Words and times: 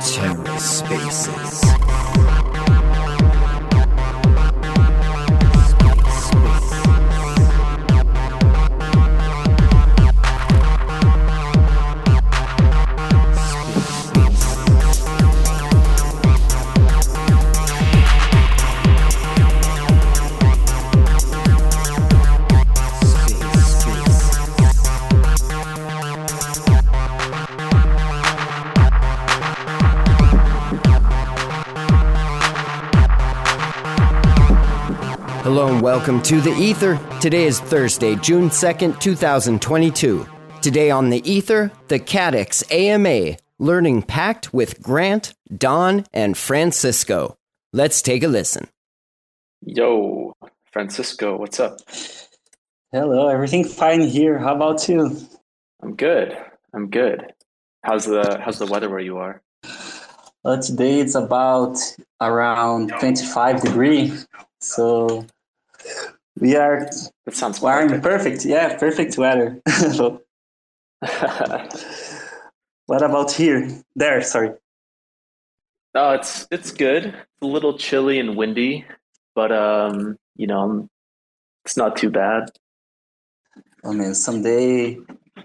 TerraSpaces. 0.00 1.60
Hello 1.64 2.35
welcome 35.86 36.20
to 36.20 36.40
The 36.40 36.50
Ether. 36.50 36.98
Today 37.20 37.44
is 37.44 37.60
Thursday, 37.60 38.16
June 38.16 38.48
2nd, 38.48 38.98
2022. 38.98 40.26
Today 40.60 40.90
on 40.90 41.10
The 41.10 41.22
Ether, 41.30 41.70
the 41.86 42.00
Kaddex 42.00 42.64
AMA, 42.72 43.36
learning 43.60 44.02
Pact 44.02 44.52
with 44.52 44.82
Grant, 44.82 45.32
Don, 45.56 46.04
and 46.12 46.36
Francisco. 46.36 47.36
Let's 47.72 48.02
take 48.02 48.24
a 48.24 48.26
listen. 48.26 48.66
Yo, 49.60 50.34
Francisco, 50.72 51.36
what's 51.36 51.60
up? 51.60 51.78
Hello, 52.90 53.28
everything 53.28 53.62
fine 53.62 54.00
here. 54.00 54.40
How 54.40 54.56
about 54.56 54.88
you? 54.88 55.16
I'm 55.80 55.94
good. 55.94 56.36
I'm 56.74 56.90
good. 56.90 57.32
How's 57.84 58.06
the 58.06 58.40
how's 58.44 58.58
the 58.58 58.66
weather 58.66 58.90
where 58.90 58.98
you 58.98 59.18
are? 59.18 59.40
Well, 60.42 60.60
today 60.60 60.98
it's 60.98 61.14
about 61.14 61.78
around 62.20 62.88
25 62.88 63.62
degree. 63.62 64.12
So 64.60 65.26
we 66.40 66.56
are 66.56 66.88
That 67.24 67.34
sounds 67.34 67.60
wearing 67.60 67.88
perfect. 67.88 68.04
perfect. 68.04 68.44
Yeah, 68.44 68.76
perfect 68.78 69.16
weather. 69.18 69.60
what 72.86 73.02
about 73.02 73.32
here? 73.32 73.68
There, 73.94 74.22
sorry. 74.22 74.50
oh, 75.94 76.12
it's 76.12 76.46
it's 76.50 76.72
good. 76.72 77.06
It's 77.06 77.42
a 77.42 77.46
little 77.46 77.78
chilly 77.78 78.18
and 78.18 78.36
windy, 78.36 78.84
but 79.34 79.52
um, 79.52 80.16
you 80.36 80.46
know, 80.46 80.88
it's 81.64 81.76
not 81.76 81.96
too 81.96 82.10
bad. 82.10 82.50
Oh 83.84 83.92
man, 83.92 84.14
someday 84.14 84.98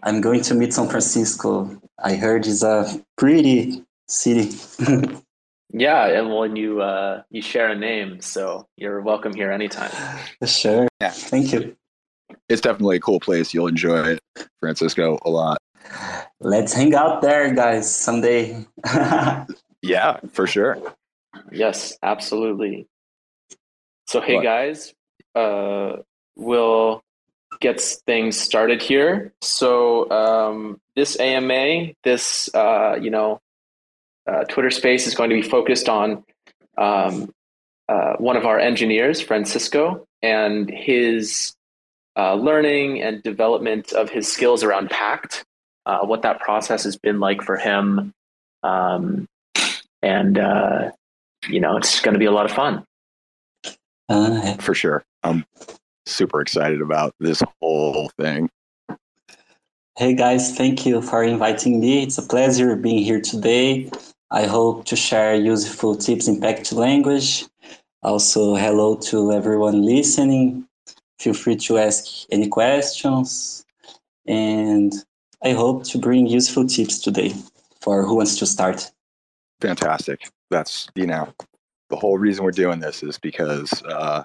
I'm 0.04 0.22
going 0.22 0.42
to 0.42 0.56
meet 0.56 0.74
San 0.74 0.88
Francisco. 0.88 1.80
I 2.04 2.16
heard 2.16 2.48
it's 2.48 2.64
a 2.64 3.02
pretty 3.18 3.84
city. 4.08 4.52
Yeah, 5.74 6.06
and 6.08 6.34
when 6.34 6.56
you 6.56 6.82
uh 6.82 7.24
you 7.30 7.42
share 7.42 7.70
a 7.70 7.76
name, 7.76 8.22
so 8.22 8.68
you're 8.78 9.02
welcome 9.02 9.34
here 9.34 9.52
anytime. 9.52 9.92
sure. 10.46 10.88
Yeah. 11.00 11.10
Thank 11.12 11.54
you. 11.54 11.76
It's 12.50 12.62
definitely 12.62 12.98
a 12.98 13.00
cool 13.00 13.20
place. 13.20 13.54
You'll 13.54 13.68
enjoy 13.68 14.04
it, 14.04 14.20
Francisco, 14.60 15.18
a 15.24 15.30
lot. 15.30 15.58
Let's 16.40 16.74
hang 16.74 16.94
out 16.96 17.22
there, 17.22 17.54
guys, 17.54 17.94
someday. 17.94 18.66
Yeah, 19.84 20.20
for 20.32 20.46
sure. 20.46 20.78
Yes, 21.52 21.98
absolutely. 22.04 22.88
So 24.08 24.22
hey 24.22 24.36
What? 24.36 24.44
guys, 24.44 24.94
uh 25.34 25.98
we'll 26.36 27.02
get 27.62 27.82
things 27.82 28.38
started 28.40 28.80
here. 28.82 29.34
So 29.42 30.10
um 30.12 30.80
this 30.96 31.20
AMA, 31.20 31.94
this 32.04 32.54
uh 32.54 32.98
you 33.02 33.10
know 33.10 33.40
uh, 34.28 34.44
Twitter 34.46 34.72
space 34.72 35.08
is 35.08 35.16
going 35.16 35.30
to 35.30 35.36
be 35.36 35.42
focused 35.42 35.90
on 35.90 36.24
um 36.78 37.32
uh, 37.92 38.16
one 38.20 38.38
of 38.38 38.46
our 38.46 38.58
engineers, 38.58 39.20
Francisco, 39.20 40.06
and 40.22 40.70
his 40.70 41.54
uh, 42.18 42.36
learning 42.36 43.02
and 43.02 43.22
development 43.22 43.92
of 43.92 44.10
his 44.10 44.32
skills 44.32 44.64
around 44.64 44.90
Pact, 44.90 45.44
uh, 45.86 46.00
what 46.06 46.22
that 46.22 46.40
process 46.40 46.86
has 46.86 46.96
been 46.96 47.20
like 47.20 47.42
for 47.42 47.58
him, 47.58 48.14
um, 48.64 49.28
and 50.02 50.38
uh, 50.38 50.92
you 51.48 51.60
know, 51.60 51.76
it's 51.76 52.00
going 52.00 52.14
to 52.14 52.20
be 52.20 52.26
a 52.26 52.32
lot 52.32 52.46
of 52.46 52.52
fun. 52.52 52.86
Uh, 54.08 54.56
For 54.56 54.74
sure. 54.74 55.04
I'm 55.24 55.46
super 56.06 56.42
excited 56.42 56.82
about 56.82 57.14
this 57.20 57.42
whole 57.62 58.10
thing. 58.18 58.50
Hey 59.98 60.16
guys, 60.16 60.56
thank 60.58 60.86
you 60.86 61.02
for 61.02 61.24
inviting 61.24 61.80
me. 61.80 62.04
It's 62.04 62.18
a 62.18 62.24
pleasure 62.24 62.76
being 62.76 63.04
here 63.04 63.22
today. 63.22 63.92
I 64.34 64.46
hope 64.46 64.86
to 64.86 64.96
share 64.96 65.36
useful 65.36 65.98
tips 65.98 66.30
in 66.30 66.40
Pact 66.40 66.72
language. 66.72 67.46
Also, 68.02 68.56
hello 68.56 68.96
to 68.96 69.34
everyone 69.34 69.86
listening. 69.86 70.66
Feel 71.20 71.34
free 71.34 71.58
to 71.58 71.78
ask 71.78 72.26
any 72.32 72.48
questions. 72.48 73.66
And 74.26 74.94
I 75.44 75.52
hope 75.52 75.84
to 75.88 75.98
bring 75.98 76.28
useful 76.28 76.66
tips 76.66 77.00
today 77.00 77.34
for 77.82 78.06
who 78.06 78.16
wants 78.16 78.40
to 78.40 78.46
start. 78.46 78.90
Fantastic. 79.60 80.30
That's, 80.50 80.88
you 80.96 81.08
know, 81.08 81.34
the 81.90 81.98
whole 81.98 82.18
reason 82.18 82.46
we're 82.46 82.52
doing 82.52 82.80
this 82.80 83.04
is 83.04 83.20
because, 83.20 83.84
uh, 83.84 84.24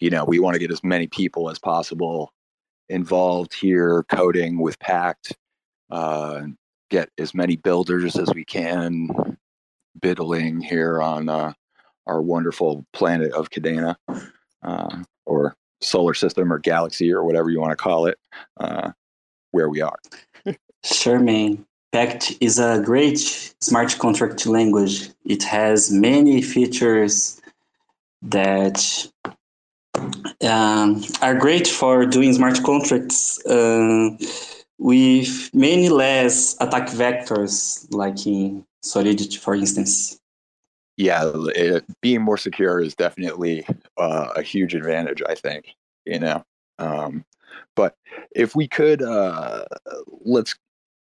you 0.00 0.10
know, 0.10 0.24
we 0.24 0.40
want 0.40 0.54
to 0.54 0.60
get 0.60 0.72
as 0.72 0.82
many 0.82 1.06
people 1.06 1.50
as 1.50 1.58
possible 1.60 2.32
involved 2.88 3.54
here 3.54 4.04
coding 4.10 4.58
with 4.58 4.76
Pact, 4.80 5.34
uh, 5.90 6.42
get 6.90 7.10
as 7.18 7.34
many 7.34 7.56
builders 7.56 8.16
as 8.16 8.32
we 8.34 8.44
can 8.44 9.36
biddling 10.00 10.60
here 10.60 11.00
on 11.00 11.28
uh, 11.28 11.52
our 12.06 12.22
wonderful 12.22 12.84
planet 12.92 13.32
of 13.32 13.50
Kadena, 13.50 13.96
uh, 14.62 15.02
or 15.24 15.56
solar 15.80 16.14
system 16.14 16.52
or 16.52 16.58
galaxy 16.58 17.12
or 17.12 17.24
whatever 17.24 17.50
you 17.50 17.60
want 17.60 17.72
to 17.72 17.76
call 17.76 18.06
it, 18.06 18.18
uh, 18.58 18.90
where 19.50 19.68
we 19.68 19.80
are. 19.80 19.98
Sure, 20.84 21.18
man. 21.18 21.64
Pact 21.92 22.36
is 22.40 22.58
a 22.58 22.82
great 22.84 23.18
smart 23.60 23.98
contract 23.98 24.46
language. 24.46 25.10
It 25.24 25.42
has 25.44 25.90
many 25.90 26.42
features 26.42 27.40
that 28.22 29.08
um, 30.42 31.02
are 31.22 31.34
great 31.34 31.66
for 31.66 32.04
doing 32.06 32.34
smart 32.34 32.62
contracts 32.62 33.44
uh, 33.46 34.10
with 34.78 35.50
many 35.54 35.88
less 35.88 36.56
attack 36.60 36.88
vectors, 36.88 37.86
like 37.92 38.26
in 38.26 38.64
Solidity, 38.82 39.36
for 39.38 39.54
instance. 39.54 40.18
yeah, 40.96 41.30
it, 41.54 41.84
being 42.00 42.22
more 42.22 42.36
secure 42.38 42.80
is 42.80 42.94
definitely 42.94 43.66
uh, 43.98 44.28
a 44.36 44.42
huge 44.42 44.74
advantage. 44.74 45.22
I 45.28 45.34
think 45.34 45.74
you 46.04 46.20
know. 46.20 46.44
Um, 46.78 47.24
but 47.74 47.96
if 48.34 48.54
we 48.54 48.68
could, 48.68 49.02
uh, 49.02 49.64
let's 50.24 50.54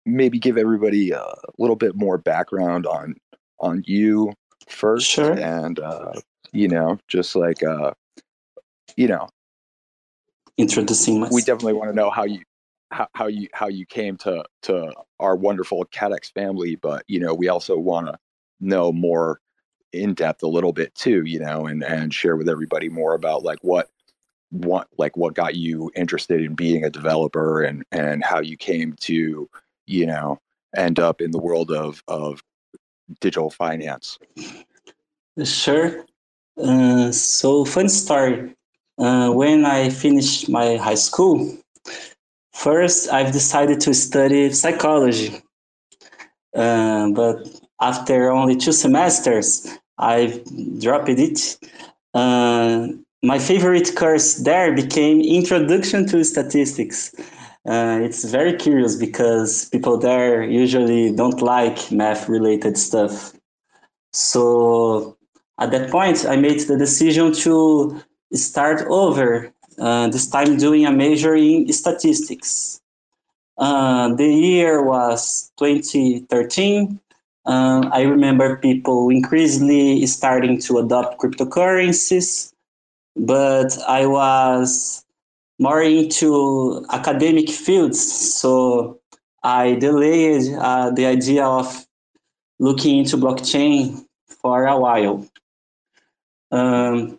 maybe 0.06 0.38
give 0.38 0.56
everybody 0.56 1.10
a 1.10 1.24
little 1.58 1.76
bit 1.76 1.94
more 1.96 2.18
background 2.18 2.86
on 2.86 3.16
on 3.60 3.82
you 3.86 4.32
first, 4.68 5.06
Sure. 5.10 5.32
and 5.38 5.78
uh, 5.80 6.12
you 6.52 6.68
know, 6.68 6.98
just 7.08 7.36
like 7.36 7.62
uh, 7.62 7.92
you 8.96 9.08
know, 9.08 9.28
Introducing 10.56 11.20
myself. 11.20 11.34
we 11.34 11.42
definitely 11.42 11.74
want 11.74 11.90
to 11.90 11.94
know 11.94 12.08
how 12.10 12.24
you 12.24 12.40
how, 12.90 13.08
how 13.14 13.26
you 13.26 13.48
how 13.52 13.68
you 13.68 13.86
came 13.86 14.16
to 14.18 14.44
to 14.62 14.92
our 15.20 15.36
wonderful 15.36 15.84
Kaddex 15.86 16.32
family, 16.32 16.76
but 16.76 17.04
you 17.08 17.20
know, 17.20 17.34
we 17.34 17.48
also 17.48 17.78
want 17.78 18.06
to 18.06 18.18
know 18.60 18.92
more 18.92 19.40
in 19.92 20.14
depth 20.14 20.42
a 20.42 20.48
little 20.48 20.72
bit 20.72 20.94
too, 20.94 21.24
you 21.24 21.38
know, 21.38 21.66
and 21.66 21.82
and 21.82 22.12
share 22.12 22.36
with 22.36 22.48
everybody 22.48 22.88
more 22.88 23.14
about 23.14 23.42
like 23.42 23.58
what 23.62 23.90
what 24.50 24.88
like 24.98 25.16
what 25.16 25.34
got 25.34 25.56
you 25.56 25.90
interested 25.96 26.40
in 26.42 26.54
being 26.54 26.84
a 26.84 26.90
developer 26.90 27.62
and 27.62 27.84
and 27.92 28.24
how 28.24 28.40
you 28.40 28.56
came 28.56 28.94
to 29.00 29.48
you 29.86 30.06
know 30.06 30.38
end 30.76 30.98
up 30.98 31.20
in 31.20 31.30
the 31.30 31.38
world 31.38 31.70
of 31.70 32.02
of 32.08 32.42
digital 33.20 33.50
finance. 33.50 34.18
Sure. 35.44 36.04
Uh, 36.58 37.12
so, 37.12 37.64
fun 37.64 37.88
story. 37.88 38.54
Uh, 38.98 39.30
when 39.30 39.66
I 39.66 39.90
finished 39.90 40.48
my 40.48 40.76
high 40.76 40.94
school, 40.94 41.58
first 42.56 43.12
I've 43.12 43.32
decided 43.32 43.80
to 43.82 43.94
study 43.94 44.52
psychology. 44.52 45.42
Uh, 46.54 47.10
but 47.10 47.36
after 47.80 48.30
only 48.32 48.56
two 48.56 48.72
semesters, 48.72 49.68
I 49.98 50.42
dropped 50.78 51.10
it. 51.10 51.58
Uh, 52.14 52.88
my 53.22 53.38
favorite 53.38 53.94
course 53.94 54.34
there 54.36 54.74
became 54.74 55.20
Introduction 55.20 56.06
to 56.08 56.24
Statistics. 56.24 57.14
Uh, 57.68 57.98
it's 58.00 58.24
very 58.24 58.54
curious 58.54 58.96
because 58.96 59.68
people 59.70 59.98
there 59.98 60.42
usually 60.42 61.12
don't 61.12 61.42
like 61.42 61.90
math 61.90 62.28
related 62.28 62.78
stuff. 62.78 63.32
So 64.12 65.16
at 65.58 65.72
that 65.72 65.90
point, 65.90 66.24
I 66.24 66.36
made 66.36 66.60
the 66.60 66.78
decision 66.78 67.32
to 67.44 68.00
start 68.32 68.82
over 68.88 69.52
uh, 69.78 70.08
this 70.08 70.28
time 70.28 70.56
doing 70.56 70.86
a 70.86 70.92
major 70.92 71.34
in 71.34 71.70
statistics. 71.72 72.80
Uh, 73.58 74.14
the 74.14 74.26
year 74.26 74.82
was 74.82 75.50
2013. 75.58 77.00
Uh, 77.46 77.88
I 77.92 78.02
remember 78.02 78.56
people 78.56 79.08
increasingly 79.10 80.04
starting 80.06 80.60
to 80.62 80.78
adopt 80.78 81.20
cryptocurrencies, 81.20 82.52
but 83.16 83.78
I 83.86 84.06
was 84.06 85.04
more 85.58 85.82
into 85.82 86.84
academic 86.90 87.48
fields, 87.48 88.00
so 88.00 89.00
I 89.42 89.74
delayed 89.74 90.52
uh, 90.58 90.90
the 90.90 91.06
idea 91.06 91.44
of 91.46 91.86
looking 92.58 92.98
into 92.98 93.16
blockchain 93.16 94.04
for 94.26 94.66
a 94.66 94.78
while. 94.78 95.26
Um, 96.50 97.18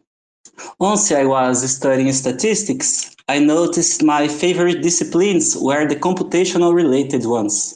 once 0.79 1.11
I 1.11 1.25
was 1.25 1.69
studying 1.75 2.11
statistics, 2.13 3.15
I 3.27 3.39
noticed 3.39 4.03
my 4.03 4.27
favorite 4.27 4.81
disciplines 4.81 5.55
were 5.59 5.87
the 5.87 5.95
computational 5.95 6.73
related 6.73 7.25
ones. 7.25 7.75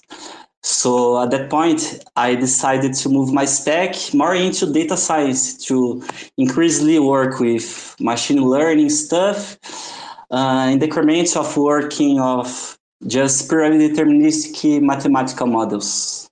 So 0.64 1.22
at 1.22 1.32
that 1.32 1.50
point, 1.50 2.04
I 2.16 2.36
decided 2.36 2.94
to 2.94 3.10
move 3.10 3.34
my 3.34 3.46
spec 3.46 3.96
more 4.14 4.36
into 4.36 4.72
data 4.72 4.96
science 4.96 5.58
to 5.66 6.04
increasingly 6.38 7.00
work 7.00 7.40
with 7.40 7.96
machine 8.00 8.44
learning 8.44 8.90
stuff 8.90 9.58
uh, 10.30 10.70
in 10.72 10.80
decrement 10.80 11.36
of 11.36 11.58
working 11.58 12.20
of 12.20 12.78
just 13.08 13.50
purely 13.50 13.90
deterministic 13.90 14.82
mathematical 14.82 15.48
models. 15.48 16.31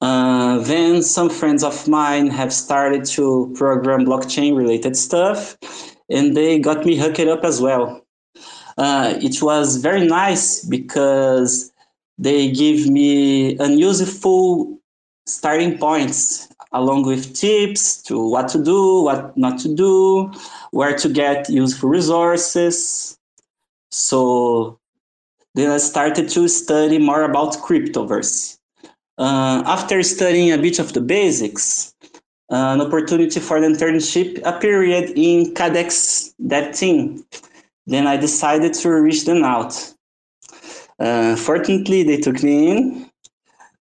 Uh, 0.00 0.58
then 0.58 1.02
some 1.02 1.30
friends 1.30 1.62
of 1.62 1.88
mine 1.88 2.28
have 2.28 2.52
started 2.52 3.04
to 3.04 3.52
program 3.56 4.04
blockchain 4.04 4.56
related 4.56 4.96
stuff 4.96 5.56
and 6.10 6.36
they 6.36 6.58
got 6.58 6.84
me 6.84 6.96
hooked 6.96 7.20
up 7.20 7.44
as 7.44 7.60
well. 7.60 8.04
Uh, 8.76 9.14
it 9.22 9.40
was 9.42 9.76
very 9.76 10.06
nice 10.06 10.64
because 10.64 11.72
they 12.18 12.50
give 12.50 12.88
me 12.88 13.56
unuseful 13.58 14.78
starting 15.26 15.78
points 15.78 16.48
along 16.72 17.04
with 17.04 17.34
tips 17.34 18.02
to 18.02 18.28
what 18.28 18.48
to 18.48 18.62
do, 18.62 19.02
what 19.02 19.36
not 19.36 19.58
to 19.60 19.72
do, 19.72 20.30
where 20.72 20.96
to 20.96 21.08
get 21.08 21.48
useful 21.48 21.88
resources. 21.88 23.16
So 23.90 24.78
then 25.54 25.70
I 25.70 25.78
started 25.78 26.28
to 26.30 26.48
study 26.48 26.98
more 26.98 27.22
about 27.22 27.54
cryptoverse. 27.54 28.58
Uh, 29.16 29.62
after 29.66 30.02
studying 30.02 30.52
a 30.52 30.58
bit 30.58 30.78
of 30.78 30.92
the 30.92 31.00
basics, 31.00 31.94
uh, 32.50 32.74
an 32.74 32.80
opportunity 32.80 33.40
for 33.40 33.60
the 33.60 33.66
internship 33.66 34.40
appeared 34.44 35.10
in 35.16 35.54
Kaddex 35.54 36.34
that 36.38 36.74
team. 36.74 37.24
Then 37.86 38.06
I 38.06 38.16
decided 38.16 38.74
to 38.74 38.90
reach 38.90 39.24
them 39.24 39.44
out. 39.44 39.74
Uh, 40.98 41.36
fortunately, 41.36 42.02
they 42.02 42.18
took 42.18 42.42
me 42.42 42.70
in. 42.70 43.10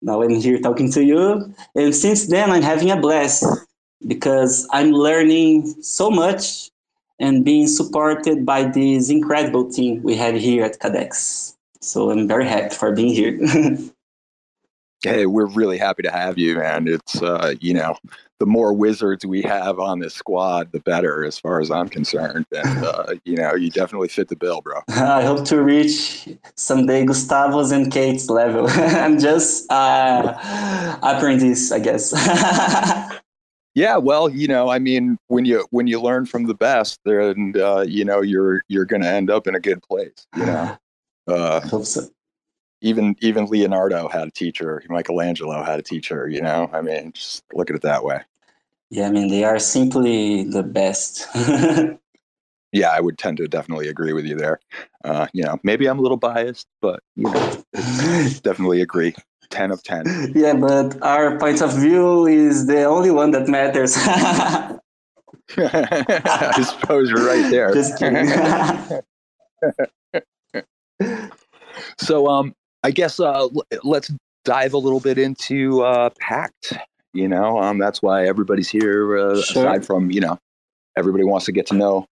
Now 0.00 0.22
I'm 0.22 0.36
here 0.36 0.58
talking 0.60 0.90
to 0.92 1.04
you. 1.04 1.54
And 1.74 1.94
since 1.94 2.28
then, 2.28 2.50
I'm 2.50 2.62
having 2.62 2.90
a 2.90 2.96
blast 2.96 3.44
because 4.06 4.66
I'm 4.72 4.92
learning 4.92 5.82
so 5.82 6.10
much 6.10 6.70
and 7.18 7.44
being 7.44 7.66
supported 7.66 8.46
by 8.46 8.64
this 8.64 9.10
incredible 9.10 9.70
team 9.70 10.02
we 10.02 10.14
have 10.16 10.36
here 10.36 10.64
at 10.64 10.78
Kaddex. 10.78 11.56
So 11.80 12.10
I'm 12.10 12.28
very 12.28 12.46
happy 12.46 12.74
for 12.74 12.92
being 12.92 13.12
here. 13.14 13.88
hey, 15.02 15.26
we're 15.26 15.46
really 15.46 15.78
happy 15.78 16.02
to 16.02 16.10
have 16.10 16.38
you, 16.38 16.56
man. 16.56 16.88
It's 16.88 17.22
uh, 17.22 17.54
you 17.60 17.74
know, 17.74 17.96
the 18.38 18.46
more 18.46 18.72
wizards 18.72 19.24
we 19.24 19.42
have 19.42 19.78
on 19.78 19.98
this 19.98 20.14
squad, 20.14 20.72
the 20.72 20.80
better, 20.80 21.24
as 21.24 21.38
far 21.38 21.60
as 21.60 21.70
I'm 21.70 21.88
concerned. 21.88 22.46
And 22.52 22.84
uh, 22.84 23.14
you 23.24 23.36
know, 23.36 23.54
you 23.54 23.70
definitely 23.70 24.08
fit 24.08 24.28
the 24.28 24.36
bill, 24.36 24.60
bro. 24.60 24.80
I 24.88 25.22
hope 25.22 25.44
to 25.46 25.62
reach 25.62 26.28
someday 26.56 27.04
Gustavo's 27.04 27.70
and 27.70 27.92
Kate's 27.92 28.28
level. 28.28 28.66
I'm 28.68 29.18
just 29.18 29.70
uh, 29.70 30.98
apprentice, 31.02 31.72
I 31.72 31.78
guess. 31.78 32.12
yeah, 33.74 33.96
well, 33.96 34.28
you 34.28 34.48
know, 34.48 34.68
I 34.68 34.78
mean, 34.78 35.18
when 35.28 35.44
you 35.44 35.66
when 35.70 35.86
you 35.86 36.00
learn 36.00 36.26
from 36.26 36.46
the 36.46 36.54
best, 36.54 36.98
then 37.04 37.54
uh, 37.56 37.80
you 37.80 38.04
know 38.04 38.20
you're 38.20 38.62
you're 38.68 38.86
going 38.86 39.02
to 39.02 39.08
end 39.08 39.30
up 39.30 39.46
in 39.46 39.54
a 39.54 39.60
good 39.60 39.82
place. 39.82 40.26
You 40.36 40.46
know. 40.46 40.76
Uh, 41.28 41.60
I 41.62 41.68
hope 41.68 41.84
so 41.84 42.08
even 42.80 43.16
even 43.20 43.46
Leonardo 43.46 44.08
had 44.08 44.28
a 44.28 44.30
teacher. 44.30 44.82
Michelangelo 44.88 45.62
had 45.62 45.78
a 45.78 45.82
teacher. 45.82 46.28
You 46.28 46.40
know, 46.42 46.70
I 46.72 46.80
mean, 46.80 47.12
just 47.12 47.44
look 47.52 47.70
at 47.70 47.76
it 47.76 47.82
that 47.82 48.04
way. 48.04 48.20
Yeah, 48.90 49.06
I 49.06 49.10
mean, 49.10 49.28
they 49.28 49.44
are 49.44 49.58
simply 49.58 50.44
the 50.44 50.62
best. 50.62 51.26
yeah, 52.72 52.90
I 52.90 53.00
would 53.00 53.18
tend 53.18 53.36
to 53.38 53.48
definitely 53.48 53.88
agree 53.88 54.12
with 54.12 54.24
you 54.24 54.36
there. 54.36 54.60
Uh, 55.04 55.26
you 55.32 55.44
know, 55.44 55.58
maybe 55.62 55.86
I'm 55.86 55.98
a 55.98 56.02
little 56.02 56.16
biased, 56.16 56.66
but 56.80 57.00
you 57.16 57.24
know, 57.24 57.64
definitely 58.42 58.80
agree. 58.80 59.14
10 59.50 59.70
of 59.70 59.82
10. 59.82 60.32
Yeah, 60.34 60.52
but 60.54 61.02
our 61.02 61.38
point 61.38 61.62
of 61.62 61.74
view 61.74 62.26
is 62.26 62.66
the 62.66 62.84
only 62.84 63.10
one 63.10 63.30
that 63.30 63.48
matters. 63.48 63.94
I 65.56 66.62
suppose 66.62 67.08
you're 67.08 67.26
right 67.26 67.50
there. 67.50 67.72
Just 67.72 67.98
kidding. 67.98 68.28
so, 71.98 72.28
um, 72.28 72.54
I 72.88 72.90
guess 72.90 73.20
uh, 73.20 73.48
let's 73.84 74.10
dive 74.46 74.72
a 74.72 74.78
little 74.78 74.98
bit 74.98 75.18
into 75.18 75.82
uh, 75.82 76.08
Pact. 76.20 76.72
You 77.12 77.28
know, 77.28 77.58
um, 77.58 77.76
that's 77.76 78.00
why 78.00 78.26
everybody's 78.26 78.70
here. 78.70 79.18
Uh, 79.18 79.42
sure. 79.42 79.66
Aside 79.66 79.84
from 79.84 80.10
you 80.10 80.22
know, 80.22 80.38
everybody 80.96 81.22
wants 81.22 81.44
to 81.46 81.52
get 81.52 81.66
to 81.66 81.74
know 81.74 82.06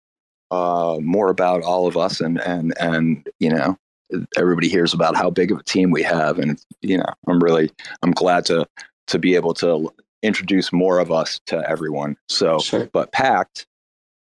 uh, 0.52 0.98
more 1.02 1.30
about 1.30 1.64
all 1.64 1.88
of 1.88 1.96
us, 1.96 2.20
and 2.20 2.42
and 2.42 2.74
and 2.78 3.26
you 3.40 3.50
know, 3.50 3.78
everybody 4.38 4.68
hears 4.68 4.94
about 4.94 5.16
how 5.16 5.30
big 5.30 5.50
of 5.50 5.60
a 5.60 5.64
team 5.64 5.92
we 5.92 6.04
have, 6.04 6.40
and 6.40 6.62
you 6.82 6.98
know, 6.98 7.14
I'm 7.26 7.40
really 7.40 7.72
I'm 8.04 8.12
glad 8.12 8.44
to 8.48 8.68
to 9.08 9.18
be 9.18 9.36
able 9.36 9.54
to 9.54 9.94
introduce 10.24 10.74
more 10.74 11.00
of 11.00 11.10
us 11.10 11.40
to 11.48 11.70
everyone. 11.70 12.18
So, 12.28 12.60
sure. 12.60 12.90
but 12.92 13.14
Pact, 13.14 13.66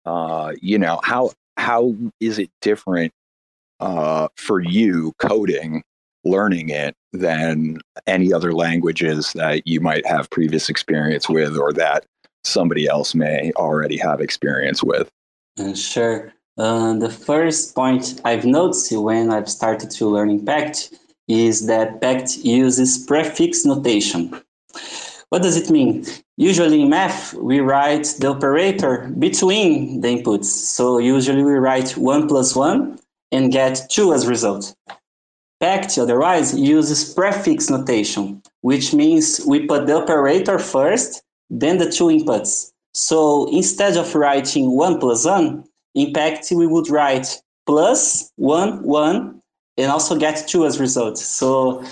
uh, 0.06 0.52
you 0.62 0.78
know, 0.78 1.00
how 1.06 1.32
how 1.56 1.96
is 2.20 2.38
it 2.38 2.50
different 2.60 3.14
uh, 3.80 4.28
for 4.36 4.60
you 4.60 5.14
coding 5.20 5.84
learning 6.26 6.70
it 6.70 6.96
than 7.12 7.80
any 8.08 8.34
other 8.34 8.54
languages 8.54 9.34
that 9.34 9.68
you 9.68 9.80
might 9.80 10.06
have 10.06 10.30
previous 10.30 10.70
experience 10.70 11.30
with 11.30 11.58
or 11.58 11.74
that 11.74 12.06
somebody 12.44 12.88
else 12.88 13.14
may 13.16 13.52
already 13.56 13.98
have 13.98 14.22
experience 14.22 14.84
with. 14.84 15.10
Uh, 15.60 15.74
sure. 15.74 16.34
Uh, 16.58 16.94
the 16.94 17.10
first 17.10 17.74
point 17.74 18.22
I've 18.26 18.46
noticed 18.46 18.92
when 18.92 19.32
I've 19.32 19.50
started 19.50 19.90
to 19.92 20.08
learn 20.08 20.46
Pact 20.46 20.94
is 21.28 21.68
that 21.68 22.02
Pact 22.02 22.38
uses 22.38 22.98
prefix 23.06 23.66
notation. 23.66 24.40
What 25.30 25.42
does 25.42 25.58
it 25.58 25.72
mean? 25.72 26.06
Usually 26.38 26.82
in 26.82 26.90
math, 26.90 27.34
we 27.34 27.60
write 27.60 28.16
the 28.20 28.30
operator 28.30 29.12
between 29.18 30.02
the 30.02 30.10
inputs. 30.10 30.46
So 30.46 31.00
usually 31.00 31.44
we 31.44 31.54
write 31.54 31.98
1 31.98 32.28
plus 32.28 32.56
1 32.56 33.00
and 33.32 33.52
get 33.52 33.82
2 33.90 34.14
as 34.14 34.28
result. 34.28 34.76
Pact 35.60 35.98
otherwise 35.98 36.58
uses 36.58 37.14
prefix 37.14 37.70
notation, 37.70 38.42
which 38.62 38.94
means 38.94 39.42
we 39.48 39.66
put 39.66 39.88
the 39.88 39.96
operator 39.96 40.60
first, 40.60 41.24
then 41.50 41.78
the 41.78 41.90
two 41.90 42.06
inputs. 42.06 42.72
So 42.94 43.50
instead 43.50 43.98
of 43.98 44.14
writing 44.14 44.72
1 44.72 45.00
plus 45.00 45.26
1, 45.26 45.64
in 45.96 46.14
Pact 46.14 46.52
we 46.52 46.68
would 46.68 46.90
write 46.90 47.42
plus 47.66 48.32
1, 48.36 48.84
1, 48.84 49.42
and 49.78 49.92
also 49.92 50.18
get 50.18 50.48
2 50.48 50.66
as 50.66 50.80
result. 50.80 51.18
So 51.18 51.84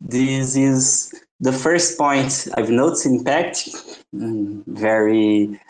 this 0.00 0.56
is 0.56 1.12
the 1.40 1.52
first 1.52 1.98
point 1.98 2.48
I've 2.54 2.70
noticed 2.70 3.06
in 3.06 3.24
Pact. 3.24 3.68
Mm, 4.14 4.64
very 4.66 5.60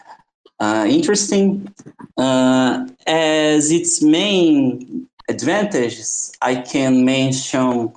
uh, 0.60 0.86
interesting. 0.88 1.72
Uh, 2.16 2.86
as 3.06 3.70
its 3.70 4.02
main 4.02 4.97
advantages, 5.28 6.32
I 6.40 6.56
can 6.56 7.04
mention 7.04 7.92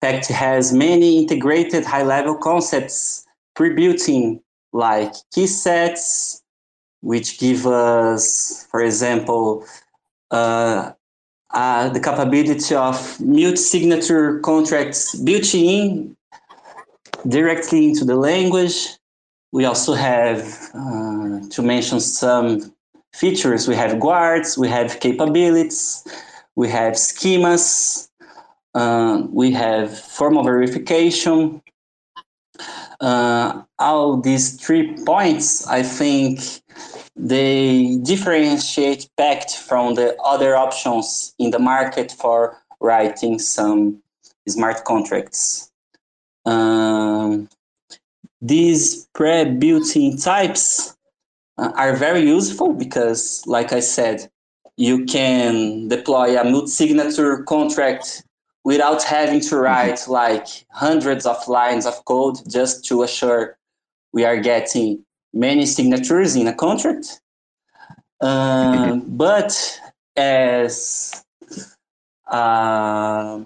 Pact 0.00 0.28
has 0.28 0.72
many 0.72 1.18
integrated 1.18 1.84
high-level 1.84 2.36
concepts 2.36 3.26
pre-built-in, 3.54 4.40
like 4.72 5.12
key 5.32 5.46
sets, 5.46 6.42
which 7.00 7.38
give 7.38 7.66
us, 7.66 8.66
for 8.70 8.82
example, 8.82 9.64
uh, 10.30 10.92
uh, 11.54 11.88
the 11.88 12.00
capability 12.00 12.74
of 12.74 13.20
multi-signature 13.20 14.40
contracts 14.40 15.14
built 15.14 15.54
in 15.54 16.14
directly 17.26 17.88
into 17.88 18.04
the 18.04 18.16
language. 18.16 18.98
We 19.52 19.64
also 19.64 19.94
have, 19.94 20.42
uh, 20.74 21.40
to 21.48 21.62
mention 21.62 22.00
some 22.00 22.74
features, 23.14 23.66
we 23.66 23.74
have 23.76 23.98
guards, 23.98 24.58
we 24.58 24.68
have 24.68 25.00
capabilities, 25.00 26.04
we 26.56 26.68
have 26.68 26.94
schemas, 26.94 28.08
uh, 28.74 29.22
we 29.30 29.52
have 29.52 29.98
formal 29.98 30.42
verification. 30.42 31.62
Uh, 33.00 33.62
all 33.78 34.16
these 34.16 34.58
three 34.58 34.96
points, 35.04 35.66
I 35.66 35.82
think, 35.82 36.40
they 37.14 37.98
differentiate 38.02 39.08
Pact 39.16 39.56
from 39.56 39.94
the 39.94 40.16
other 40.22 40.56
options 40.56 41.34
in 41.38 41.50
the 41.50 41.58
market 41.58 42.12
for 42.12 42.56
writing 42.80 43.38
some 43.38 44.02
smart 44.48 44.84
contracts. 44.84 45.70
Um, 46.44 47.48
these 48.40 49.06
pre-built-in 49.14 50.18
types 50.18 50.96
uh, 51.58 51.72
are 51.74 51.96
very 51.96 52.20
useful 52.20 52.72
because, 52.72 53.42
like 53.46 53.72
I 53.72 53.80
said, 53.80 54.30
you 54.76 55.04
can 55.06 55.88
deploy 55.88 56.38
a 56.38 56.44
multi-signature 56.44 57.42
contract 57.44 58.22
without 58.64 59.02
having 59.02 59.40
to 59.40 59.56
write 59.56 59.94
mm-hmm. 59.94 60.12
like 60.12 60.46
hundreds 60.70 61.24
of 61.24 61.36
lines 61.48 61.86
of 61.86 62.04
code 62.04 62.36
just 62.48 62.84
to 62.84 63.02
assure 63.02 63.56
we 64.12 64.24
are 64.24 64.38
getting 64.38 65.04
many 65.32 65.66
signatures 65.66 66.36
in 66.36 66.46
a 66.46 66.54
contract. 66.54 67.20
Uh, 68.20 68.96
but 69.06 69.80
as 70.16 71.24
uh, 72.28 73.40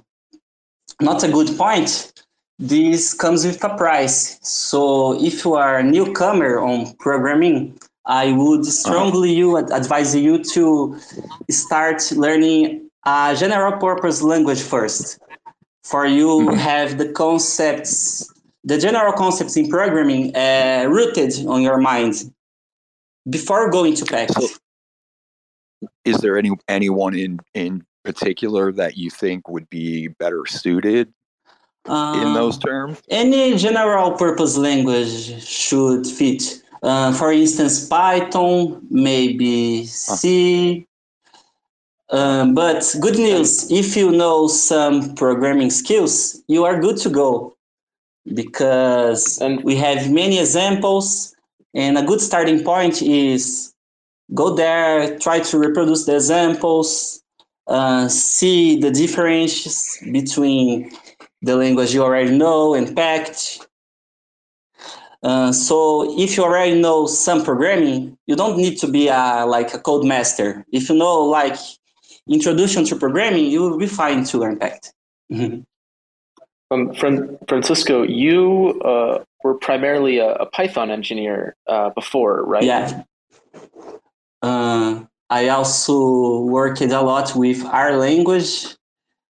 not 1.00 1.24
a 1.24 1.28
good 1.28 1.56
point, 1.58 2.12
this 2.58 3.14
comes 3.14 3.44
with 3.44 3.62
a 3.64 3.76
price. 3.76 4.38
So 4.42 5.22
if 5.22 5.44
you 5.44 5.54
are 5.54 5.78
a 5.78 5.82
newcomer 5.82 6.60
on 6.60 6.94
programming, 6.96 7.78
I 8.10 8.32
would 8.32 8.66
strongly 8.66 9.32
you 9.32 9.56
advise 9.56 10.16
you 10.16 10.42
to 10.42 10.98
start 11.48 12.02
learning 12.10 12.90
a 13.06 13.36
general 13.38 13.78
purpose 13.78 14.20
language 14.20 14.60
first. 14.60 15.20
For 15.84 16.06
you 16.06 16.26
mm-hmm. 16.26 16.56
have 16.56 16.98
the 16.98 17.12
concepts, 17.12 18.28
the 18.64 18.78
general 18.78 19.12
concepts 19.12 19.56
in 19.56 19.68
programming 19.68 20.34
uh, 20.36 20.86
rooted 20.88 21.32
on 21.46 21.62
your 21.62 21.78
mind 21.78 22.34
before 23.28 23.70
going 23.70 23.94
to. 23.94 24.04
So, 24.04 24.48
is 26.04 26.18
there 26.18 26.36
any 26.36 26.50
anyone 26.68 27.14
in 27.14 27.38
in 27.54 27.84
particular 28.04 28.72
that 28.72 28.96
you 28.96 29.08
think 29.10 29.48
would 29.48 29.70
be 29.70 30.08
better 30.08 30.44
suited 30.46 31.12
um, 31.86 32.20
in 32.20 32.34
those 32.34 32.58
terms? 32.58 33.00
Any 33.08 33.56
general 33.56 34.12
purpose 34.12 34.56
language 34.56 35.42
should 35.44 36.06
fit. 36.06 36.60
Uh, 36.82 37.12
for 37.12 37.32
instance, 37.32 37.86
Python, 37.86 38.80
maybe 38.90 39.84
C. 39.86 40.86
Uh, 42.08 42.46
but 42.46 42.94
good 43.00 43.16
news, 43.16 43.70
if 43.70 43.96
you 43.96 44.10
know 44.10 44.48
some 44.48 45.14
programming 45.14 45.70
skills, 45.70 46.42
you 46.48 46.64
are 46.64 46.80
good 46.80 46.96
to 46.96 47.10
go 47.10 47.54
because 48.34 49.38
and 49.40 49.62
we 49.62 49.76
have 49.76 50.10
many 50.10 50.38
examples. 50.38 51.34
And 51.74 51.96
a 51.96 52.02
good 52.02 52.20
starting 52.20 52.64
point 52.64 53.00
is 53.00 53.72
go 54.34 54.54
there, 54.54 55.18
try 55.18 55.40
to 55.40 55.58
reproduce 55.58 56.04
the 56.06 56.16
examples, 56.16 57.22
uh, 57.68 58.08
see 58.08 58.80
the 58.80 58.90
differences 58.90 59.98
between 60.12 60.90
the 61.42 61.56
language 61.56 61.94
you 61.94 62.02
already 62.02 62.36
know 62.36 62.74
and 62.74 62.94
Pact. 62.96 63.66
Uh, 65.22 65.52
so 65.52 66.18
if 66.18 66.36
you 66.36 66.44
already 66.44 66.80
know 66.80 67.06
some 67.06 67.44
programming, 67.44 68.16
you 68.26 68.34
don't 68.34 68.56
need 68.56 68.78
to 68.78 68.88
be 68.88 69.08
a, 69.08 69.44
like 69.46 69.74
a 69.74 69.78
code 69.78 70.04
master. 70.04 70.64
If 70.72 70.88
you 70.88 70.96
know 70.96 71.20
like 71.20 71.56
introduction 72.28 72.84
to 72.86 72.96
programming, 72.96 73.46
you 73.46 73.62
will 73.62 73.78
be 73.78 73.86
fine 73.86 74.24
to 74.24 74.38
learn 74.38 74.58
Pact. 74.58 74.92
Mm-hmm. 75.32 75.60
Um, 76.72 77.38
Francisco, 77.48 78.02
you 78.02 78.80
uh, 78.82 79.24
were 79.42 79.54
primarily 79.54 80.18
a, 80.18 80.34
a 80.34 80.46
Python 80.46 80.90
engineer 80.90 81.56
uh, 81.66 81.90
before, 81.90 82.44
right? 82.44 82.62
Yeah. 82.62 83.02
Uh, 84.40 85.04
I 85.28 85.48
also 85.48 86.40
worked 86.42 86.80
a 86.80 87.00
lot 87.00 87.34
with 87.34 87.64
R 87.64 87.96
language, 87.96 88.76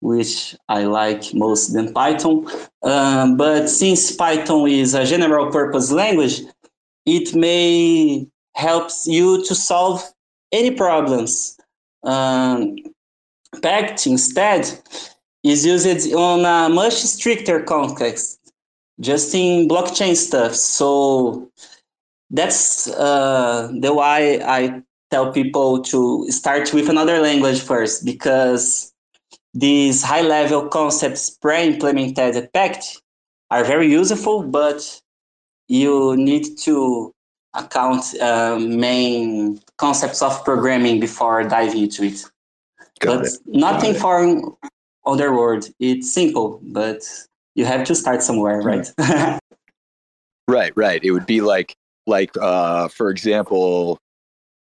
which 0.03 0.55
I 0.67 0.83
like 0.83 1.33
most 1.33 1.73
than 1.73 1.93
Python. 1.93 2.45
Um, 2.83 3.37
but 3.37 3.67
since 3.67 4.13
Python 4.13 4.67
is 4.67 4.93
a 4.93 5.05
general 5.05 5.49
purpose 5.49 5.91
language, 5.91 6.41
it 7.05 7.33
may 7.33 8.27
help 8.55 8.91
you 9.05 9.43
to 9.45 9.55
solve 9.55 10.03
any 10.51 10.71
problems. 10.71 11.57
Um, 12.03 12.75
Pact 13.61 14.07
instead 14.07 14.67
is 15.43 15.65
used 15.65 16.13
on 16.13 16.39
a 16.43 16.73
much 16.73 16.95
stricter 16.95 17.61
context, 17.61 18.39
just 18.99 19.33
in 19.33 19.69
blockchain 19.69 20.15
stuff. 20.15 20.55
So 20.55 21.49
that's 22.29 22.87
uh, 22.89 23.71
the 23.79 23.93
why 23.93 24.41
I 24.43 24.81
tell 25.11 25.31
people 25.31 25.81
to 25.83 26.25
start 26.31 26.73
with 26.73 26.89
another 26.89 27.19
language 27.19 27.61
first 27.61 28.03
because 28.03 28.92
these 29.53 30.01
high 30.01 30.21
level 30.21 30.67
concepts 30.67 31.29
pre-implemented 31.29 32.35
at 32.35 32.53
Pact 32.53 33.01
are 33.51 33.63
very 33.63 33.89
useful, 33.89 34.43
but 34.43 35.01
you 35.67 36.15
need 36.17 36.57
to 36.59 37.13
account 37.53 38.03
uh, 38.19 38.57
main 38.59 39.59
concepts 39.77 40.21
of 40.21 40.43
programming 40.43 40.99
before 40.99 41.43
diving 41.43 41.83
into 41.83 42.03
it. 42.03 42.23
Got 42.99 43.19
but 43.19 43.25
it. 43.27 43.33
nothing 43.45 43.93
foreign 43.93 44.55
on 45.05 45.17
their 45.17 45.33
word. 45.33 45.67
It's 45.79 46.11
simple, 46.11 46.59
but 46.63 47.03
you 47.55 47.65
have 47.65 47.85
to 47.85 47.95
start 47.95 48.23
somewhere, 48.23 48.61
right? 48.61 48.91
right, 50.47 50.73
right. 50.75 51.03
It 51.03 51.11
would 51.11 51.27
be 51.27 51.41
like, 51.41 51.75
like 52.07 52.31
uh, 52.41 52.87
for 52.87 53.11
example, 53.11 53.99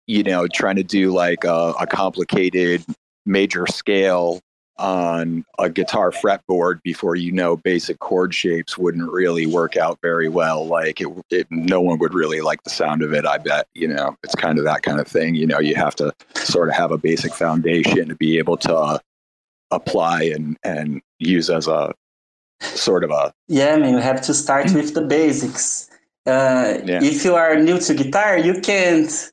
you 0.08 0.24
know, 0.24 0.48
trying 0.48 0.76
to 0.76 0.82
do 0.82 1.12
like 1.12 1.44
a, 1.44 1.74
a 1.80 1.86
complicated 1.86 2.84
major 3.24 3.66
scale 3.68 4.40
on 4.82 5.44
a 5.60 5.70
guitar 5.70 6.10
fretboard 6.10 6.82
before 6.82 7.14
you 7.14 7.30
know 7.30 7.56
basic 7.56 8.00
chord 8.00 8.34
shapes 8.34 8.76
wouldn't 8.76 9.10
really 9.10 9.46
work 9.46 9.76
out 9.76 9.96
very 10.02 10.28
well. 10.28 10.66
Like 10.66 11.00
it, 11.00 11.06
it, 11.30 11.46
no 11.50 11.80
one 11.80 12.00
would 12.00 12.12
really 12.12 12.40
like 12.40 12.64
the 12.64 12.70
sound 12.70 13.02
of 13.02 13.12
it 13.14 13.24
i 13.24 13.38
bet 13.38 13.68
you 13.74 13.86
know 13.86 14.16
it's 14.24 14.34
kind 14.34 14.58
of 14.58 14.64
that 14.64 14.82
kind 14.82 14.98
of 14.98 15.06
thing. 15.06 15.36
You 15.36 15.46
know 15.46 15.60
you 15.60 15.76
have 15.76 15.94
to 15.96 16.12
sort 16.34 16.68
of 16.68 16.74
have 16.74 16.90
a 16.90 16.98
basic 16.98 17.32
foundation 17.32 18.08
to 18.08 18.16
be 18.16 18.38
able 18.38 18.56
to 18.58 18.76
uh, 18.76 18.98
apply 19.70 20.24
and 20.24 20.58
and 20.64 21.00
use 21.20 21.48
as 21.48 21.68
a 21.68 21.94
sort 22.60 23.04
of 23.04 23.10
a 23.10 23.32
yeah 23.46 23.74
i 23.74 23.78
mean 23.78 23.94
you 23.94 24.00
have 24.00 24.20
to 24.20 24.34
start 24.34 24.72
with 24.72 24.94
the 24.94 25.02
basics. 25.02 25.88
Uh, 26.24 26.78
yeah. 26.84 27.00
if 27.02 27.24
you 27.24 27.34
are 27.34 27.56
new 27.56 27.80
to 27.80 27.94
guitar 27.94 28.38
you 28.38 28.60
can't 28.60 29.32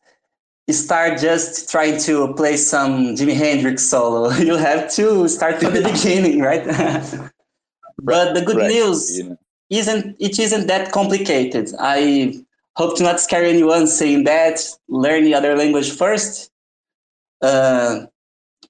start 0.73 1.19
just 1.19 1.69
trying 1.69 1.99
to 2.01 2.33
play 2.35 2.57
some 2.57 3.15
Jimi 3.15 3.33
Hendrix 3.33 3.83
solo. 3.83 4.29
You 4.49 4.55
have 4.55 4.91
to 4.93 5.27
start 5.27 5.59
from 5.59 5.73
the 5.73 5.81
beginning, 5.93 6.41
right? 6.41 6.63
but 8.03 8.33
the 8.33 8.41
good 8.41 8.57
right. 8.57 8.69
news 8.69 9.21
isn't 9.69 10.15
it 10.19 10.39
isn't 10.39 10.67
that 10.67 10.91
complicated. 10.91 11.71
I 11.79 12.43
hope 12.75 12.97
to 12.97 13.03
not 13.03 13.19
scare 13.19 13.43
anyone 13.43 13.87
saying 13.87 14.23
that. 14.25 14.59
Learn 14.87 15.23
the 15.23 15.35
other 15.35 15.55
language 15.55 15.91
first. 15.91 16.51
Uh, 17.41 18.05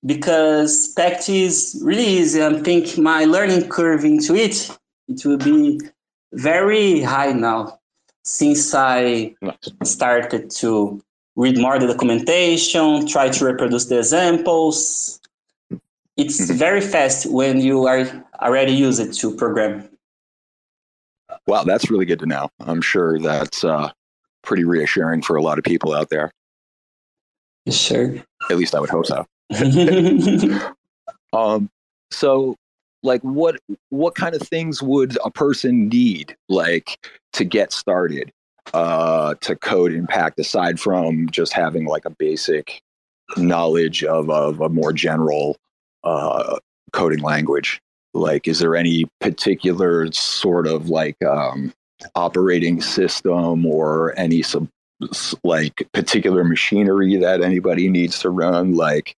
because 0.05 0.93
Pact 0.95 1.27
is 1.29 1.79
really 1.83 2.05
easy. 2.05 2.43
I 2.43 2.53
think 2.61 2.97
my 2.97 3.25
learning 3.25 3.67
curve 3.69 4.05
into 4.05 4.35
it, 4.35 4.69
it 5.07 5.25
will 5.25 5.37
be 5.37 5.81
very 6.31 7.01
high 7.01 7.33
now 7.33 7.79
since 8.23 8.73
I 8.73 9.35
started 9.83 10.51
to 10.51 11.01
read 11.35 11.57
more 11.57 11.79
the 11.79 11.87
documentation, 11.87 13.07
try 13.07 13.29
to 13.29 13.45
reproduce 13.45 13.85
the 13.85 13.97
examples. 13.97 15.19
It's 16.17 16.41
mm-hmm. 16.41 16.57
very 16.57 16.81
fast 16.81 17.25
when 17.31 17.61
you 17.61 17.87
are 17.87 18.25
already 18.41 18.73
use 18.73 18.99
it 18.99 19.13
to 19.15 19.35
program. 19.35 19.89
Wow, 21.47 21.63
that's 21.63 21.89
really 21.89 22.05
good 22.05 22.19
to 22.19 22.25
know. 22.25 22.49
I'm 22.59 22.81
sure 22.81 23.19
that's 23.19 23.63
uh, 23.63 23.91
pretty 24.43 24.65
reassuring 24.65 25.21
for 25.21 25.35
a 25.35 25.41
lot 25.41 25.57
of 25.57 25.63
people 25.63 25.93
out 25.93 26.09
there. 26.09 26.31
Sure. 27.69 28.15
At 28.49 28.57
least 28.57 28.75
I 28.75 28.79
would 28.79 28.89
hope 28.89 29.05
so. 29.05 29.25
um, 31.33 31.69
so 32.11 32.55
like 33.03 33.21
what 33.21 33.59
what 33.89 34.15
kind 34.15 34.35
of 34.35 34.41
things 34.41 34.81
would 34.81 35.17
a 35.23 35.31
person 35.31 35.87
need 35.87 36.35
like 36.49 36.97
to 37.33 37.45
get 37.45 37.71
started 37.71 38.31
uh, 38.73 39.35
to 39.41 39.55
code 39.55 39.93
in 39.93 40.07
Pact 40.07 40.39
aside 40.39 40.79
from 40.79 41.29
just 41.29 41.53
having 41.53 41.85
like 41.85 42.05
a 42.05 42.09
basic 42.09 42.81
knowledge 43.37 44.03
of, 44.03 44.29
of 44.29 44.61
a 44.61 44.69
more 44.69 44.93
general 44.93 45.57
uh, 46.03 46.57
coding 46.93 47.21
language? 47.21 47.81
Like, 48.13 48.47
is 48.47 48.59
there 48.59 48.75
any 48.75 49.05
particular 49.21 50.11
sort 50.11 50.67
of 50.67 50.89
like 50.89 51.21
um, 51.23 51.73
operating 52.15 52.81
system 52.81 53.65
or 53.65 54.17
any 54.17 54.41
sub, 54.41 54.67
like 55.43 55.87
particular 55.93 56.43
machinery 56.43 57.15
that 57.17 57.41
anybody 57.41 57.87
needs 57.87 58.19
to 58.19 58.29
run? 58.29 58.75
Like, 58.75 59.15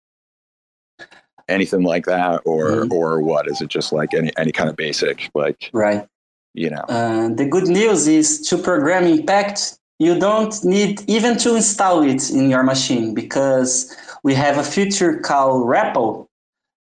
anything 1.49 1.83
like 1.83 2.05
that 2.05 2.41
or 2.45 2.69
mm-hmm. 2.71 2.93
or 2.93 3.21
what 3.21 3.47
is 3.47 3.61
it 3.61 3.67
just 3.67 3.91
like 3.91 4.13
any 4.13 4.31
any 4.37 4.51
kind 4.51 4.69
of 4.69 4.75
basic 4.75 5.29
like 5.33 5.69
right 5.73 6.07
you 6.53 6.69
know 6.69 6.83
uh, 6.89 7.29
the 7.29 7.45
good 7.45 7.67
news 7.67 8.07
is 8.07 8.41
to 8.41 8.57
program 8.57 9.03
in 9.05 9.25
Pact 9.25 9.79
you 9.99 10.17
don't 10.17 10.63
need 10.63 11.03
even 11.09 11.37
to 11.37 11.55
install 11.55 12.03
it 12.03 12.29
in 12.31 12.49
your 12.49 12.63
machine 12.63 13.13
because 13.13 13.95
we 14.23 14.33
have 14.33 14.57
a 14.57 14.63
feature 14.63 15.19
called 15.19 15.67
REPL 15.67 16.27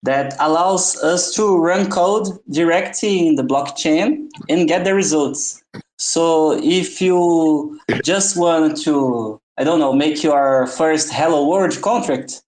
that 0.03 0.35
allows 0.39 0.95
us 1.03 1.33
to 1.33 1.57
run 1.57 1.89
code 1.89 2.27
directly 2.51 3.27
in 3.27 3.35
the 3.35 3.43
blockchain 3.43 4.29
and 4.47 4.67
get 4.67 4.85
the 4.85 4.93
results. 4.93 5.61
So 5.97 6.53
if 6.63 7.01
you 7.01 7.79
just 8.03 8.37
want 8.37 8.79
to, 8.83 9.41
I 9.57 9.63
don't 9.63 9.79
know, 9.79 9.93
make 9.93 10.23
your 10.23 10.67
first 10.67 11.11
Hello 11.11 11.47
World 11.47 11.81
contract, 11.81 12.43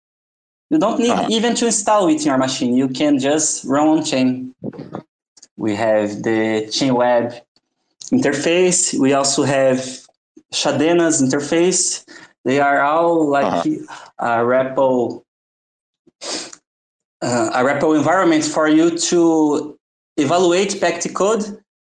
you 0.69 0.77
don't 0.77 0.99
need 0.99 1.09
uh-huh. 1.09 1.27
even 1.31 1.55
to 1.55 1.65
install 1.65 2.07
it 2.09 2.21
in 2.21 2.27
your 2.27 2.37
machine. 2.37 2.75
You 2.75 2.87
can 2.87 3.17
just 3.17 3.65
run 3.65 3.87
on 3.87 4.05
chain. 4.05 4.53
We 5.59 5.75
have 5.75 6.23
the 6.23 6.67
Chainweb 6.69 7.37
interface. 8.13 8.97
We 8.97 9.11
also 9.11 9.43
have 9.43 9.77
Shadena's 10.53 11.21
interface. 11.21 12.05
They 12.45 12.61
are 12.61 12.81
all 12.81 13.27
like 13.27 13.67
uh-huh. 13.67 14.05
a 14.19 14.45
REPL 14.45 15.21
uh, 17.21 17.49
a 17.53 17.61
REPL 17.61 17.97
environment 17.97 18.45
for 18.45 18.69
you 18.69 18.97
to 18.97 19.77
evaluate 20.15 20.79
Pact 20.79 21.13
code 21.13 21.43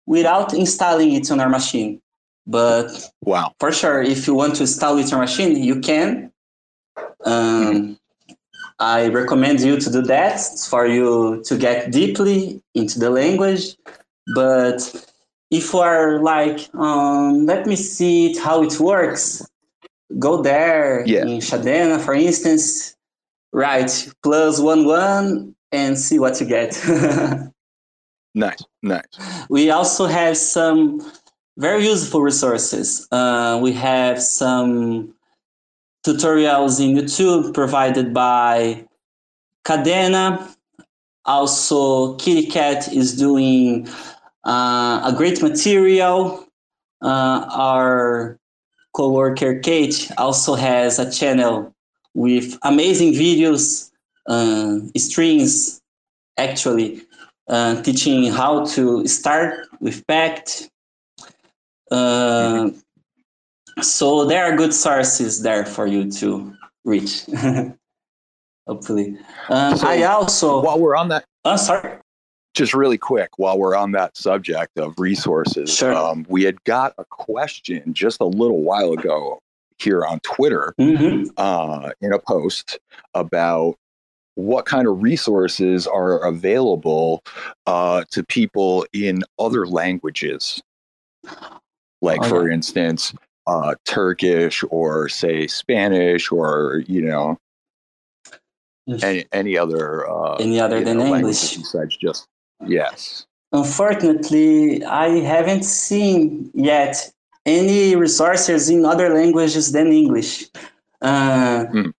without 0.06 0.54
installing 0.54 1.14
it 1.14 1.32
on 1.32 1.40
our 1.40 1.50
machine. 1.50 2.02
But 2.46 2.92
wow, 3.22 3.54
for 3.58 3.72
sure, 3.72 4.02
if 4.02 4.28
you 4.28 4.34
want 4.34 4.56
to 4.56 4.64
install 4.64 4.98
it 4.98 5.06
on 5.06 5.10
your 5.12 5.20
machine, 5.20 5.64
you 5.64 5.80
can. 5.80 6.34
Um, 7.24 7.98
I 8.82 9.10
recommend 9.10 9.60
you 9.62 9.80
to 9.80 9.92
do 9.92 10.02
that 10.04 10.42
for 10.68 10.88
you 10.88 11.44
to 11.46 11.56
get 11.56 11.92
deeply 11.92 12.64
into 12.74 12.98
the 12.98 13.12
language. 13.12 13.78
But 14.34 14.80
if 15.52 15.72
you 15.72 15.80
are 15.80 16.20
like, 16.20 16.68
um, 16.74 17.46
let 17.46 17.68
me 17.68 17.76
see 17.76 18.36
how 18.40 18.64
it 18.64 18.80
works, 18.80 19.46
go 20.18 20.42
there 20.42 21.06
yeah. 21.06 21.22
in 21.22 21.42
Shadena, 21.42 22.02
for 22.02 22.16
instance, 22.16 22.96
write 23.54 24.12
plus 24.24 24.60
one 24.60 24.86
one 24.86 25.56
and 25.72 25.96
see 25.96 26.18
what 26.18 26.42
you 26.42 26.48
get. 26.48 26.74
nice, 28.34 28.64
nice. 28.82 29.06
We 29.48 29.70
also 29.70 30.08
have 30.08 30.38
some 30.38 31.02
very 31.56 31.86
useful 31.86 32.24
resources. 32.24 33.08
Uh, 33.12 33.60
we 33.62 33.74
have 33.74 34.20
some 34.20 35.14
tutorials 36.06 36.80
in 36.80 36.96
YouTube 36.96 37.54
provided 37.54 38.14
by 38.14 38.86
Kadena. 39.64 40.56
Also, 41.26 42.16
Kitty 42.16 42.48
Cat 42.48 42.92
is 42.92 43.16
doing 43.16 43.88
uh, 44.46 45.02
a 45.06 45.14
great 45.16 45.42
material. 45.42 46.46
Uh, 47.02 47.46
our 47.52 48.40
coworker 48.94 49.60
Kate 49.60 50.12
also 50.18 50.56
has 50.56 51.00
a 51.00 51.12
channel 51.12 51.74
with 52.14 52.58
amazing 52.64 53.14
videos, 53.14 53.92
uh, 54.28 54.80
streams, 54.98 55.82
actually 56.38 57.02
uh, 57.48 57.82
teaching 57.84 58.32
how 58.32 58.66
to 58.66 59.08
start 59.08 59.68
with 59.80 60.06
Pact. 60.08 60.70
Uh, 61.90 62.70
so 63.82 64.26
there 64.26 64.46
are 64.46 64.56
good 64.56 64.74
sources 64.74 65.42
there 65.42 65.66
for 65.66 65.88
you 65.88 66.12
to 66.12 66.54
reach. 66.86 67.26
Hopefully, 68.68 69.18
um, 69.50 69.76
so 69.76 69.88
I 69.88 70.04
also 70.04 70.62
while 70.62 70.80
we're 70.80 70.96
on 70.96 71.10
that. 71.10 71.26
Oh, 71.44 71.56
sorry 71.56 71.98
just 72.54 72.74
really 72.74 72.98
quick 72.98 73.30
while 73.38 73.58
we're 73.58 73.76
on 73.76 73.92
that 73.92 74.16
subject 74.18 74.78
of 74.78 74.94
resources 75.00 75.74
sure. 75.74 75.94
um, 75.94 76.26
we 76.30 76.44
had 76.44 76.62
got 76.64 76.94
a 76.98 77.06
question 77.06 77.94
just 77.94 78.20
a 78.22 78.26
little 78.26 78.62
while 78.62 78.94
ago 78.94 79.40
here 79.80 80.06
on 80.06 80.20
twitter 80.20 80.74
mm-hmm. 80.80 81.24
uh, 81.38 81.90
in 82.02 82.14
a 82.14 82.20
post 82.20 82.80
about 83.14 83.76
what 84.36 84.66
kind 84.66 84.88
of 84.88 85.02
resources 85.02 85.88
are 85.88 86.26
available 86.26 87.22
uh, 87.68 88.04
to 88.12 88.24
people 88.24 88.86
in 88.94 89.22
other 89.40 89.66
languages 89.66 90.62
like 92.02 92.22
oh, 92.24 92.30
for 92.30 92.50
instance 92.50 93.14
uh, 93.52 93.76
turkish 93.86 94.64
or 94.70 95.10
say 95.10 95.48
spanish 95.48 96.32
or 96.32 96.84
you 96.88 97.02
know 97.02 97.38
any 99.02 99.26
any 99.32 99.58
other 99.58 100.10
uh, 100.10 100.36
any 100.36 100.60
other 100.60 100.84
than 100.84 100.98
know, 100.98 101.16
English 101.16 101.58
besides 101.58 101.96
just 101.98 102.28
Yes. 102.66 103.26
Unfortunately, 103.52 104.84
I 104.86 105.20
haven't 105.20 105.64
seen 105.64 106.52
yet 106.54 107.12
any 107.46 107.96
resources 107.96 108.70
in 108.70 108.86
other 108.86 109.14
languages 109.14 109.72
than 109.72 109.88
English. 109.92 110.48
Uh, 111.02 111.66
mm. 111.66 111.94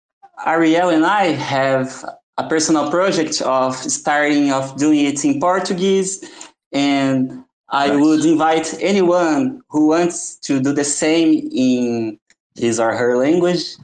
Ariel 0.47 0.89
and 0.89 1.05
I 1.05 1.25
have 1.33 2.05
a 2.39 2.49
personal 2.49 2.91
project 2.91 3.43
of 3.43 3.77
starting 3.77 4.51
of 4.51 4.77
doing 4.77 5.01
it 5.01 5.25
in 5.25 5.41
Portuguese, 5.41 6.25
and 6.73 7.45
I 7.73 7.89
nice. 7.89 8.01
would 8.01 8.25
invite 8.25 8.75
anyone 8.81 9.63
who 9.69 9.89
wants 9.89 10.37
to 10.41 10.61
do 10.61 10.73
the 10.73 10.85
same 10.85 11.49
in 11.53 12.19
his 12.55 12.79
or 12.79 12.95
her 12.95 13.17
language 13.17 13.77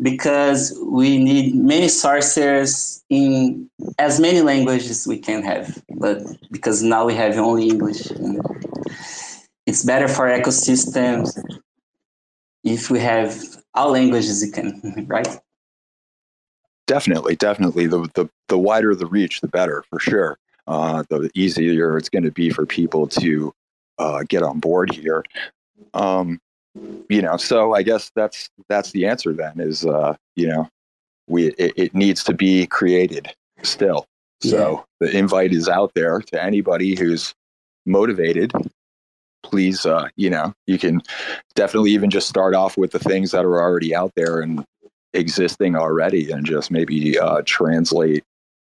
because 0.00 0.78
we 0.84 1.18
need 1.18 1.54
many 1.54 1.88
sources 1.88 3.02
in 3.08 3.68
as 3.98 4.20
many 4.20 4.42
languages 4.42 5.06
we 5.06 5.18
can 5.18 5.42
have 5.42 5.82
but 5.98 6.18
because 6.50 6.82
now 6.82 7.06
we 7.06 7.14
have 7.14 7.38
only 7.38 7.68
english 7.68 8.08
it's 9.66 9.84
better 9.84 10.08
for 10.08 10.26
ecosystems 10.26 11.38
if 12.64 12.90
we 12.90 12.98
have 12.98 13.40
all 13.74 13.92
languages 13.92 14.44
you 14.44 14.50
can 14.50 14.80
right? 15.08 15.38
Definitely 16.86 17.36
definitely. 17.36 17.86
The, 17.86 18.08
the 18.14 18.28
the 18.48 18.58
wider 18.58 18.94
the 18.94 19.06
reach 19.06 19.40
the 19.40 19.48
better 19.48 19.84
for 19.88 19.98
sure 19.98 20.38
uh, 20.66 21.02
the 21.08 21.30
easier 21.34 21.96
it's 21.96 22.08
going 22.08 22.24
to 22.24 22.30
be 22.30 22.50
for 22.50 22.66
people 22.66 23.06
to 23.06 23.52
uh, 23.98 24.22
get 24.28 24.42
on 24.42 24.60
board 24.60 24.92
here. 24.92 25.24
Um, 25.92 26.40
you 27.08 27.22
know 27.22 27.36
so 27.36 27.72
i 27.72 27.84
guess 27.84 28.10
that's 28.16 28.50
that's 28.68 28.90
the 28.90 29.06
answer 29.06 29.32
then 29.32 29.60
is 29.60 29.86
uh 29.86 30.12
you 30.34 30.48
know 30.48 30.68
we 31.26 31.48
it, 31.52 31.72
it 31.76 31.94
needs 31.94 32.22
to 32.24 32.34
be 32.34 32.66
created 32.66 33.32
still. 33.62 34.06
So 34.42 34.84
yeah. 35.00 35.08
the 35.08 35.16
invite 35.16 35.52
is 35.52 35.68
out 35.68 35.92
there 35.94 36.20
to 36.20 36.42
anybody 36.42 36.94
who's 36.94 37.34
motivated. 37.86 38.52
Please 39.42 39.84
uh 39.86 40.08
you 40.16 40.30
know 40.30 40.54
you 40.66 40.78
can 40.78 41.02
definitely 41.54 41.92
even 41.92 42.10
just 42.10 42.28
start 42.28 42.54
off 42.54 42.76
with 42.76 42.92
the 42.92 42.98
things 42.98 43.30
that 43.30 43.44
are 43.44 43.60
already 43.60 43.94
out 43.94 44.12
there 44.16 44.40
and 44.40 44.64
existing 45.12 45.76
already 45.76 46.30
and 46.30 46.44
just 46.44 46.70
maybe 46.70 47.18
uh 47.18 47.42
translate 47.44 48.24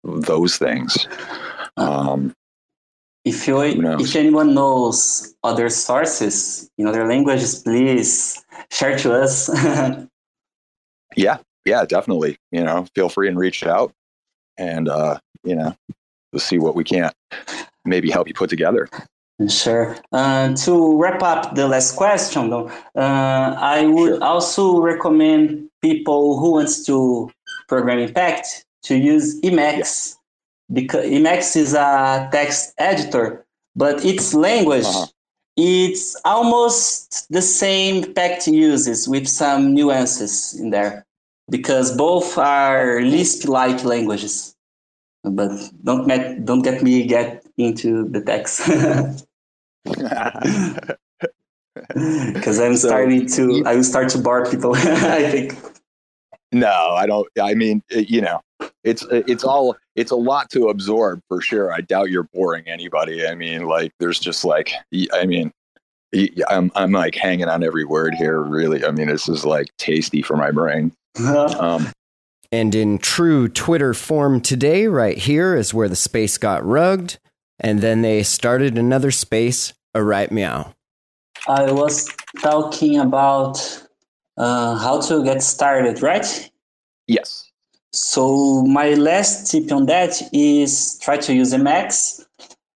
those 0.04 0.58
things 0.58 1.08
um 1.78 2.34
if 3.28 3.48
you 3.48 3.60
if 3.62 4.16
anyone 4.16 4.54
knows 4.54 5.36
other 5.44 5.70
sources 5.70 6.70
in 6.78 6.88
other 6.88 7.08
languages, 7.08 7.62
please 7.62 8.44
share 8.72 8.98
to 9.00 9.22
us. 9.22 9.50
yeah, 11.16 11.38
yeah, 11.66 11.86
definitely. 11.86 12.38
You 12.52 12.64
know, 12.64 12.86
feel 12.96 13.10
free 13.10 13.28
and 13.28 13.38
reach 13.38 13.66
out, 13.66 13.94
and 14.58 14.88
uh, 14.88 15.20
you 15.44 15.56
know, 15.56 15.76
we'll 16.32 16.40
see 16.40 16.58
what 16.58 16.76
we 16.76 16.84
can 16.84 17.12
maybe 17.86 18.10
help 18.10 18.28
you 18.28 18.34
put 18.34 18.50
together. 18.50 18.88
Sure. 19.48 19.96
Uh, 20.12 20.56
to 20.56 20.98
wrap 20.98 21.22
up 21.22 21.54
the 21.54 21.68
last 21.68 21.96
question, 21.96 22.50
though, 22.50 22.70
uh, 22.96 23.56
I 23.60 23.86
would 23.86 24.16
sure. 24.16 24.24
also 24.24 24.80
recommend 24.80 25.70
people 25.82 26.40
who 26.40 26.54
wants 26.54 26.84
to 26.88 27.30
program 27.68 28.00
in 28.00 28.12
Pact 28.14 28.66
to 28.84 28.98
use 28.98 29.40
Emacs 29.42 30.17
because 30.72 31.06
Emacs 31.06 31.56
is 31.56 31.74
a 31.74 32.30
text 32.32 32.74
editor, 32.78 33.46
but 33.76 34.04
its 34.04 34.34
language, 34.34 34.86
uh-huh. 34.86 35.08
it's 35.56 36.16
almost 36.26 37.28
the 37.30 37.42
same 37.42 38.14
Pact 38.14 38.48
uses 38.48 39.08
with 39.08 39.28
some 39.28 39.74
nuances 39.74 40.60
in 40.60 40.72
there, 40.72 41.06
because 41.50 41.96
both 41.96 42.38
are 42.38 43.02
Lisp-like 43.02 43.84
languages. 43.84 44.56
But 45.24 45.52
don't 45.84 46.08
met, 46.08 46.46
don't 46.46 46.62
get 46.62 46.84
me 46.84 47.06
get 47.06 47.46
into 47.58 48.08
the 48.10 48.22
text. 48.22 48.62
Because 51.94 52.60
I'm 52.60 52.76
so, 52.76 52.88
starting 52.88 53.28
to, 53.28 53.64
I 53.66 53.76
will 53.76 53.84
start 53.84 54.10
to 54.10 54.18
bore 54.18 54.50
people. 54.50 54.74
I 54.76 55.30
think. 55.30 55.58
No, 56.52 56.94
I 56.96 57.06
don't. 57.06 57.28
I 57.42 57.54
mean, 57.54 57.84
you 57.90 58.22
know, 58.22 58.42
it's 58.84 59.06
it's 59.12 59.44
all 59.44 59.76
it's 59.98 60.12
a 60.12 60.16
lot 60.16 60.50
to 60.52 60.70
absorb 60.70 61.22
for 61.28 61.42
sure. 61.42 61.74
I 61.74 61.82
doubt 61.82 62.12
you're 62.12 62.30
boring 62.34 62.66
anybody. 62.68 63.28
I 63.28 63.36
mean, 63.36 63.64
like 63.64 63.92
there's 64.00 64.20
just 64.20 64.46
like 64.46 64.72
I 65.12 65.26
mean, 65.26 65.52
I'm 66.48 66.72
I'm 66.76 66.92
like 66.92 67.16
hanging 67.16 67.50
on 67.50 67.64
every 67.64 67.84
word 67.84 68.14
here. 68.14 68.42
Really, 68.42 68.86
I 68.86 68.92
mean, 68.92 69.08
this 69.08 69.28
is 69.28 69.44
like 69.44 69.68
tasty 69.78 70.22
for 70.22 70.38
my 70.38 70.52
brain. 70.52 70.94
Um, 71.20 71.92
and 72.52 72.74
in 72.76 73.00
true 73.00 73.50
Twitter 73.50 73.94
form 73.94 74.40
today, 74.40 74.88
right 74.88 75.18
here 75.18 75.56
is 75.56 75.74
where 75.74 75.90
the 75.90 75.96
space 75.96 76.38
got 76.38 76.64
rugged, 76.64 77.18
and 77.60 77.82
then 77.82 78.04
they 78.04 78.24
started 78.24 78.78
another 78.78 79.12
space, 79.12 79.74
a 79.96 80.04
right 80.04 80.32
meow. 80.32 80.74
I 81.48 81.72
was 81.72 82.08
talking 82.42 83.00
about 83.00 83.84
uh, 84.38 84.78
how 84.78 85.02
to 85.02 85.24
get 85.24 85.42
started, 85.42 86.02
right? 86.02 86.50
Yes. 87.08 87.47
So 88.08 88.64
my 88.64 88.94
last 88.94 89.52
tip 89.52 89.70
on 89.70 89.86
that 89.88 90.14
is 90.32 90.98
try 91.00 91.18
to 91.18 91.34
use 91.34 91.54
Emacs 91.54 92.26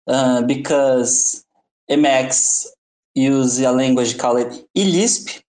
uh, 0.05 0.41
because 0.41 1.45
Emacs 1.89 2.65
use 3.15 3.57
a 3.61 3.71
language 3.71 4.17
called 4.17 4.51
eLisp, 4.77 5.41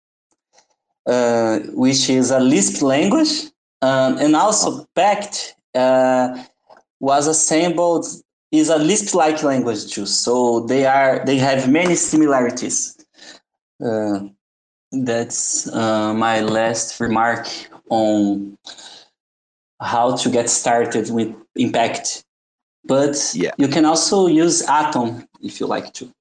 uh, 1.08 1.62
which 1.74 2.12
is 2.12 2.30
a 2.30 2.40
Lisp 2.40 2.84
language, 2.84 3.50
um, 3.82 4.20
and 4.20 4.36
also 4.36 4.86
Pact 4.94 5.56
uh, 5.74 6.44
was 7.00 7.26
assembled 7.26 8.06
is 8.52 8.70
a 8.70 8.78
Lisp-like 8.78 9.42
language 9.42 9.92
too. 9.92 10.06
So 10.06 10.60
they 10.60 10.86
are 10.86 11.26
they 11.26 11.38
have 11.38 11.72
many 11.72 11.96
similarities. 11.96 13.04
Uh, 13.84 14.28
that's 14.92 15.68
uh, 15.74 16.14
my 16.14 16.42
last 16.42 17.00
remark 17.00 17.48
on 17.90 18.60
how 19.82 20.16
to 20.16 20.30
get 20.30 20.50
started 20.50 21.10
with 21.12 21.36
Impact. 21.56 22.24
But 22.86 23.32
yeah. 23.36 23.52
you 23.58 23.68
can 23.68 23.86
also 23.86 24.28
use 24.28 24.62
Atom 24.68 25.28
if 25.42 25.60
you 25.60 25.68
like 25.68 25.94
to, 25.94 26.12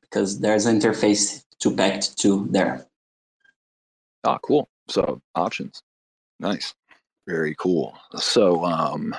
because 0.00 0.40
there's 0.40 0.66
an 0.66 0.80
interface 0.80 1.44
to 1.60 1.74
Pact 1.74 2.16
too 2.18 2.48
there. 2.50 2.86
Ah, 4.24 4.38
cool. 4.42 4.68
So 4.88 5.20
options. 5.34 5.82
Nice. 6.40 6.74
Very 7.26 7.54
cool. 7.56 7.96
So 8.16 8.64
um 8.64 9.14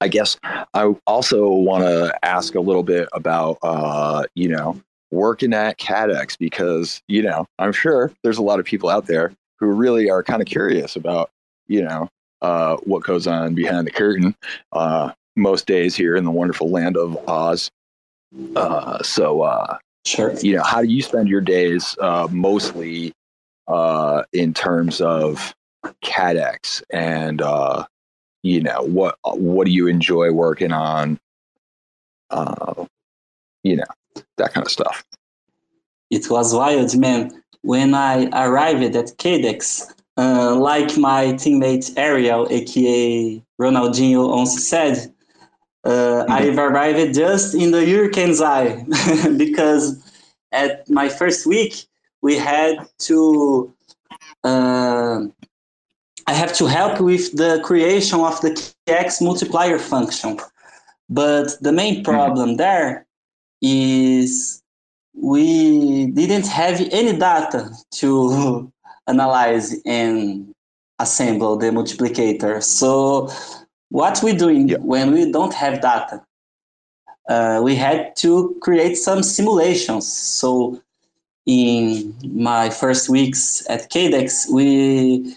I 0.00 0.08
guess 0.08 0.36
I 0.74 0.92
also 1.06 1.48
want 1.48 1.84
to 1.84 2.12
ask 2.24 2.56
a 2.56 2.60
little 2.60 2.82
bit 2.82 3.08
about 3.12 3.58
uh, 3.62 4.24
you 4.34 4.48
know, 4.48 4.80
working 5.12 5.54
at 5.54 5.78
Kaddex 5.78 6.36
because, 6.36 7.00
you 7.06 7.22
know, 7.22 7.46
I'm 7.60 7.72
sure 7.72 8.10
there's 8.24 8.38
a 8.38 8.42
lot 8.42 8.58
of 8.58 8.66
people 8.66 8.88
out 8.88 9.06
there 9.06 9.32
who 9.60 9.66
really 9.66 10.10
are 10.10 10.24
kind 10.24 10.42
of 10.42 10.48
curious 10.48 10.96
about, 10.96 11.30
you 11.68 11.84
know, 11.84 12.08
uh, 12.42 12.76
what 12.84 13.02
goes 13.02 13.26
on 13.26 13.54
behind 13.54 13.86
the 13.86 13.90
curtain 13.90 14.34
uh, 14.72 15.12
most 15.36 15.66
days 15.66 15.94
here 15.94 16.16
in 16.16 16.24
the 16.24 16.30
wonderful 16.30 16.70
land 16.70 16.96
of 16.96 17.16
Oz. 17.28 17.70
Uh, 18.54 19.02
so, 19.02 19.42
uh, 19.42 19.78
sure. 20.04 20.34
You 20.40 20.56
know, 20.56 20.62
how 20.62 20.82
do 20.82 20.88
you 20.88 21.02
spend 21.02 21.28
your 21.28 21.40
days 21.40 21.96
uh, 22.00 22.28
mostly 22.30 23.12
uh, 23.68 24.24
in 24.32 24.52
terms 24.52 25.00
of 25.00 25.54
Kaddex 26.04 26.82
and 26.90 27.40
uh, 27.42 27.84
you 28.42 28.60
know 28.60 28.82
what 28.82 29.16
what 29.24 29.66
do 29.66 29.72
you 29.72 29.86
enjoy 29.86 30.30
working 30.32 30.72
on? 30.72 31.18
Uh, 32.30 32.86
you 33.62 33.76
know 33.76 33.84
that 34.36 34.52
kind 34.52 34.66
of 34.66 34.70
stuff. 34.72 35.04
It 36.10 36.28
was 36.30 36.54
wild, 36.54 36.96
man. 36.98 37.42
When 37.62 37.94
I 37.94 38.26
arrived 38.32 38.96
at 38.96 39.16
Kaddex, 39.18 39.92
uh, 40.16 40.54
like 40.54 40.96
my 40.96 41.26
teammate 41.34 41.92
Ariel, 41.96 42.46
aka 42.50 43.42
Ronaldinho, 43.60 44.28
once 44.28 44.66
said, 44.66 45.12
uh, 45.84 45.90
mm-hmm. 46.28 46.32
I 46.32 46.62
arrived 46.62 47.14
just 47.14 47.54
in 47.54 47.70
the 47.70 47.84
hurricane's 47.84 48.40
eye 48.40 48.84
because 49.36 50.02
at 50.52 50.88
my 50.88 51.08
first 51.08 51.46
week 51.46 51.86
we 52.20 52.36
had 52.36 52.76
to 52.98 53.72
uh, 54.44 55.22
I 56.26 56.32
have 56.32 56.52
to 56.54 56.66
help 56.66 57.00
with 57.00 57.36
the 57.36 57.60
creation 57.64 58.20
of 58.20 58.40
the 58.40 58.50
KDX 58.50 59.22
multiplier 59.22 59.78
function. 59.78 60.38
But 61.08 61.60
the 61.60 61.72
main 61.72 61.96
mm-hmm. 61.96 62.04
problem 62.04 62.56
there 62.56 63.06
is 63.60 64.62
we 65.14 66.06
didn't 66.06 66.46
have 66.46 66.80
any 66.90 67.16
data 67.16 67.70
to 67.92 68.71
analyze 69.08 69.74
and 69.84 70.54
assemble 70.98 71.56
the 71.56 71.66
multiplicator. 71.66 72.62
So 72.62 73.30
what 73.90 74.22
we 74.22 74.34
doing 74.34 74.68
yeah. 74.68 74.78
when 74.78 75.12
we 75.12 75.30
don't 75.30 75.54
have 75.54 75.80
data? 75.80 76.24
Uh, 77.28 77.60
we 77.62 77.74
had 77.76 78.16
to 78.16 78.56
create 78.60 78.96
some 78.96 79.22
simulations. 79.22 80.10
So 80.12 80.82
in 81.46 82.14
my 82.24 82.70
first 82.70 83.08
weeks 83.08 83.64
at 83.68 83.90
KDX, 83.90 84.50
we 84.50 85.34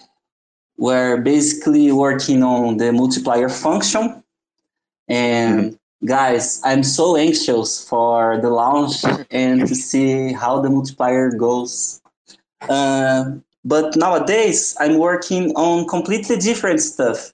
were 0.78 1.22
basically 1.22 1.92
working 1.92 2.44
on 2.44 2.78
the 2.78 2.92
multiplier 2.92 3.50
function. 3.50 4.24
And 5.08 5.72
mm-hmm. 5.72 6.06
guys, 6.06 6.62
I'm 6.64 6.84
so 6.84 7.16
anxious 7.16 7.88
for 7.88 8.40
the 8.42 8.50
launch 8.50 9.04
and 9.32 9.68
to 9.68 9.76
see 9.76 10.34
how 10.34 10.62
the 10.62 10.70
multiplier 10.70 11.32
goes. 11.32 12.02
Uh, 12.62 13.32
but 13.66 13.96
nowadays, 13.96 14.76
I'm 14.80 14.98
working 14.98 15.52
on 15.56 15.88
completely 15.88 16.38
different 16.38 16.80
stuff. 16.80 17.34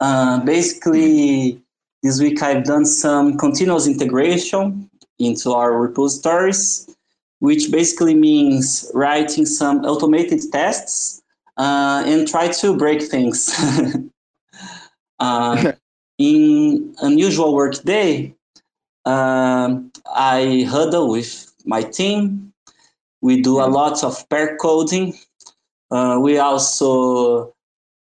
Uh, 0.00 0.40
basically, 0.40 1.62
this 2.02 2.20
week 2.20 2.42
I've 2.42 2.64
done 2.64 2.84
some 2.84 3.38
continuous 3.38 3.86
integration 3.86 4.90
into 5.18 5.52
our 5.52 5.78
repositories 5.78 6.96
which 7.40 7.70
basically 7.70 8.14
means 8.14 8.90
writing 8.94 9.46
some 9.46 9.84
automated 9.84 10.40
tests 10.52 11.22
uh, 11.56 12.02
and 12.06 12.26
try 12.26 12.48
to 12.48 12.76
break 12.76 13.02
things. 13.02 13.54
uh, 15.18 15.72
in 16.18 16.94
unusual 17.02 17.54
work 17.54 17.82
day, 17.82 18.34
um, 19.04 19.92
I 20.06 20.66
huddle 20.68 21.10
with 21.10 21.52
my 21.64 21.82
team. 21.82 22.52
We 23.20 23.42
do 23.42 23.60
a 23.60 23.68
lot 23.68 24.02
of 24.02 24.28
pair 24.28 24.56
coding. 24.56 25.14
Uh, 25.90 26.18
we 26.20 26.38
also 26.38 27.52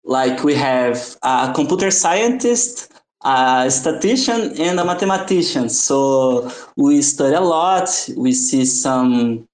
like 0.05 0.43
we 0.43 0.53
have 0.55 1.17
a 1.23 1.51
computer 1.55 1.91
scientist 1.91 2.93
a 3.23 3.71
statistician 3.71 4.53
and 4.59 4.79
a 4.79 4.85
mathematician. 4.85 5.69
So 5.69 6.51
we 6.75 7.01
study 7.01 7.35
a 7.35 7.41
lot. 7.41 7.89
We 8.17 8.33
see 8.33 8.65
some 8.65 9.47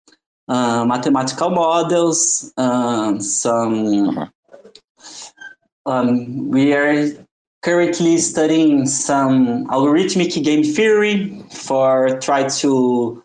uh, 0.47 0.85
mathematical 0.85 1.51
models, 1.51 2.51
um, 2.57 3.21
some. 3.21 4.09
Uh-huh. 4.09 4.25
Um, 5.85 6.49
we 6.49 6.73
are 6.73 7.11
currently 7.61 8.17
studying 8.17 8.85
some 8.85 9.67
algorithmic 9.67 10.43
game 10.43 10.63
theory 10.63 11.43
for 11.51 12.19
try 12.19 12.47
to 12.47 13.23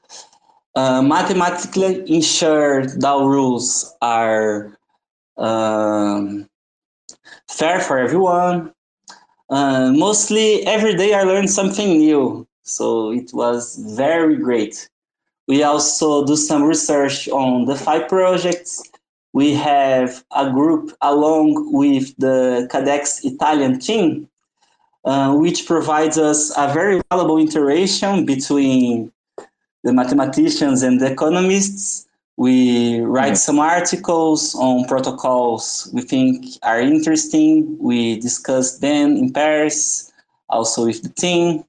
uh, 0.74 1.02
mathematically 1.02 2.02
ensure 2.10 2.86
the 2.86 3.18
rules 3.20 3.94
are 4.00 4.76
um, 5.36 6.48
fair 7.48 7.80
for 7.80 7.98
everyone 7.98 8.74
uh, 9.50 9.92
mostly 9.92 10.66
every 10.66 10.94
day 10.94 11.14
I 11.14 11.22
learned 11.22 11.50
something 11.50 11.98
new. 11.98 12.46
So 12.62 13.12
it 13.12 13.30
was 13.32 13.76
very 13.96 14.36
great. 14.36 14.88
We 15.46 15.62
also 15.62 16.24
do 16.24 16.36
some 16.36 16.62
research 16.62 17.28
on 17.28 17.66
the 17.66 17.74
DeFi 17.74 18.08
projects. 18.08 18.82
We 19.34 19.52
have 19.54 20.24
a 20.34 20.50
group 20.50 20.96
along 21.02 21.72
with 21.72 22.16
the 22.16 22.68
Kaddex 22.72 23.24
Italian 23.24 23.78
team, 23.78 24.28
uh, 25.04 25.34
which 25.34 25.66
provides 25.66 26.16
us 26.16 26.50
a 26.56 26.72
very 26.72 27.02
valuable 27.10 27.36
interaction 27.36 28.24
between 28.24 29.12
the 29.82 29.92
mathematicians 29.92 30.82
and 30.82 31.00
the 31.00 31.12
economists 31.12 32.03
we 32.36 33.00
write 33.00 33.36
some 33.36 33.60
articles 33.60 34.54
on 34.56 34.86
protocols 34.86 35.88
we 35.92 36.02
think 36.02 36.46
are 36.62 36.80
interesting. 36.80 37.78
We 37.78 38.18
discuss 38.18 38.78
them 38.78 39.16
in 39.16 39.32
Paris, 39.32 40.12
also 40.48 40.86
with 40.86 41.02
the 41.02 41.10
team. 41.10 41.64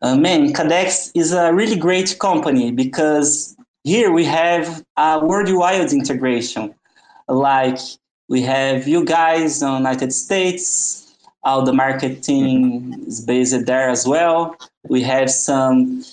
Uh, 0.00 0.16
man, 0.16 0.52
Kaddex 0.52 1.10
is 1.14 1.32
a 1.32 1.52
really 1.52 1.76
great 1.76 2.18
company 2.18 2.72
because 2.72 3.56
here 3.84 4.10
we 4.10 4.24
have 4.24 4.84
a 4.96 5.24
worldwide 5.24 5.92
integration. 5.92 6.74
Like 7.28 7.78
we 8.28 8.40
have 8.42 8.88
you 8.88 9.04
guys 9.04 9.62
on 9.62 9.78
United 9.78 10.12
States, 10.12 11.14
all 11.42 11.62
the 11.62 11.74
marketing 11.74 13.04
is 13.06 13.20
based 13.20 13.66
there 13.66 13.90
as 13.90 14.06
well. 14.06 14.56
We 14.88 15.02
have 15.02 15.30
some 15.30 16.04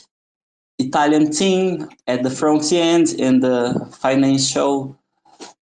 Italian 0.87 1.31
team 1.31 1.89
at 2.07 2.23
the 2.23 2.29
front 2.29 2.71
end 2.71 3.15
and 3.19 3.41
the 3.41 3.87
financial 3.91 4.97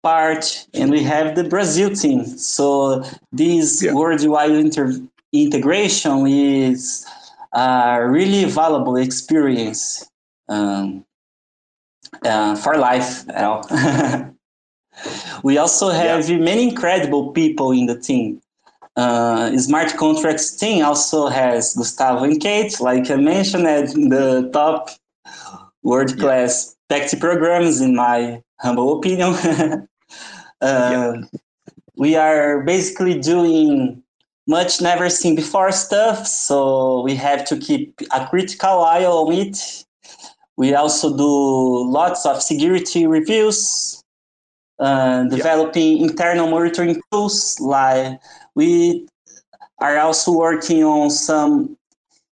part, 0.04 0.68
and 0.74 0.92
we 0.92 1.04
have 1.04 1.36
the 1.36 1.44
Brazil 1.44 1.90
team. 1.90 2.26
So 2.26 3.04
this 3.32 3.84
yeah. 3.84 3.94
worldwide 3.94 4.52
inter- 4.52 5.00
integration 5.34 6.28
is 6.28 7.06
a 7.54 8.06
really 8.08 8.46
valuable 8.46 8.98
experience 8.98 10.10
um, 10.50 11.06
uh, 12.24 12.56
for 12.56 12.78
life. 12.78 13.26
we 15.44 15.58
also 15.58 15.90
have 15.90 16.30
yeah. 16.30 16.38
many 16.38 16.70
incredible 16.70 17.32
people 17.32 17.72
in 17.72 17.86
the 17.86 18.00
team. 18.00 18.42
Uh, 18.96 19.56
smart 19.60 19.96
contracts 19.96 20.56
team 20.56 20.84
also 20.84 21.28
has 21.28 21.76
Gustavo 21.76 22.24
and 22.24 22.42
Kate, 22.42 22.80
like 22.80 23.12
I 23.12 23.16
mentioned, 23.16 23.68
at 23.68 23.90
the 23.90 24.50
top 24.52 24.90
world 25.84 26.18
class 26.20 26.76
PACT 26.90 27.20
programs, 27.20 27.82
in 27.82 27.96
my 27.96 28.42
humble 28.60 28.98
opinion. 28.98 29.34
uh, 29.44 29.88
yeah. 30.62 31.14
We 31.96 32.16
are 32.16 32.62
basically 32.62 33.20
doing 33.20 34.04
much 34.48 34.82
never 34.82 35.10
seen 35.10 35.36
before 35.36 35.72
stuff, 35.72 36.26
so 36.26 37.02
we 37.02 37.16
have 37.16 37.44
to 37.46 37.58
keep 37.58 38.00
a 38.14 38.28
critical 38.28 38.84
eye 38.84 39.06
on 39.06 39.34
it. 39.34 39.86
We 40.56 40.74
also 40.74 41.16
do 41.16 41.92
lots 41.92 42.26
of 42.26 42.42
security 42.42 43.06
reviews, 43.06 44.04
uh, 44.80 45.24
developing 45.26 45.98
yeah. 45.98 46.04
internal 46.04 46.50
monitoring 46.50 47.02
tools. 47.12 47.60
Like 47.60 48.20
we 48.56 49.08
are 49.80 49.98
also 50.00 50.32
working 50.32 50.84
on 50.84 51.10
some 51.10 51.78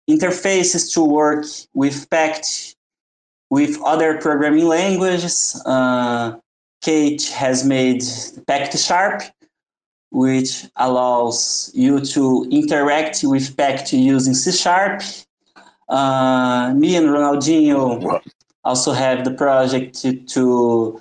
interfaces 0.10 0.94
to 0.94 1.04
work 1.04 1.46
with 1.74 2.10
PACT 2.10 2.73
with 3.54 3.80
other 3.84 4.18
programming 4.18 4.66
languages. 4.66 5.62
Uh, 5.68 6.36
Kate 6.82 7.22
has 7.28 7.64
made 7.64 8.02
PACT 8.48 8.80
Sharp, 8.80 9.22
which 10.10 10.66
allows 10.78 11.70
you 11.76 12.00
to 12.00 12.48
interact 12.50 13.20
with 13.24 13.56
PACT 13.56 13.94
using 13.94 14.34
C 14.34 14.52
Sharp. 14.52 15.04
Uh, 15.88 16.74
me 16.76 16.96
and 16.96 17.06
Ronaldinho 17.10 18.20
also 18.64 18.92
have 18.92 19.24
the 19.24 19.36
project 19.36 20.02
to, 20.02 20.14
to 20.34 21.00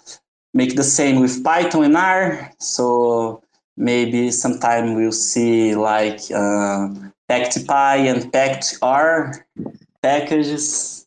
make 0.52 0.76
the 0.76 0.84
same 0.84 1.22
with 1.22 1.42
Python 1.42 1.84
and 1.84 1.96
R. 1.96 2.52
So 2.58 3.42
maybe 3.78 4.30
sometime 4.30 4.94
we'll 4.94 5.12
see 5.12 5.74
like 5.74 6.20
uh, 6.30 6.88
PactPy 7.30 8.12
and 8.12 8.30
PactR 8.30 9.42
packages 10.02 11.01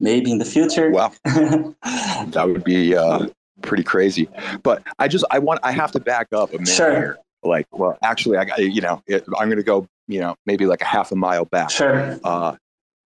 maybe 0.00 0.30
in 0.30 0.38
the 0.38 0.44
future. 0.44 0.90
Wow, 0.90 1.12
that 1.24 2.44
would 2.46 2.64
be 2.64 2.96
uh, 2.96 3.26
pretty 3.62 3.82
crazy. 3.82 4.28
But 4.62 4.82
I 4.98 5.08
just 5.08 5.24
I 5.30 5.38
want 5.38 5.60
I 5.62 5.72
have 5.72 5.92
to 5.92 6.00
back 6.00 6.32
up 6.32 6.50
a 6.50 6.52
minute 6.54 6.68
sure. 6.68 6.90
here. 6.90 7.18
Like, 7.42 7.66
well, 7.72 7.96
actually, 8.02 8.36
I 8.38 8.56
you 8.56 8.80
know 8.80 9.02
it, 9.06 9.24
I'm 9.38 9.48
going 9.48 9.58
to 9.58 9.62
go 9.62 9.86
you 10.06 10.20
know 10.20 10.36
maybe 10.46 10.66
like 10.66 10.80
a 10.80 10.86
half 10.86 11.12
a 11.12 11.16
mile 11.16 11.44
back. 11.44 11.70
Sure. 11.70 12.18
Uh, 12.24 12.56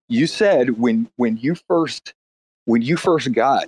you 0.09 0.27
said 0.27 0.79
when 0.79 1.09
when 1.17 1.37
you 1.37 1.55
first 1.67 2.13
when 2.65 2.81
you 2.81 2.97
first 2.97 3.31
got 3.33 3.67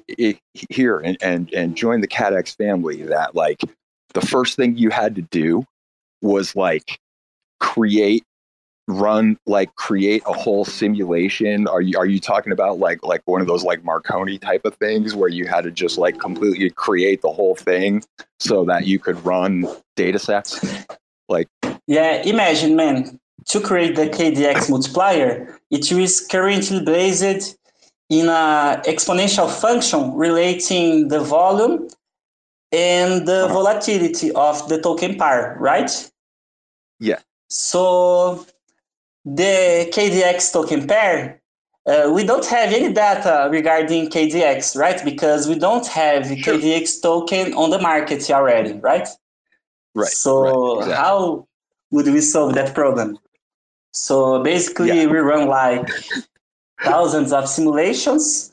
here 0.54 1.00
and, 1.00 1.18
and 1.22 1.54
and 1.54 1.76
joined 1.76 2.04
the 2.04 2.08
Kaddex 2.08 2.56
family 2.56 3.04
that 3.04 3.36
like 3.36 3.62
the 4.14 4.22
first 4.22 4.56
thing 4.56 4.78
you 4.78 4.90
had 4.90 5.16
to 5.16 5.22
do 5.22 5.66
was 6.22 6.56
like 6.56 7.00
create 7.60 8.24
run 8.88 9.38
like 9.46 9.74
create 9.76 10.22
a 10.26 10.34
whole 10.34 10.66
simulation? 10.66 11.68
Are 11.68 11.82
you 11.82 11.98
are 11.98 12.06
you 12.06 12.20
talking 12.20 12.52
about 12.52 12.80
like 12.80 13.04
like 13.04 13.22
one 13.26 13.42
of 13.42 13.48
those 13.48 13.64
like 13.64 13.84
Monte 13.84 14.08
Carlo 14.08 14.38
type 14.38 14.66
of 14.66 14.76
things 14.76 15.16
where 15.16 15.30
you 15.30 15.48
had 15.48 15.64
to 15.64 15.72
just 15.72 15.98
like 15.98 16.20
completely 16.20 16.70
create 16.70 17.22
the 17.22 17.32
whole 17.32 17.56
thing 17.56 18.04
so 18.40 18.64
that 18.66 18.86
you 18.86 19.00
could 19.00 19.24
run 19.26 19.68
data 19.96 20.20
sets? 20.20 20.64
Like 21.30 21.48
yeah 21.88 22.22
imagine 22.24 22.76
man 22.76 23.20
to 23.46 23.60
create 23.60 23.96
the 23.96 24.08
kdx 24.08 24.70
multiplier 24.70 25.60
it 25.70 25.92
is 25.92 26.26
currently 26.32 26.84
based 26.84 27.58
in 28.10 28.28
a 28.28 28.82
exponential 28.86 29.50
function 29.50 30.14
relating 30.14 31.08
the 31.10 31.20
volume 31.20 31.88
and 32.72 33.28
the 33.28 33.46
uh-huh. 33.46 33.54
volatility 33.54 34.32
of 34.32 34.68
the 34.70 34.82
token 34.82 35.18
pair 35.18 35.56
right? 35.60 36.10
Yeah. 37.00 37.20
So 37.50 38.46
the 39.26 39.90
KDX 39.92 40.54
token 40.54 40.88
pair, 40.88 41.42
uh, 41.88 42.12
we 42.14 42.24
don't 42.24 42.46
have 42.46 42.72
any 42.72 42.94
data 42.94 43.50
regarding 43.52 44.10
KDX, 44.10 44.78
right? 44.78 45.04
Because 45.04 45.48
we 45.48 45.58
don't 45.58 45.86
have 45.88 46.28
sure. 46.28 46.56
KDX 46.56 47.02
token 47.02 47.54
on 47.54 47.70
the 47.70 47.80
market 47.80 48.30
already, 48.30 48.74
right? 48.74 49.08
Right. 49.94 50.08
So 50.08 50.78
right, 50.78 50.78
exactly. 50.80 50.96
how 50.96 51.48
would 51.92 52.08
we 52.08 52.22
solve 52.22 52.56
that 52.56 52.74
problem? 52.74 53.18
So 53.92 54.44
basically, 54.44 54.88
yeah. 54.88 55.06
we 55.06 55.18
run 55.20 55.48
like 55.48 55.88
thousands 56.84 57.32
of 57.32 57.48
simulations 57.48 58.52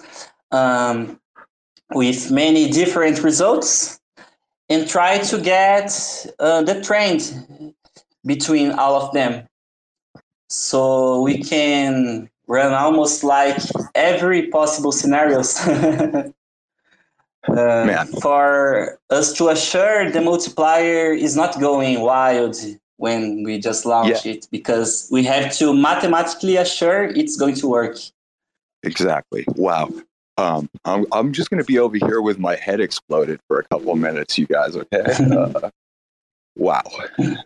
um, 0.53 1.19
with 1.91 2.31
many 2.31 2.71
different 2.71 3.23
results 3.23 4.01
and 4.69 4.89
try 4.89 5.19
to 5.19 5.39
get 5.39 5.91
uh, 6.39 6.63
the 6.63 6.81
trend 6.83 7.75
between 8.25 8.73
all 8.73 8.95
of 8.95 9.13
them. 9.13 9.49
So 10.53 11.23
we 11.23 11.43
can 11.43 12.29
run 12.47 12.75
almost 12.75 13.25
like 13.25 13.57
every 13.95 14.49
possible 14.49 14.93
scenarios 14.93 15.59
uh, 15.67 16.33
for 18.21 18.99
us 19.09 19.33
to 19.39 19.49
assure 19.49 20.11
the 20.11 20.21
multiplier 20.21 21.15
is 21.15 21.37
not 21.37 21.59
going 21.59 22.01
wild 22.01 22.57
when 22.99 23.45
we 23.45 23.59
just 23.59 23.87
launch 23.87 24.27
yeah. 24.27 24.33
it 24.33 24.47
because 24.51 25.09
we 25.11 25.25
have 25.25 25.57
to 25.57 25.73
mathematically 25.73 26.57
assure 26.57 27.05
it's 27.05 27.39
going 27.39 27.55
to 27.55 27.67
work. 27.67 27.97
Exactly. 28.83 29.47
Wow. 29.57 29.89
Um, 30.37 30.69
I'm, 30.85 31.07
I'm 31.13 31.33
just 31.33 31.49
going 31.49 31.63
to 31.63 31.67
be 31.67 31.79
over 31.79 31.97
here 31.97 32.21
with 32.21 32.39
my 32.39 32.57
head 32.57 32.79
exploded 32.79 33.41
for 33.49 33.59
a 33.59 33.65
couple 33.69 33.91
of 33.93 33.99
minutes, 33.99 34.37
you 34.37 34.47
guys. 34.47 34.77
Okay. 34.77 35.03
Uh, 35.33 35.71
wow. 36.57 36.83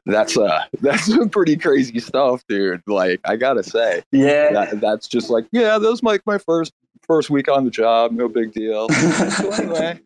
That's 0.05 0.37
uh 0.37 0.65
that's 0.81 1.07
some 1.07 1.29
pretty 1.29 1.57
crazy 1.57 1.99
stuff 2.01 2.45
dude. 2.49 2.83
Like 2.87 3.21
i 3.25 3.37
gotta 3.37 3.63
say. 3.63 4.03
Yeah. 4.13 4.53
That, 4.53 4.81
that's 4.81 5.09
just 5.09 5.31
like 5.31 5.47
yeah 5.53 5.79
that 5.79 5.89
was 5.89 6.03
like 6.03 6.23
my 6.27 6.39
first 6.39 6.73
first 7.03 7.31
week 7.31 7.49
on 7.49 7.65
the 7.65 7.71
job. 7.71 8.13
No 8.13 8.29
big 8.29 8.53
deal. 8.53 8.89
So 9.37 9.51
anyway 9.53 10.01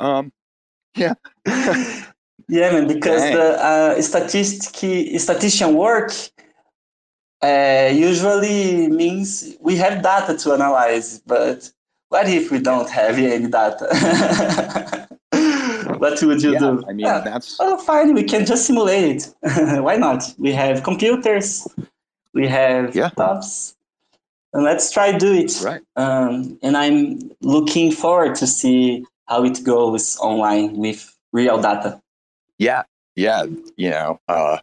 um 0.00 0.32
yeah. 0.96 1.14
Yeah 2.50 2.72
man 2.72 2.86
because 2.88 3.20
Dang. 3.20 3.34
the 3.34 3.64
uh, 3.64 4.02
statistic 4.02 5.20
statistician 5.20 5.74
work 5.74 6.12
uh, 7.42 7.90
usually 7.92 8.88
means 8.88 9.54
we 9.60 9.76
have 9.76 10.02
data 10.02 10.36
to 10.36 10.54
analyze 10.54 11.20
but 11.20 11.70
what 12.08 12.26
if 12.26 12.50
we 12.50 12.58
don't 12.58 12.88
have 12.88 13.18
any 13.18 13.48
data 13.48 15.08
what 16.02 16.22
would 16.22 16.42
you 16.42 16.52
yeah, 16.52 16.58
do? 16.58 16.84
I 16.88 16.92
mean, 16.92 17.06
yeah. 17.06 17.20
that's 17.20 17.56
oh, 17.60 17.76
fine. 17.78 18.14
We 18.14 18.22
can 18.22 18.46
just 18.46 18.66
simulate 18.66 19.16
it. 19.42 19.82
Why 19.82 19.96
not? 19.96 20.34
We 20.38 20.52
have 20.52 20.82
computers, 20.82 21.66
we 22.34 22.46
have 22.46 22.94
yeah. 22.94 23.10
laptops, 23.10 23.74
and 24.52 24.64
let's 24.64 24.90
try 24.90 25.16
do 25.16 25.32
it. 25.32 25.60
Right. 25.62 25.82
Um, 25.96 26.58
and 26.62 26.76
I'm 26.76 27.30
looking 27.40 27.90
forward 27.92 28.36
to 28.36 28.46
see 28.46 29.04
how 29.26 29.44
it 29.44 29.62
goes 29.64 30.16
online 30.18 30.76
with 30.76 31.14
real 31.32 31.60
data. 31.60 32.00
Yeah, 32.58 32.84
yeah. 33.16 33.44
You 33.76 33.90
know, 33.90 34.20
uh, 34.28 34.58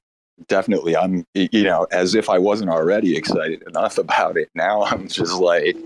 definitely. 0.48 0.96
I'm. 0.96 1.26
You 1.34 1.64
know, 1.64 1.88
as 1.92 2.16
if 2.16 2.30
I 2.30 2.40
wasn't 2.40 2.70
already 2.70 3.16
excited 3.18 3.64
enough 3.68 3.98
about 4.06 4.38
it. 4.38 4.50
Now 4.56 4.84
I'm 4.84 5.08
just 5.08 5.34
like, 5.34 5.78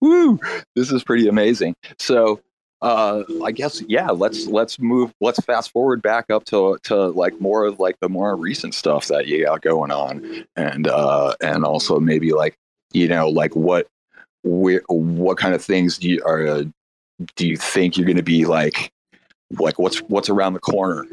woo! 0.00 0.38
This 0.76 0.92
is 0.92 1.02
pretty 1.02 1.28
amazing. 1.28 1.74
So 1.98 2.40
uh, 2.82 3.22
I 3.44 3.52
guess 3.52 3.82
yeah. 3.88 4.10
Let's 4.10 4.46
let's 4.46 4.78
move. 4.78 5.12
Let's 5.20 5.40
fast 5.40 5.70
forward 5.70 6.02
back 6.02 6.30
up 6.30 6.44
to 6.46 6.78
to 6.84 7.06
like 7.08 7.40
more 7.40 7.64
of 7.64 7.78
like 7.80 7.96
the 8.00 8.08
more 8.08 8.36
recent 8.36 8.74
stuff 8.74 9.06
that 9.06 9.26
you 9.28 9.44
got 9.44 9.62
going 9.62 9.90
on, 9.90 10.44
and 10.56 10.88
uh, 10.88 11.34
and 11.40 11.64
also 11.64 12.00
maybe 12.00 12.32
like 12.32 12.56
you 12.92 13.08
know 13.08 13.28
like 13.28 13.54
what 13.54 13.86
where 14.42 14.82
what 14.88 15.38
kind 15.38 15.54
of 15.54 15.64
things 15.64 15.98
do 15.98 16.08
you 16.08 16.22
are 16.24 16.46
uh, 16.46 16.64
do 17.36 17.46
you 17.46 17.56
think 17.56 17.96
you're 17.96 18.06
going 18.06 18.16
to 18.16 18.22
be 18.22 18.44
like 18.44 18.90
like 19.58 19.78
what's 19.78 19.98
what's 20.02 20.28
around 20.28 20.54
the 20.54 20.60
corner 20.60 21.06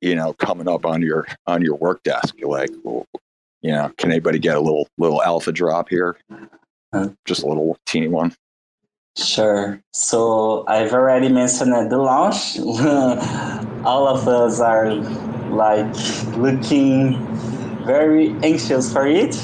you 0.00 0.14
know 0.14 0.32
coming 0.34 0.68
up 0.68 0.84
on 0.84 1.02
your 1.02 1.26
on 1.46 1.62
your 1.62 1.74
work 1.76 2.02
desk 2.02 2.34
like 2.42 2.70
you 2.84 3.72
know 3.72 3.90
can 3.96 4.10
anybody 4.10 4.38
get 4.38 4.56
a 4.56 4.60
little 4.60 4.88
little 4.98 5.22
alpha 5.22 5.50
drop 5.50 5.88
here 5.88 6.16
uh, 6.92 7.08
just 7.24 7.42
a 7.42 7.46
little 7.46 7.76
teeny 7.86 8.08
one 8.08 8.32
Sure. 9.16 9.82
So 9.92 10.64
I've 10.68 10.92
already 10.92 11.28
mentioned 11.30 11.72
at 11.72 11.88
the 11.88 11.96
launch. 11.96 12.58
All 13.84 14.06
of 14.06 14.28
us 14.28 14.60
are 14.60 14.94
like 15.50 15.94
looking 16.36 17.16
very 17.86 18.30
anxious 18.42 18.92
for 18.92 19.06
it. 19.06 19.34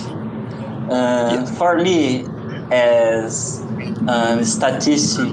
Uh, 0.90 1.40
yeah. 1.40 1.44
For 1.46 1.78
me, 1.78 2.26
as 2.70 3.60
a 4.08 4.44
statistic 4.44 5.32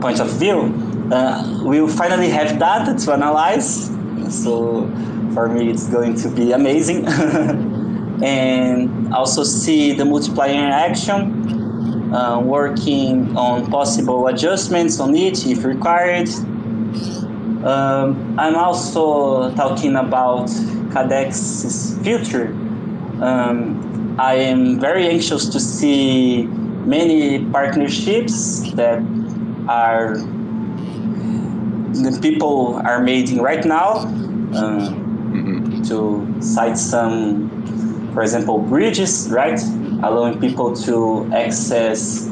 point 0.00 0.20
of 0.20 0.30
view, 0.38 0.72
uh, 1.12 1.60
we'll 1.62 1.88
finally 1.88 2.30
have 2.30 2.58
data 2.58 2.96
to 3.04 3.12
analyze. 3.12 3.90
So 4.30 4.86
for 5.34 5.48
me, 5.48 5.70
it's 5.70 5.88
going 5.88 6.14
to 6.16 6.30
be 6.30 6.52
amazing. 6.52 7.06
and 8.22 9.12
also 9.12 9.44
see 9.44 9.92
the 9.92 10.04
multiplier 10.04 10.52
in 10.52 10.72
action 10.72 11.57
uh, 12.12 12.40
working 12.42 13.36
on 13.36 13.70
possible 13.70 14.26
adjustments 14.28 15.00
on 15.00 15.14
it 15.14 15.46
if 15.46 15.64
required. 15.64 16.28
Um, 17.64 18.38
I'm 18.38 18.56
also 18.56 19.54
talking 19.54 19.96
about 19.96 20.48
Kaddex's 20.92 21.98
future. 22.02 22.48
Um, 23.20 24.16
I 24.18 24.34
am 24.34 24.80
very 24.80 25.06
anxious 25.06 25.48
to 25.48 25.60
see 25.60 26.44
many 26.86 27.44
partnerships 27.46 28.72
that 28.72 29.02
are 29.68 30.16
the 32.02 32.18
people 32.22 32.76
are 32.84 33.02
making 33.02 33.40
right 33.42 33.64
now 33.64 34.06
uh, 34.54 34.90
hmm 34.90 35.82
to 35.84 36.26
cite 36.40 36.76
some, 36.76 37.48
for 38.12 38.22
example, 38.22 38.58
bridges, 38.58 39.28
right, 39.30 39.58
allowing 40.02 40.40
people 40.40 40.74
to 40.76 41.28
access 41.34 42.28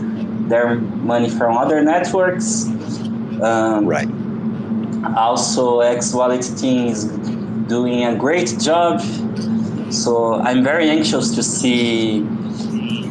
their 0.48 0.76
money 0.76 1.28
from 1.28 1.56
other 1.56 1.82
networks. 1.82 2.66
Um, 3.42 3.86
Right. 3.86 4.08
also, 5.16 5.80
X 5.80 6.14
Wallet 6.14 6.42
team 6.56 6.88
is 6.88 7.04
doing 7.68 8.04
a 8.04 8.14
great 8.16 8.58
job. 8.60 9.00
So 9.90 10.34
I'm 10.34 10.62
very 10.64 10.88
anxious 10.90 11.34
to 11.34 11.42
see 11.42 12.26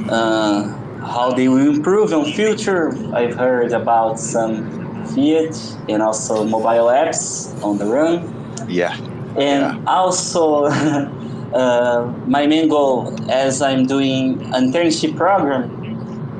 uh, 0.10 0.64
how 1.02 1.32
they 1.32 1.48
will 1.48 1.68
improve 1.76 2.12
in 2.12 2.26
future. 2.34 2.96
I've 3.14 3.36
heard 3.36 3.72
about 3.72 4.20
some 4.20 4.74
Fiat 5.14 5.56
and 5.88 6.02
also 6.02 6.44
mobile 6.44 6.88
apps 6.88 7.54
on 7.64 7.78
the 7.78 7.86
run. 7.86 8.24
Yeah. 8.68 8.96
And 9.38 9.88
also, 9.88 10.66
uh, 11.56 12.14
my 12.28 12.46
main 12.46 12.68
goal 12.68 13.14
as 13.32 13.62
I'm 13.62 13.86
doing 13.86 14.38
internship 14.52 15.16
program 15.16 15.72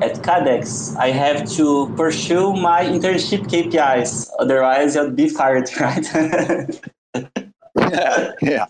at 0.02 0.16
Kaddex, 0.22 0.94
I 0.96 1.08
have 1.10 1.48
to 1.52 1.92
pursue 1.96 2.52
my 2.52 2.84
internship 2.84 3.46
KPIs. 3.48 4.28
Otherwise, 4.38 4.96
I'll 4.96 5.10
be 5.10 5.28
fired, 5.28 5.70
right? 5.80 6.06
yeah. 7.92 8.32
yeah. 8.42 8.66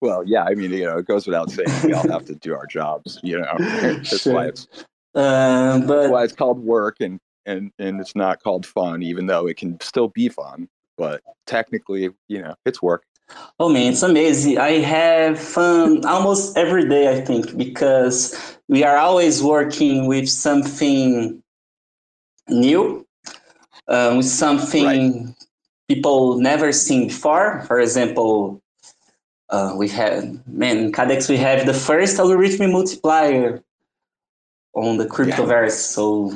well, 0.00 0.24
yeah. 0.26 0.44
I 0.44 0.54
mean, 0.54 0.72
you 0.72 0.84
know, 0.84 0.98
it 0.98 1.06
goes 1.06 1.26
without 1.26 1.50
saying 1.50 1.68
we 1.84 1.92
all 1.92 2.08
have 2.08 2.24
to 2.26 2.34
do 2.34 2.54
our 2.54 2.66
jobs. 2.66 3.20
You 3.22 3.40
know, 3.40 3.54
that's 3.58 4.22
Sure. 4.22 4.34
why 4.34 4.46
it's 4.46 4.66
uh, 5.14 5.78
but 5.80 6.10
why 6.10 6.24
it's 6.24 6.32
called 6.32 6.58
work, 6.60 6.96
and 7.00 7.20
and 7.44 7.70
and 7.78 8.00
it's 8.00 8.16
not 8.16 8.42
called 8.42 8.64
fun, 8.64 9.02
even 9.02 9.26
though 9.26 9.46
it 9.46 9.58
can 9.58 9.78
still 9.80 10.08
be 10.08 10.30
fun. 10.30 10.68
But 10.96 11.22
technically, 11.46 12.10
you 12.28 12.40
know, 12.40 12.54
it's 12.64 12.80
work. 12.80 13.04
Oh 13.58 13.68
man, 13.68 13.92
it's 13.92 14.02
amazing. 14.02 14.58
I 14.58 14.80
have 14.80 15.38
fun 15.38 16.04
almost 16.04 16.56
every 16.56 16.88
day, 16.88 17.16
I 17.16 17.20
think, 17.20 17.56
because 17.56 18.34
we 18.68 18.82
are 18.82 18.96
always 18.96 19.42
working 19.42 20.06
with 20.06 20.28
something 20.28 21.42
new, 22.48 23.06
um, 23.88 24.16
with 24.18 24.26
something 24.26 25.34
people 25.88 26.38
never 26.38 26.72
seen 26.72 27.08
before. 27.08 27.62
For 27.66 27.78
example, 27.78 28.60
uh, 29.50 29.74
we 29.76 29.88
had, 29.88 30.40
man, 30.48 30.78
in 30.78 30.92
Kaddex, 30.92 31.28
we 31.28 31.36
have 31.36 31.66
the 31.66 31.74
first 31.74 32.16
algorithmic 32.16 32.72
multiplier 32.72 33.62
on 34.74 34.96
the 34.96 35.06
cryptoverse. 35.06 35.72
So 35.72 36.32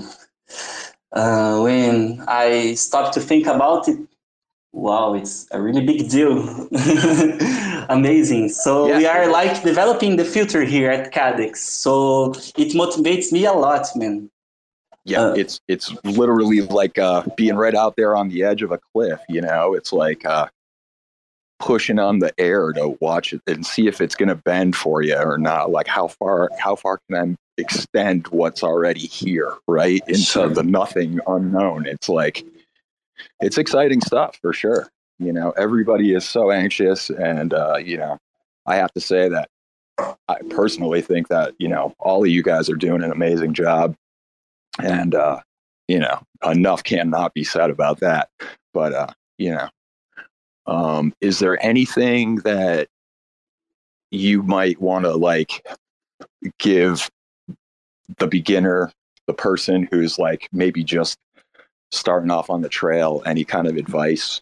uh, 1.12 1.60
when 1.60 2.22
I 2.28 2.74
stopped 2.74 3.14
to 3.14 3.20
think 3.20 3.46
about 3.46 3.88
it, 3.88 3.98
Wow, 4.76 5.14
it's 5.14 5.46
a 5.52 5.60
really 5.60 5.80
big 5.84 6.10
deal. 6.10 6.36
Amazing. 7.88 8.50
So 8.50 8.86
Yeah. 8.88 8.98
we 8.98 9.06
are 9.06 9.26
like 9.30 9.62
developing 9.62 10.16
the 10.16 10.24
future 10.24 10.64
here 10.64 10.90
at 10.90 11.12
Kaddex. 11.14 11.56
So 11.56 12.32
it 12.58 12.74
motivates 12.74 13.32
me 13.32 13.46
a 13.46 13.54
lot, 13.54 13.86
man. 13.96 14.30
Yeah, 15.06 15.22
Uh, 15.28 15.32
it's 15.34 15.60
it's 15.66 15.94
literally 16.04 16.60
like 16.60 16.98
uh, 16.98 17.22
being 17.36 17.56
right 17.56 17.74
out 17.74 17.94
there 17.96 18.14
on 18.14 18.28
the 18.28 18.42
edge 18.42 18.62
of 18.62 18.70
a 18.70 18.78
cliff. 18.92 19.20
You 19.30 19.40
know, 19.40 19.72
it's 19.72 19.92
like 19.94 20.26
uh, 20.26 20.48
pushing 21.58 21.98
on 21.98 22.18
the 22.18 22.32
air 22.38 22.72
to 22.74 22.98
watch 23.00 23.32
it 23.32 23.40
and 23.46 23.64
see 23.64 23.86
if 23.86 24.02
it's 24.02 24.14
going 24.14 24.28
to 24.28 24.34
bend 24.34 24.76
for 24.76 25.00
you 25.00 25.16
or 25.16 25.38
not. 25.38 25.70
Like 25.70 25.86
how 25.86 26.08
far 26.08 26.50
how 26.58 26.74
far 26.76 27.00
can 27.08 27.16
I 27.16 27.36
extend 27.62 28.26
what's 28.28 28.62
already 28.62 29.06
here, 29.06 29.54
right, 29.66 30.02
into 30.06 30.20
Sure. 30.20 30.48
the 30.50 30.62
nothing 30.64 31.18
unknown? 31.26 31.86
It's 31.86 32.08
like 32.10 32.44
it's 33.40 33.58
exciting 33.58 34.00
stuff 34.00 34.38
for 34.40 34.52
sure. 34.52 34.88
You 35.18 35.32
know, 35.32 35.52
everybody 35.52 36.14
is 36.14 36.28
so 36.28 36.50
anxious, 36.50 37.10
and 37.10 37.54
uh, 37.54 37.76
you 37.76 37.96
know, 37.96 38.18
I 38.66 38.76
have 38.76 38.92
to 38.92 39.00
say 39.00 39.28
that 39.28 39.48
I 39.98 40.36
personally 40.50 41.00
think 41.00 41.28
that 41.28 41.54
you 41.58 41.68
know 41.68 41.94
all 41.98 42.22
of 42.22 42.30
you 42.30 42.42
guys 42.42 42.68
are 42.68 42.76
doing 42.76 43.02
an 43.02 43.12
amazing 43.12 43.54
job 43.54 43.96
and 44.82 45.14
uh 45.14 45.40
you 45.88 45.98
know 45.98 46.20
enough 46.44 46.82
cannot 46.84 47.32
be 47.34 47.44
said 47.44 47.70
about 47.70 48.00
that 48.00 48.28
but 48.74 48.92
uh 48.92 49.06
you 49.38 49.50
know 49.50 49.68
um 50.66 51.14
is 51.20 51.38
there 51.38 51.62
anything 51.64 52.36
that 52.36 52.88
you 54.10 54.42
might 54.42 54.80
want 54.80 55.04
to 55.04 55.14
like 55.14 55.66
give 56.58 57.10
the 58.18 58.26
beginner 58.26 58.92
the 59.26 59.34
person 59.34 59.88
who's 59.90 60.18
like 60.18 60.48
maybe 60.52 60.84
just 60.84 61.18
starting 61.90 62.30
off 62.30 62.50
on 62.50 62.62
the 62.62 62.68
trail 62.68 63.22
any 63.26 63.44
kind 63.44 63.66
of 63.66 63.76
advice 63.76 64.40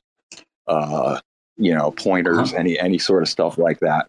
uh 0.66 1.18
you 1.56 1.74
know 1.74 1.90
pointers 1.92 2.52
any 2.54 2.78
any 2.78 2.98
sort 2.98 3.22
of 3.22 3.28
stuff 3.28 3.58
like 3.58 3.78
that 3.80 4.06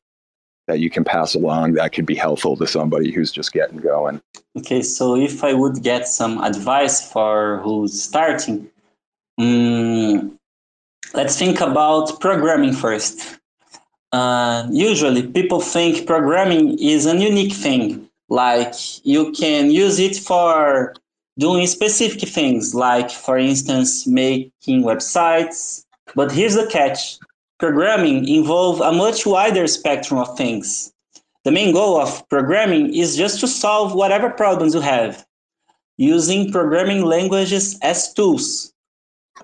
that 0.68 0.80
you 0.80 0.90
can 0.90 1.04
pass 1.04 1.36
along 1.36 1.74
that 1.74 1.94
could 1.94 2.06
be 2.06 2.16
helpful 2.16 2.56
to 2.56 2.66
somebody 2.66 3.12
who's 3.12 3.32
just 3.32 3.52
getting 3.52 3.78
going 3.78 4.22
Okay, 4.58 4.82
so 4.82 5.18
if 5.18 5.44
I 5.44 5.54
would 5.54 5.84
get 5.84 6.08
some 6.08 6.42
advice 6.42 7.12
for 7.12 7.60
who's 7.62 8.02
starting, 8.02 8.70
mm, 9.40 10.32
let's 11.14 11.38
think 11.38 11.60
about 11.60 12.22
programming 12.22 12.72
first. 12.72 13.38
Uh, 14.14 14.66
usually, 14.72 15.28
people 15.28 15.60
think 15.60 16.08
programming 16.08 16.80
is 16.80 17.06
a 17.06 17.18
unique 17.18 17.52
thing, 17.52 18.08
like 18.30 18.74
you 19.06 19.34
can 19.34 19.72
use 19.72 20.00
it 20.00 20.16
for 20.16 20.94
doing 21.38 21.68
specific 21.68 22.28
things, 22.30 22.74
like, 22.74 23.12
for 23.12 23.38
instance, 23.38 24.08
making 24.08 24.84
websites. 24.84 25.84
But 26.16 26.32
here's 26.32 26.56
the 26.56 26.68
catch 26.68 27.18
programming 27.60 28.28
involves 28.28 28.82
a 28.82 28.92
much 28.92 29.26
wider 29.26 29.66
spectrum 29.68 30.20
of 30.20 30.38
things 30.38 30.94
the 31.46 31.52
main 31.52 31.74
goal 31.74 32.02
of 32.02 32.28
programming 32.28 32.94
is 32.94 33.16
just 33.16 33.40
to 33.40 33.48
solve 33.48 33.94
whatever 33.94 34.32
problems 34.32 34.74
you 34.74 34.82
have 34.82 35.26
using 35.98 36.52
programming 36.52 37.06
languages 37.06 37.78
as 37.84 38.12
tools. 38.14 38.74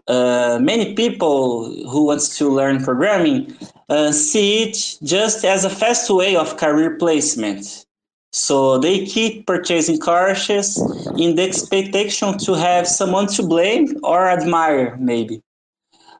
Uh, 0.07 0.57
many 0.59 0.95
people 0.95 1.71
who 1.87 2.05
wants 2.05 2.37
to 2.39 2.49
learn 2.49 2.83
programming 2.83 3.55
uh, 3.89 4.11
see 4.11 4.63
it 4.63 4.97
just 5.03 5.45
as 5.45 5.63
a 5.63 5.69
fast 5.69 6.09
way 6.09 6.35
of 6.35 6.57
career 6.57 6.97
placement. 6.97 7.85
So 8.31 8.77
they 8.77 9.05
keep 9.05 9.45
purchasing 9.45 9.99
courses 9.99 10.77
in 11.17 11.35
the 11.35 11.43
expectation 11.43 12.37
to 12.39 12.53
have 12.53 12.87
someone 12.87 13.27
to 13.27 13.43
blame 13.43 13.97
or 14.03 14.29
admire, 14.29 14.95
maybe. 14.99 15.41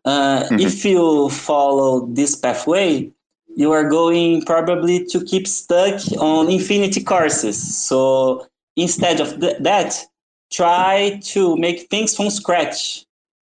Uh, 0.06 0.44
Mhm. 0.50 0.62
If 0.62 0.84
you 0.86 1.30
follow 1.30 2.08
this 2.08 2.36
pathway, 2.36 3.10
you 3.56 3.72
are 3.72 3.88
going 3.88 4.42
probably 4.44 5.06
to 5.06 5.24
keep 5.24 5.48
stuck 5.48 6.00
on 6.20 6.50
infinity 6.50 7.02
courses. 7.04 7.58
So 7.88 8.48
instead 8.76 9.20
of 9.22 9.40
th- 9.40 9.58
that, 9.62 10.06
try 10.52 11.20
to 11.34 11.56
make 11.58 11.90
things 11.90 12.16
from 12.16 12.30
scratch. 12.30 13.06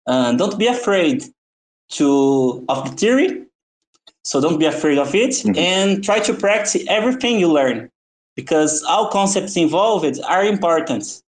Uh, 0.08 0.34
don't 0.34 0.58
be 0.58 0.68
afraid 0.68 1.24
to 1.92 2.64
of 2.68 2.90
the 2.90 2.96
theory. 2.98 3.44
So 4.24 4.42
don't 4.42 4.60
be 4.60 4.66
afraid 4.66 4.98
of 4.98 5.14
it, 5.16 5.32
Mhm. 5.32 5.58
and 5.58 6.04
try 6.04 6.20
to 6.20 6.34
practice 6.34 6.84
everything 6.88 7.40
you 7.40 7.50
learn, 7.52 7.90
because 8.36 8.84
all 8.84 9.10
concepts 9.10 9.58
involved 9.58 10.20
are 10.28 10.44
important. 10.46 11.22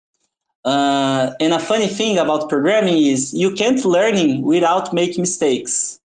Uh, 0.64 1.32
and 1.40 1.54
a 1.54 1.58
funny 1.58 1.86
thing 1.86 2.18
about 2.18 2.48
programming 2.48 3.02
is 3.02 3.32
you 3.32 3.50
can't 3.52 3.84
learn 3.84 4.42
without 4.42 4.92
making 4.92 5.22
mistakes. 5.22 6.00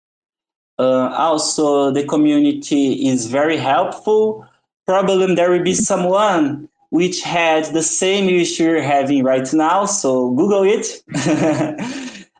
Uh, 0.78 1.08
also, 1.16 1.90
the 1.90 2.04
community 2.04 3.08
is 3.08 3.26
very 3.26 3.56
helpful. 3.56 4.46
Probably 4.86 5.34
there 5.34 5.50
will 5.50 5.62
be 5.62 5.74
someone 5.74 6.68
which 6.90 7.22
had 7.22 7.64
the 7.66 7.82
same 7.82 8.28
issue 8.28 8.64
you're 8.64 8.82
having 8.82 9.24
right 9.24 9.52
now, 9.52 9.84
so 9.84 10.30
Google 10.30 10.62
it. 10.62 11.02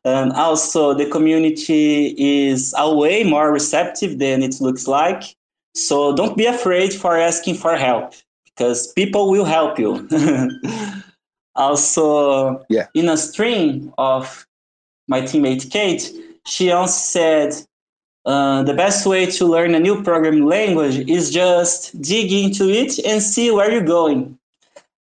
and 0.04 0.32
also, 0.34 0.94
the 0.94 1.06
community 1.06 2.14
is 2.16 2.72
a 2.78 2.94
way 2.94 3.24
more 3.24 3.52
receptive 3.52 4.20
than 4.20 4.42
it 4.42 4.60
looks 4.60 4.86
like. 4.86 5.36
So 5.74 6.14
don't 6.14 6.36
be 6.36 6.46
afraid 6.46 6.92
for 6.92 7.16
asking 7.16 7.56
for 7.56 7.74
help 7.74 8.14
because 8.56 8.92
people 8.92 9.30
will 9.30 9.44
help 9.44 9.78
you. 9.78 10.08
also, 11.56 12.64
Yeah. 12.68 12.86
in 12.94 13.08
a 13.08 13.16
stream 13.16 13.92
of 13.98 14.46
my 15.08 15.20
teammate 15.22 15.70
Kate, 15.70 16.10
she 16.46 16.70
also 16.72 16.92
said 16.98 17.54
uh, 18.26 18.62
the 18.62 18.74
best 18.74 19.06
way 19.06 19.26
to 19.26 19.46
learn 19.46 19.74
a 19.74 19.80
new 19.80 20.02
programming 20.02 20.46
language 20.46 20.96
is 21.10 21.30
just 21.30 22.00
dig 22.00 22.32
into 22.32 22.68
it 22.70 22.98
and 23.04 23.22
see 23.22 23.50
where 23.50 23.70
you're 23.70 23.82
going. 23.84 24.38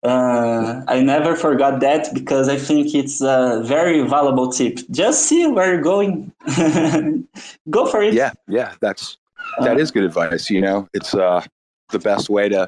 Uh, 0.02 0.82
I 0.88 1.02
never 1.02 1.36
forgot 1.36 1.82
that 1.82 2.14
because 2.14 2.48
I 2.48 2.56
think 2.56 2.96
it's 2.96 3.20
a 3.20 3.62
very 3.66 4.02
valuable 4.08 4.50
tip. 4.50 4.80
Just 4.92 5.26
see 5.26 5.46
where 5.48 5.74
you're 5.74 5.82
going. 5.82 6.32
Go 7.70 7.86
for 7.86 8.02
it. 8.02 8.14
yeah 8.14 8.32
yeah 8.48 8.74
that's 8.80 9.18
that 9.62 9.80
is 9.80 9.92
good 9.92 10.04
advice 10.04 10.50
you 10.50 10.62
know 10.62 10.88
it's 10.94 11.14
uh 11.16 11.44
the 11.90 12.00
best 12.00 12.30
way 12.30 12.48
to 12.50 12.68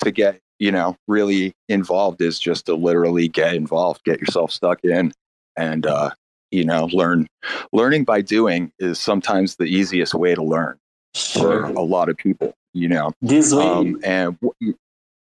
to 0.00 0.10
get 0.10 0.40
you 0.58 0.70
know 0.70 0.96
really 1.08 1.52
involved 1.68 2.20
is 2.20 2.38
just 2.38 2.66
to 2.66 2.74
literally 2.74 3.28
get 3.28 3.54
involved 3.54 4.02
get 4.04 4.20
yourself 4.20 4.50
stuck 4.50 4.82
in 4.84 5.12
and 5.56 5.86
uh, 5.86 6.10
you 6.50 6.64
know 6.64 6.86
learn 6.92 7.26
learning 7.72 8.04
by 8.04 8.20
doing 8.20 8.70
is 8.78 8.98
sometimes 8.98 9.56
the 9.56 9.64
easiest 9.64 10.14
way 10.14 10.34
to 10.34 10.42
learn 10.42 10.76
Sure. 11.14 11.66
for 11.68 11.72
a 11.72 11.82
lot 11.82 12.08
of 12.10 12.16
people 12.18 12.52
you 12.74 12.88
know 12.88 13.10
This 13.22 13.52
way, 13.54 13.64
um, 13.66 13.98
and 14.04 14.38
w- 14.40 14.74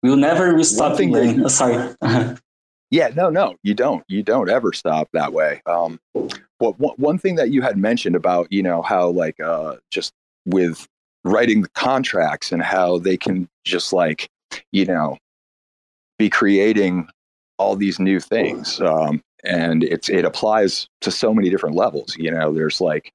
we'll 0.03 0.17
never 0.17 0.61
stop 0.63 0.99
learning. 0.99 1.43
Oh, 1.45 1.47
sorry. 1.49 1.95
yeah 2.91 3.09
no 3.15 3.29
no 3.29 3.55
you 3.63 3.73
don't 3.73 4.03
you 4.09 4.21
don't 4.23 4.49
ever 4.49 4.73
stop 4.73 5.07
that 5.13 5.31
way 5.33 5.61
um 5.65 5.99
but 6.59 6.77
one, 6.79 6.95
one 6.97 7.17
thing 7.17 7.35
that 7.35 7.51
you 7.51 7.61
had 7.61 7.77
mentioned 7.77 8.15
about 8.15 8.51
you 8.51 8.61
know 8.63 8.81
how 8.81 9.07
like 9.09 9.39
uh 9.39 9.75
just 9.91 10.13
with 10.45 10.87
writing 11.23 11.61
the 11.61 11.69
contracts 11.69 12.51
and 12.51 12.61
how 12.61 12.97
they 12.97 13.17
can 13.17 13.47
just 13.65 13.91
like 13.93 14.29
you 14.71 14.85
know 14.85 15.17
be 16.17 16.29
creating 16.29 17.07
all 17.57 17.75
these 17.75 17.99
new 17.99 18.19
things 18.19 18.79
um 18.81 19.21
and 19.43 19.83
it's 19.83 20.09
it 20.09 20.25
applies 20.25 20.87
to 21.01 21.11
so 21.11 21.33
many 21.33 21.49
different 21.49 21.75
levels 21.75 22.15
you 22.17 22.29
know 22.31 22.51
there's 22.53 22.81
like 22.81 23.11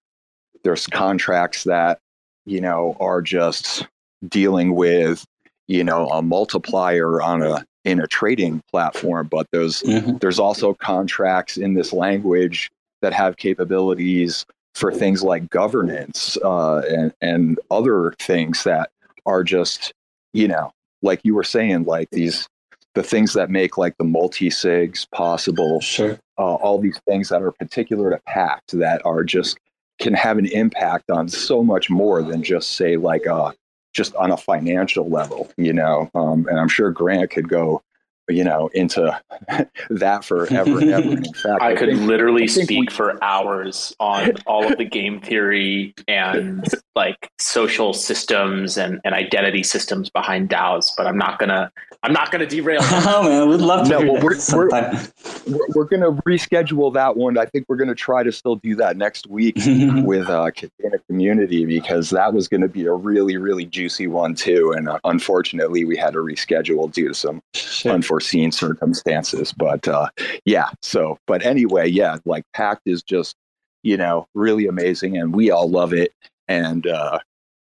there's 0.64 0.86
contracts 0.86 1.64
that 1.64 1.98
you 2.46 2.60
know 2.60 2.96
are 3.00 3.20
just 3.22 3.86
dealing 4.28 4.74
with 4.74 5.24
you 5.68 5.82
know 5.84 6.08
a 6.08 6.22
multiplier 6.22 7.20
on 7.20 7.42
a 7.42 7.64
in 7.84 8.00
a 8.00 8.06
trading 8.06 8.62
platform 8.70 9.26
but 9.28 9.46
those 9.52 9.82
Mhm. 9.82 10.20
there's 10.20 10.38
also 10.38 10.74
contracts 10.74 11.56
in 11.56 11.74
this 11.74 11.92
language 11.92 12.70
that 13.00 13.12
have 13.12 13.36
capabilities 13.36 14.46
for 14.74 14.92
things 14.92 15.22
like 15.22 15.50
governance 15.50 16.38
uh, 16.44 16.78
and 16.88 17.12
and 17.20 17.58
other 17.70 18.14
things 18.20 18.62
that 18.64 18.90
are 19.26 19.42
just 19.44 19.92
you 20.32 20.46
know 20.48 20.70
like 21.02 21.20
you 21.24 21.34
were 21.34 21.44
saying 21.44 21.84
like 21.84 22.08
these 22.10 22.48
the 22.94 23.02
things 23.02 23.32
that 23.34 23.50
make 23.50 23.78
like 23.78 23.96
the 23.98 24.04
multi 24.04 24.48
sigs 24.50 25.06
possible 25.12 25.80
Sure. 25.80 26.18
uh, 26.38 26.54
all 26.56 26.78
these 26.78 27.00
things 27.06 27.28
that 27.30 27.42
are 27.42 27.52
particular 27.52 28.10
to 28.10 28.20
pact 28.26 28.72
that 28.78 29.04
are 29.04 29.24
just 29.24 29.58
can 29.98 30.14
have 30.14 30.38
an 30.38 30.46
impact 30.46 31.10
on 31.10 31.28
so 31.28 31.62
much 31.62 31.88
more 31.90 32.22
than 32.22 32.42
just 32.42 32.72
say 32.72 32.96
like 32.96 33.26
uh 33.26 33.52
just 33.94 34.14
on 34.16 34.30
a 34.30 34.36
financial 34.36 35.08
level 35.08 35.50
you 35.56 35.72
know 35.72 36.10
um, 36.14 36.46
and 36.48 36.58
i'm 36.58 36.68
sure 36.68 36.90
grant 36.90 37.30
could 37.30 37.48
go 37.48 37.82
you 38.28 38.44
know 38.44 38.68
into 38.74 39.20
that 39.90 40.24
forever 40.24 40.78
and 40.78 40.90
ever 40.90 41.10
in 41.12 41.24
fact 41.34 41.62
I 41.62 41.74
could 41.74 41.88
think- 41.90 42.02
literally 42.02 42.44
I 42.44 42.46
think 42.46 42.70
we- 42.70 42.76
speak 42.76 42.90
for 42.90 43.22
hours 43.22 43.94
on 44.00 44.32
all 44.46 44.70
of 44.70 44.78
the 44.78 44.84
game 44.84 45.20
theory 45.20 45.94
and 46.08 46.64
like 46.94 47.30
social 47.38 47.92
systems 47.94 48.76
and, 48.76 49.00
and 49.04 49.14
identity 49.14 49.62
systems 49.62 50.10
behind 50.10 50.50
DAOs, 50.50 50.90
but 50.96 51.06
I'm 51.06 51.16
not 51.16 51.38
gonna 51.38 51.70
I'm 52.02 52.12
not 52.12 52.30
gonna 52.30 52.46
derail. 52.46 52.80
oh 52.82 53.22
man, 53.22 53.48
we'd 53.48 53.60
love 53.60 53.88
to. 53.88 53.92
No, 54.04 54.12
well, 54.12 54.22
we're, 54.22 54.36
we're- 54.52 54.98
we're, 55.46 55.66
we're 55.74 55.84
going 55.84 56.00
to 56.02 56.22
reschedule 56.22 56.92
that 56.92 57.16
one 57.16 57.36
i 57.38 57.46
think 57.46 57.64
we're 57.68 57.76
going 57.76 57.88
to 57.88 57.94
try 57.94 58.22
to 58.22 58.30
still 58.32 58.56
do 58.56 58.74
that 58.76 58.96
next 58.96 59.26
week 59.28 59.56
with 59.56 60.28
uh 60.28 60.50
Kadena 60.50 61.04
community 61.08 61.64
because 61.64 62.10
that 62.10 62.32
was 62.32 62.48
going 62.48 62.60
to 62.60 62.68
be 62.68 62.86
a 62.86 62.92
really 62.92 63.36
really 63.36 63.64
juicy 63.64 64.06
one 64.06 64.34
too 64.34 64.72
and 64.76 64.88
uh, 64.88 64.98
unfortunately 65.04 65.84
we 65.84 65.96
had 65.96 66.12
to 66.12 66.18
reschedule 66.20 66.92
due 66.92 67.08
to 67.08 67.14
some 67.14 67.42
sure. 67.54 67.92
unforeseen 67.92 68.21
circumstances 68.22 69.52
but 69.56 69.86
uh 69.88 70.08
yeah 70.44 70.68
so 70.82 71.18
but 71.26 71.44
anyway 71.44 71.88
yeah 71.88 72.16
like 72.24 72.44
pact 72.54 72.82
is 72.86 73.02
just 73.02 73.34
you 73.82 73.96
know 73.96 74.26
really 74.34 74.66
amazing 74.66 75.16
and 75.16 75.34
we 75.34 75.50
all 75.50 75.68
love 75.68 75.92
it 75.92 76.12
and 76.48 76.86
uh 76.86 77.18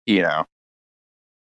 you 0.07 0.21
know 0.23 0.45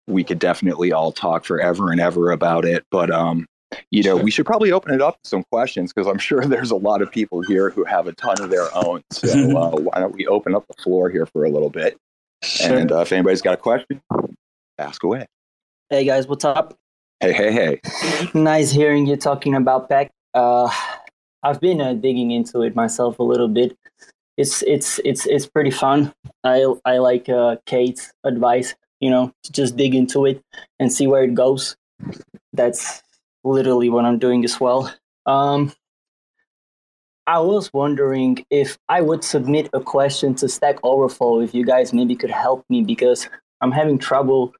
we 0.07 0.25
could 0.25 0.39
definitely 0.39 0.93
all 0.93 1.13
talk 1.13 1.45
forever 1.45 1.91
and 1.91 2.01
ever 2.01 2.31
about 2.31 2.65
it 2.65 2.85
but 2.91 3.11
um 3.11 3.47
you 3.91 4.03
know 4.03 4.17
Sure. 4.17 4.25
we 4.25 4.31
should 4.31 4.47
probably 4.47 4.73
open 4.73 4.95
it 4.95 5.03
up 5.03 5.21
to 5.23 5.29
some 5.29 5.45
questions 5.53 5.93
because 5.93 6.07
i'm 6.09 6.19
sure 6.19 6.41
there's 6.47 6.71
a 6.71 6.77
lot 6.77 7.03
of 7.03 7.11
people 7.11 7.43
here 7.43 7.71
who 7.71 7.85
have 7.85 8.07
a 8.07 8.13
ton 8.13 8.41
of 8.41 8.51
their 8.51 8.69
own 8.75 9.03
so 9.11 9.29
uh, 9.59 9.71
why 9.77 9.99
don't 10.01 10.15
we 10.15 10.27
open 10.27 10.55
up 10.55 10.65
the 10.69 10.83
floor 10.83 11.11
here 11.11 11.27
for 11.27 11.45
a 11.45 11.51
little 11.51 11.71
bit 11.71 11.97
Sure. 12.43 12.79
and 12.79 12.93
uh, 12.93 13.01
if 13.01 13.11
anybody's 13.13 13.43
got 13.43 13.55
a 13.55 13.57
question 13.59 14.01
ask 14.79 15.03
away 15.03 15.27
Hey 15.91 16.05
guys, 16.05 16.27
what's 16.29 16.45
up? 16.45 16.77
Hey 17.21 17.33
hey 17.33 17.51
hey 17.51 17.81
Nice 18.33 18.71
hearing 18.71 19.09
you 19.09 19.16
talking 19.16 19.57
about 19.57 19.89
Pact. 19.89 20.12
Uh, 20.35 20.71
I've 21.43 21.61
been 21.61 21.81
uh, 21.81 21.95
digging 21.95 22.31
into 22.31 22.62
it 22.62 22.77
myself 22.77 23.19
a 23.19 23.25
little 23.25 23.49
bit. 23.49 23.77
It's 24.37 24.62
it's 24.62 25.01
it's 25.05 25.27
it's 25.27 25.45
pretty 25.45 25.73
fun. 25.73 26.14
I 26.45 26.73
I 26.85 26.99
like 26.99 27.29
uh, 27.29 27.57
Kate's 27.66 28.12
advice. 28.23 28.77
You 29.01 29.11
know, 29.11 29.33
to 29.43 29.51
just 29.51 29.77
dig 29.77 29.97
into 29.97 30.27
it 30.27 30.45
and 30.79 30.93
see 30.93 31.09
where 31.09 31.25
it 31.25 31.35
goes. 31.35 31.77
That's 32.53 33.03
literally 33.43 33.91
what 33.91 34.05
I'm 34.05 34.21
doing 34.21 34.45
as 34.45 34.61
well. 34.61 34.95
Um, 35.27 35.73
I 37.27 37.41
was 37.41 37.73
wondering 37.73 38.47
if 38.49 38.79
I 38.89 39.01
would 39.01 39.25
submit 39.25 39.71
a 39.73 39.81
question 39.81 40.37
to 40.37 40.49
Stack 40.49 40.79
Overflow. 40.85 41.41
If 41.41 41.53
you 41.53 41.66
guys 41.66 41.93
maybe 41.93 42.14
could 42.14 42.31
help 42.31 42.64
me 42.69 42.83
because 42.83 43.29
I'm 43.61 43.73
having 43.73 43.99
trouble 43.99 44.55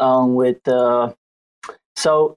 um, 0.00 0.34
with. 0.34 0.66
Uh, 0.66 1.12
so 1.96 2.36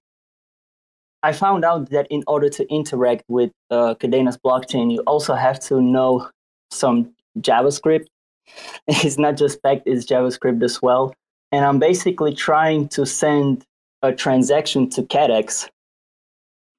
I 1.25 1.33
found 1.33 1.65
out 1.65 1.89
that 1.89 2.05
in 2.11 2.23
order 2.27 2.49
to 2.49 2.71
interact 2.71 3.23
with 3.27 3.51
uh, 3.71 3.95
Kadena's 3.95 4.37
blockchain, 4.37 4.91
you 4.91 4.99
also 5.07 5.33
have 5.33 5.59
to 5.61 5.81
know 5.81 6.29
some 6.69 7.15
JavaScript. 7.39 8.05
It's 8.87 9.17
not 9.17 9.35
just 9.35 9.63
Pact, 9.63 9.87
it's 9.87 10.05
JavaScript 10.05 10.63
as 10.63 10.83
well. 10.83 11.15
And 11.51 11.65
I'm 11.65 11.79
basically 11.79 12.35
trying 12.35 12.89
to 12.89 13.07
send 13.07 13.65
a 14.03 14.13
transaction 14.13 14.87
to 14.91 15.01
Kaddex 15.01 15.67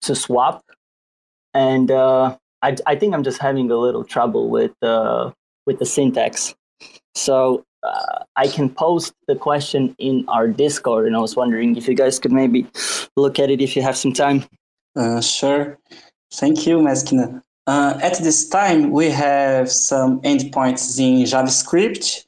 to 0.03 0.15
swap. 0.15 0.63
And 1.53 1.91
uh, 1.91 2.37
I, 2.63 2.77
I 2.87 2.95
think 2.95 3.15
I'm 3.15 3.25
just 3.25 3.39
having 3.39 3.69
a 3.73 3.77
little 3.77 4.05
trouble 4.05 4.49
with, 4.49 4.75
uh, 4.81 5.33
with 5.67 5.81
the 5.81 5.87
syntax. 5.87 6.55
So 7.17 7.65
uh, 7.87 8.25
I 8.37 8.49
can 8.49 8.69
post 8.69 9.15
the 9.29 9.37
question 9.37 9.95
in 9.99 10.25
our 10.29 10.49
Discord, 10.49 11.07
and 11.07 11.17
I 11.17 11.21
was 11.21 11.37
wondering 11.37 11.77
if 11.77 11.89
you 11.89 11.95
guys 11.95 12.19
could 12.19 12.33
maybe 12.33 12.67
look 13.17 13.39
at 13.39 13.51
it 13.51 13.61
if 13.61 13.77
you 13.77 13.83
have 13.83 13.97
some 13.97 14.13
time. 14.13 14.45
Uh, 14.97 15.21
sure. 15.21 15.79
Thank 16.33 16.67
you, 16.67 16.79
Meskina. 16.79 17.43
Uh, 17.67 17.99
at 18.03 18.19
this 18.19 18.49
time, 18.49 18.91
we 18.91 19.11
have 19.11 19.71
some 19.71 20.21
endpoints 20.21 20.99
in 20.99 21.25
JavaScript, 21.25 22.25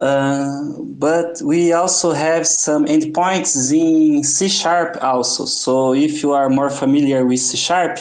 uh, 0.00 0.62
but 0.80 1.40
we 1.42 1.72
also 1.72 2.12
have 2.12 2.46
some 2.46 2.86
endpoints 2.86 3.72
in 3.72 4.24
C 4.24 4.48
Sharp 4.48 5.02
also. 5.02 5.44
So 5.44 5.94
if 5.94 6.22
you 6.22 6.32
are 6.32 6.48
more 6.48 6.70
familiar 6.70 7.26
with 7.26 7.40
C 7.40 7.56
Sharp, 7.56 7.98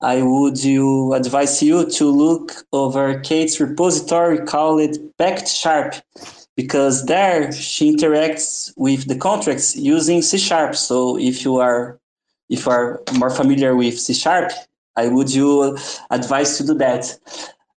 I 0.00 0.22
would 0.22 0.62
you 0.62 1.14
advise 1.14 1.62
you 1.62 1.88
to 1.90 2.10
look 2.10 2.52
over 2.72 3.18
Kate's 3.20 3.60
repository 3.60 4.38
called 4.44 4.96
Pact 5.16 5.48
Sharp 5.48 5.94
because 6.56 7.06
there 7.06 7.52
she 7.52 7.94
interacts 7.94 8.72
with 8.76 9.08
the 9.08 9.16
contracts 9.16 9.76
using 9.76 10.22
C 10.22 10.38
Sharp. 10.38 10.74
So 10.74 11.18
if 11.18 11.44
you 11.44 11.56
are 11.56 11.98
if 12.48 12.66
you 12.66 12.72
are 12.72 13.02
more 13.18 13.30
familiar 13.30 13.74
with 13.74 13.98
C 13.98 14.12
Sharp, 14.12 14.52
I 14.96 15.08
would 15.08 15.32
you 15.32 15.78
advise 16.10 16.58
to 16.58 16.66
do 16.66 16.74
that. 16.74 17.18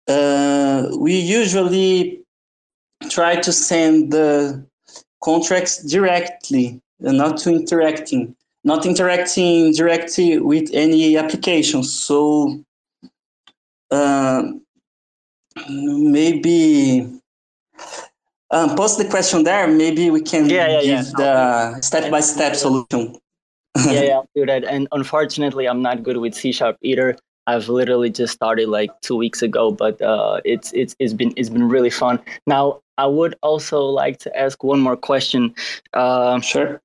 Uh, 0.08 0.96
we 0.98 1.14
usually 1.20 2.22
try 3.10 3.36
to 3.36 3.52
send 3.52 4.12
the 4.12 4.66
contracts 5.24 5.84
directly, 5.84 6.82
uh, 7.06 7.12
not 7.12 7.38
to 7.40 7.50
interacting, 7.52 8.36
not 8.68 8.86
interacting 8.86 9.72
directly 9.72 10.40
with 10.40 10.70
any 10.74 11.18
application. 11.18 11.84
So 11.84 12.62
uh, 13.92 14.44
maybe 15.70 17.08
um, 18.52 18.76
post 18.76 18.98
the 18.98 19.06
question 19.06 19.44
there. 19.44 19.68
Maybe 19.68 20.10
we 20.10 20.22
can 20.22 20.50
Yeah, 20.50 20.68
yeah, 20.68 20.82
yeah. 20.82 21.04
give 21.04 21.12
the 21.14 21.82
step-by-step 21.82 22.56
solution. 22.56 23.16
yeah, 23.86 24.02
yeah, 24.02 24.14
I'll 24.16 24.30
do 24.36 24.46
that. 24.46 24.64
And 24.66 24.88
unfortunately, 24.92 25.66
I'm 25.68 25.82
not 25.82 26.04
good 26.04 26.18
with 26.18 26.34
C 26.36 26.52
sharp 26.52 26.78
either. 26.82 27.18
I've 27.48 27.70
literally 27.70 28.10
just 28.10 28.34
started 28.34 28.68
like 28.68 28.92
two 29.02 29.16
weeks 29.16 29.42
ago, 29.42 29.72
but 29.72 30.02
uh, 30.02 30.42
it's 30.44 30.74
it's 30.74 30.94
it's 31.00 31.14
been 31.14 31.32
it's 31.38 31.48
been 31.50 31.70
really 31.70 31.90
fun. 31.90 32.20
Now, 32.46 32.82
I 32.98 33.06
would 33.06 33.36
also 33.42 33.80
like 33.84 34.20
to 34.20 34.30
ask 34.38 34.66
one 34.66 34.82
more 34.82 34.98
question. 34.98 35.56
Um, 35.94 36.42
Sure. 36.42 36.82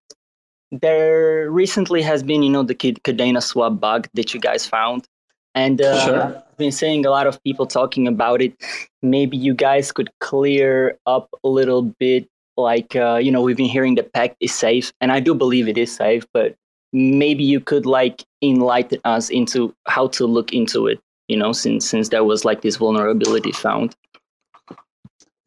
There 0.73 1.51
recently 1.51 2.01
has 2.03 2.23
been, 2.23 2.43
you 2.43 2.51
know, 2.51 2.63
the 2.63 2.75
Kid- 2.75 3.03
Kadena 3.05 3.43
swap 3.43 3.79
bug 3.79 4.09
that 4.15 4.33
you 4.33 4.41
guys 4.41 4.67
found, 4.67 5.07
and 5.55 5.83
uh, 5.83 6.05
Sure. 6.05 6.23
I've 6.23 6.57
been 6.57 6.73
seeing 6.73 7.05
a 7.05 7.11
lot 7.11 7.27
of 7.27 7.43
people 7.45 7.67
talking 7.67 8.09
about 8.09 8.41
it. 8.41 8.55
Maybe 9.03 9.37
you 9.37 9.53
guys 9.55 9.93
could 9.93 10.11
clear 10.21 10.99
up 11.07 11.29
a 11.45 11.49
little 11.49 11.83
bit. 11.83 12.27
Like, 12.57 12.97
uh, 12.97 13.17
you 13.23 13.31
know, 13.31 13.43
we've 13.43 13.57
been 13.57 13.69
hearing 13.69 13.97
the 13.97 14.03
pact 14.03 14.37
is 14.41 14.55
safe, 14.55 14.93
and 15.01 15.13
I 15.13 15.21
do 15.21 15.35
believe 15.35 15.69
it 15.69 15.77
is 15.77 15.95
safe, 15.95 16.25
but 16.33 16.57
maybe 16.93 17.45
you 17.45 17.61
could 17.61 17.87
like 17.87 18.25
enlighten 18.43 18.99
us 19.05 19.31
into 19.31 19.75
how 19.87 20.09
to 20.09 20.27
look 20.27 20.53
into 20.53 20.87
it. 20.87 21.01
You 21.29 21.37
know, 21.37 21.53
since 21.53 21.89
since 21.89 22.09
there 22.09 22.25
was 22.25 22.45
like 22.45 22.63
this 22.63 22.77
vulnerability 22.77 23.53
found. 23.53 23.95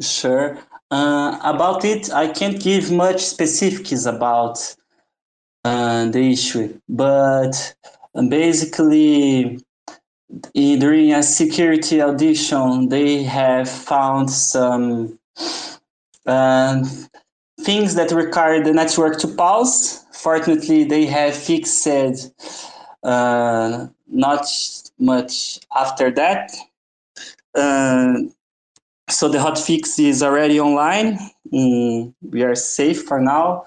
Sure. 0.01 0.57
Uh, 0.91 1.39
about 1.43 1.83
it, 1.83 2.11
I 2.11 2.27
can't 2.27 2.61
give 2.61 2.91
much 2.91 3.21
specifics 3.21 4.05
about 4.05 4.75
uh, 5.65 6.05
the 6.11 6.31
issue, 6.31 6.79
but 6.87 7.75
basically, 8.29 9.59
during 10.53 11.11
a 11.11 11.23
security 11.23 12.01
audition, 12.01 12.89
they 12.89 13.23
have 13.23 13.67
found 13.67 14.29
some 14.29 15.17
um, 16.27 16.83
things 17.61 17.95
that 17.95 18.11
require 18.11 18.63
the 18.63 18.73
network 18.73 19.17
to 19.19 19.27
pause. 19.27 20.05
Fortunately, 20.13 20.83
they 20.83 21.05
have 21.05 21.35
fixed 21.35 21.87
uh, 23.03 23.87
not 24.07 24.45
much 24.99 25.59
after 25.75 26.11
that. 26.11 26.51
Uh, 27.55 28.17
so 29.09 29.29
the 29.29 29.39
hotfix 29.39 29.97
is 29.99 30.21
already 30.21 30.59
online. 30.59 31.17
Mm, 31.51 32.13
we 32.21 32.43
are 32.43 32.55
safe 32.55 33.03
for 33.03 33.19
now. 33.19 33.65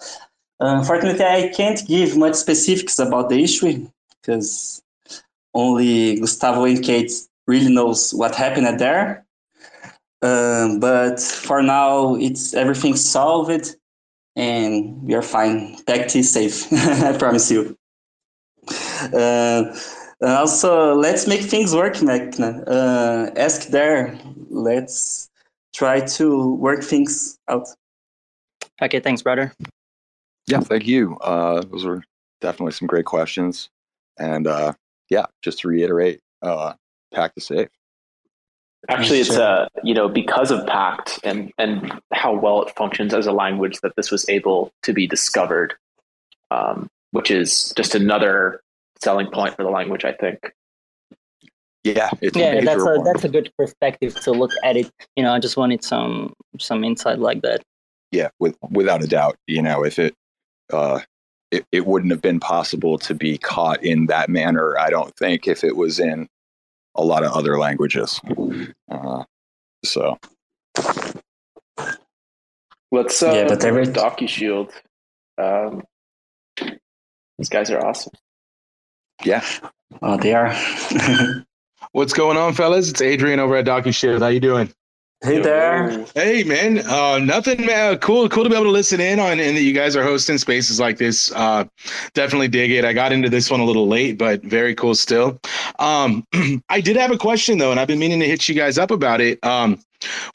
Unfortunately, 0.61 1.25
I 1.25 1.49
can't 1.55 1.87
give 1.87 2.17
much 2.17 2.35
specifics 2.35 2.99
about 2.99 3.29
the 3.29 3.43
issue 3.43 3.89
because 4.21 4.83
only 5.55 6.19
Gustavo 6.21 6.65
and 6.65 6.83
Kate 6.83 7.13
really 7.47 7.73
knows 7.73 8.13
what 8.13 8.35
happened 8.35 8.79
there. 8.81 9.25
Um, 10.21 10.81
but 10.81 11.21
for 11.21 11.63
now, 11.63 12.17
it's 12.17 12.55
everything 12.55 12.97
solved, 12.97 13.77
and 14.35 15.03
we 15.03 15.15
are 15.15 15.23
fine. 15.23 15.77
Pact 15.85 16.17
is 16.17 16.33
safe. 16.33 16.73
I 16.73 17.17
promise 17.17 17.51
you. 17.51 17.77
Uh, 19.15 19.73
also, 20.21 20.95
let's 20.95 21.29
make 21.29 21.43
things 21.43 21.73
work, 21.73 21.95
Mekna. 21.95 22.65
Uh, 22.67 23.31
ask 23.37 23.69
there. 23.69 24.19
Let's 24.51 25.31
try 25.73 26.01
to 26.01 26.55
work 26.55 26.83
things 26.83 27.39
out. 27.49 27.69
Okay, 28.83 28.99
thanks, 28.99 29.23
brother. 29.23 29.53
Yeah, 30.49 30.61
thank 30.61 30.87
you. 30.87 31.17
Uh, 31.19 31.63
those 31.63 31.85
were 31.85 32.03
definitely 32.41 32.73
some 32.73 32.87
great 32.89 33.05
questions. 33.05 33.69
And 34.19 34.47
uh, 34.47 34.73
yeah, 35.11 35.27
just 35.43 35.61
to 35.61 35.69
reiterate, 35.69 36.21
uh, 36.43 36.75
Pact 37.13 37.35
is 37.37 37.47
safe. 37.47 37.69
Actually, 38.89 39.21
it's 39.21 39.37
uh, 39.37 39.67
you 39.83 39.93
know 39.93 40.09
because 40.09 40.51
of 40.51 40.65
Pact 40.67 41.19
and 41.25 41.53
and 41.59 42.01
how 42.13 42.33
well 42.33 42.63
it 42.63 42.75
functions 42.77 43.13
as 43.13 43.27
a 43.27 43.33
language 43.33 43.81
that 43.83 43.93
this 43.97 44.11
was 44.11 44.29
able 44.29 44.73
to 44.85 44.93
be 44.93 45.07
discovered, 45.07 45.75
um, 46.51 46.89
which 47.11 47.31
is 47.31 47.73
just 47.77 47.95
another 47.95 48.61
selling 49.03 49.31
point 49.31 49.57
for 49.57 49.65
the 49.65 49.71
language, 49.71 50.05
I 50.05 50.13
think. 50.13 50.53
Yeah, 51.85 52.11
yeah, 52.35 52.61
that's 52.61 52.83
a 52.83 53.03
that's 53.05 53.25
a 53.25 53.29
good 53.29 53.51
perspective 53.59 54.15
to 54.23 54.31
look 54.31 54.53
at 54.65 54.77
it. 54.77 54.91
You 55.17 55.25
know, 55.25 55.33
I 55.33 55.41
just 55.41 55.57
wanted 55.57 55.83
some 55.83 56.35
some 56.59 56.85
insight 56.85 57.19
like 57.19 57.43
that. 57.43 57.63
Yeah, 58.13 58.29
with 58.39 58.57
without 58.71 59.03
a 59.03 59.07
doubt. 59.07 59.37
You 59.47 59.63
know, 59.63 59.85
if 59.85 59.99
it 59.99 60.15
uh, 60.73 61.01
it, 61.51 61.67
it 61.73 61.87
wouldn't 61.87 62.13
have 62.13 62.23
been 62.23 62.41
possible 62.41 62.99
to 62.99 63.15
be 63.15 63.39
caught 63.39 63.83
in 63.83 64.07
that 64.07 64.29
manner, 64.29 64.79
I 64.79 64.91
don't 64.91 65.17
think, 65.17 65.47
if 65.47 65.65
it 65.65 65.77
was 65.77 65.99
in 65.99 66.29
a 66.95 67.03
lot 67.03 67.25
of 67.25 67.33
other 67.33 67.59
languages. 67.59 68.21
Uh, 68.91 69.25
so. 69.85 70.19
Let's 72.91 73.23
uh, 73.23 73.33
yeah, 73.33 73.49
but 73.49 73.65
every... 73.65 73.87
DocuShield. 73.87 74.73
Um, 75.37 75.83
these 77.39 77.49
guys 77.49 77.71
are 77.71 77.85
awesome. 77.85 78.13
Yeah. 79.25 79.45
Oh, 80.03 80.17
they 80.17 80.35
are. 80.35 80.53
What's 81.93 82.13
going 82.13 82.37
on, 82.37 82.55
fellas? 82.55 82.91
It's 82.91 83.01
Adrian 83.01 83.41
over 83.41 83.57
at 83.57 83.65
DocuShield. 83.65 84.21
How 84.21 84.29
you 84.29 84.41
doing? 84.41 84.73
Hey 85.21 85.41
there. 85.41 86.05
Hey 86.15 86.45
man. 86.45 86.79
Uh, 86.87 87.19
nothing 87.19 87.67
man. 87.67 87.99
Cool, 87.99 88.29
cool 88.29 88.45
to 88.45 88.51
be 88.51 88.55
able 88.55 88.67
to 88.67 88.71
listen 88.71 89.01
in 89.01 89.19
on 89.19 89.41
and 89.41 89.57
that 89.57 89.63
you 89.63 89.73
guys 89.73 89.97
are 89.97 90.05
hosting 90.05 90.39
spaces 90.39 90.79
like 90.79 90.97
this. 90.97 91.33
Uh, 91.33 91.65
definitely 92.15 92.47
dig 92.47 92.71
it. 92.71 92.85
I 92.85 92.93
got 92.93 93.11
into 93.11 93.29
this 93.29 93.51
one 93.51 93.59
a 93.59 93.65
little 93.65 93.89
late, 93.89 94.17
but 94.17 94.45
very 94.45 94.77
cool 94.77 94.95
still. 94.95 95.41
Um, 95.81 96.25
I 96.69 96.81
did 96.81 96.95
have 96.95 97.11
a 97.11 97.19
question 97.19 97.59
though, 97.59 97.73
and 97.73 97.81
I've 97.81 97.89
been 97.89 97.99
meaning 97.99 98.21
to 98.21 98.27
hit 98.27 98.49
you 98.49 98.55
guys 98.55 98.79
up 98.79 98.93
about 98.93 99.21
it. 99.21 99.45
Um, 99.45 99.81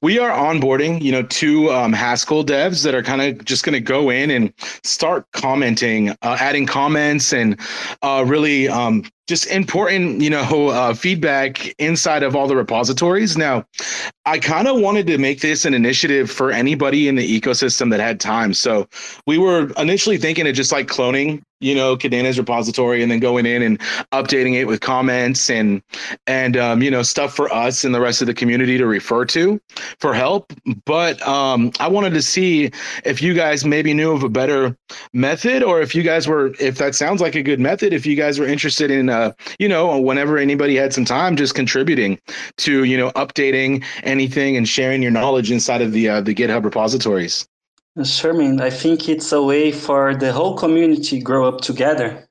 we 0.02 0.20
are 0.20 0.32
onboarding, 0.32 1.02
you 1.02 1.14
know, 1.14 1.24
two 1.24 1.72
um, 1.72 1.94
Haskell 1.94 2.44
devs 2.44 2.84
that 2.84 2.94
are 2.94 3.04
kind 3.04 3.22
of 3.22 3.46
just 3.46 3.64
going 3.64 3.74
to 3.74 3.80
go 3.80 4.10
in 4.10 4.30
and 4.32 4.52
start 4.84 5.26
commenting, 5.32 6.10
uh, 6.10 6.38
adding 6.42 6.66
comments, 6.66 7.32
and 7.32 7.58
uh, 8.02 8.26
really 8.28 8.68
um, 8.68 9.06
just 9.28 9.48
important, 9.48 10.22
you 10.22 10.30
know, 10.30 10.70
uh, 10.70 10.94
feedback 10.94 11.74
inside 11.80 12.24
of 12.24 12.36
all 12.36 12.48
the 12.48 12.56
repositories. 12.56 13.38
Now, 13.38 13.66
I 14.26 14.40
kind 14.40 14.68
of 14.68 14.80
wanted 14.80 15.08
to 15.08 15.18
make 15.18 15.42
this 15.42 15.66
an 15.66 15.74
initiative 15.74 16.30
for 16.30 16.52
anybody 16.52 17.08
in 17.08 17.16
the 17.16 17.42
ecosystem 17.42 17.90
that 17.92 18.00
had 18.00 18.20
time. 18.20 18.54
So 18.54 18.88
we 19.26 19.38
were 19.38 19.72
initially 19.78 20.18
thinking 20.18 20.48
of 20.48 20.56
just 20.56 20.72
like 20.72 20.88
cloning 20.88 21.42
you 21.64 21.74
know 21.74 21.96
Kadena's 21.96 22.38
repository 22.38 23.02
and 23.02 23.12
then 23.12 23.20
going 23.20 23.46
in 23.46 23.62
and 23.62 23.80
updating 24.12 24.56
it 24.56 24.66
with 24.66 24.82
comments 24.82 25.50
and 25.50 25.82
and 26.28 26.58
um, 26.58 26.84
you 26.84 26.92
know 26.92 27.02
stuff 27.02 27.34
for 27.34 27.52
us 27.52 27.84
and 27.84 27.96
the 27.96 28.02
rest 28.02 28.22
of 28.22 28.28
the 28.28 28.34
community 28.34 28.78
to 28.78 28.86
refer 28.86 29.26
to 29.26 29.60
for 30.00 30.14
help. 30.14 30.54
But 30.86 31.26
um, 31.28 31.72
I 31.80 31.88
wanted 31.88 32.14
to 32.14 32.22
see 32.22 32.72
if 33.06 33.22
you 33.22 33.34
guys 33.34 33.66
maybe 33.66 33.94
knew 33.94 34.12
of 34.12 34.24
a 34.24 34.30
better 34.30 34.78
method 35.14 35.64
or 35.64 35.82
if 35.82 35.96
you 35.96 36.04
guys 36.04 36.28
were 36.28 36.54
if 36.60 36.78
that 36.78 36.96
sounds 36.96 37.22
like 37.22 37.36
a 37.36 37.42
good 37.42 37.60
method 37.60 37.94
if 37.94 38.06
you 38.06 38.16
guys 38.16 38.40
were 38.40 38.46
interested 38.46 38.92
in 38.92 39.10
uh, 39.14 39.32
you 39.60 39.70
know 39.70 40.00
whenever 40.00 40.38
anybody 40.38 40.76
had 40.76 40.94
some 40.94 41.06
time 41.06 41.36
just 41.36 41.56
contributing 41.56 42.20
to 42.58 42.84
you 42.84 42.98
know 42.98 43.12
updating 43.12 43.84
anything 44.04 44.58
and 44.58 44.68
sharing 44.68 45.02
your 45.02 45.12
knowledge 45.12 45.52
inside 45.52 45.82
of 45.82 45.92
the 45.92 46.10
uh, 46.10 46.22
the 46.22 46.36
GitHub 46.36 46.64
repositories. 46.64 47.48
Sherman, 48.04 48.60
I 48.60 48.72
think 48.72 49.08
it's 49.08 49.32
a 49.32 49.42
way 49.42 49.72
for 49.72 50.16
the 50.16 50.34
whole 50.34 50.58
community 50.58 51.22
grow 51.22 51.48
up 51.48 51.62
together 51.62 52.28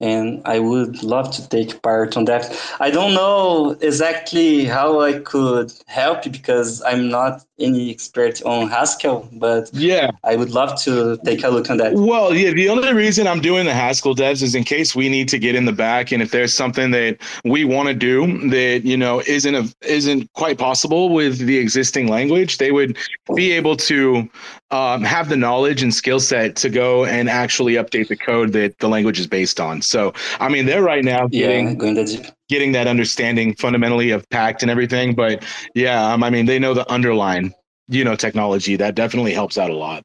and 0.00 0.42
I 0.44 0.58
would 0.58 1.02
love 1.02 1.30
to 1.32 1.48
take 1.48 1.82
part 1.82 2.16
on 2.16 2.24
that. 2.26 2.50
I 2.80 2.90
don't 2.90 3.14
know 3.14 3.76
exactly 3.80 4.64
how 4.64 5.00
I 5.00 5.20
could 5.20 5.72
help 5.86 6.22
because 6.24 6.82
I'm 6.82 7.08
not 7.08 7.44
any 7.58 7.90
expert 7.90 8.42
on 8.42 8.68
Haskell, 8.68 9.28
but 9.32 9.70
yeah, 9.74 10.10
I 10.24 10.36
would 10.36 10.50
love 10.50 10.80
to 10.82 11.18
take 11.24 11.44
a 11.44 11.48
look 11.48 11.70
on 11.70 11.76
that. 11.76 11.94
Well, 11.94 12.34
yeah, 12.34 12.52
the 12.52 12.68
only 12.68 12.92
reason 12.94 13.26
I'm 13.26 13.40
doing 13.40 13.66
the 13.66 13.74
Haskell 13.74 14.14
devs 14.14 14.42
is 14.42 14.54
in 14.54 14.64
case 14.64 14.96
we 14.96 15.08
need 15.08 15.28
to 15.28 15.38
get 15.38 15.54
in 15.54 15.66
the 15.66 15.72
back, 15.72 16.12
and 16.12 16.22
if 16.22 16.30
there's 16.30 16.54
something 16.54 16.90
that 16.92 17.18
we 17.44 17.64
want 17.64 17.88
to 17.88 17.94
do 17.94 18.48
that 18.48 18.84
you 18.84 18.96
know 18.96 19.22
isn't 19.26 19.54
a, 19.54 19.72
isn't 19.82 20.32
quite 20.32 20.58
possible 20.58 21.10
with 21.10 21.38
the 21.38 21.58
existing 21.58 22.08
language, 22.08 22.58
they 22.58 22.72
would 22.72 22.96
be 23.34 23.52
able 23.52 23.76
to 23.76 24.28
um, 24.70 25.02
have 25.02 25.28
the 25.28 25.36
knowledge 25.36 25.82
and 25.82 25.92
skill 25.92 26.20
set 26.20 26.56
to 26.56 26.70
go 26.70 27.04
and 27.04 27.28
actually 27.28 27.74
update 27.74 28.08
the 28.08 28.16
code 28.16 28.52
that 28.52 28.78
the 28.78 28.88
language 28.88 29.18
is 29.18 29.26
based 29.26 29.60
on. 29.60 29.82
So, 29.82 30.12
I 30.38 30.48
mean, 30.48 30.66
they're 30.66 30.82
right 30.82 31.04
now 31.04 31.26
getting 31.26 31.80
yeah, 31.80 32.30
getting 32.48 32.72
that 32.72 32.86
understanding 32.86 33.54
fundamentally 33.54 34.10
of 34.10 34.28
Pact 34.30 34.62
and 34.62 34.70
everything. 34.70 35.14
But 35.14 35.44
yeah, 35.74 36.12
um, 36.12 36.22
I 36.22 36.30
mean, 36.30 36.46
they 36.46 36.58
know 36.58 36.74
the 36.74 36.88
underlying, 36.90 37.52
you 37.88 38.04
know, 38.04 38.16
technology 38.16 38.76
that 38.76 38.94
definitely 38.94 39.32
helps 39.32 39.58
out 39.58 39.70
a 39.70 39.76
lot. 39.76 40.04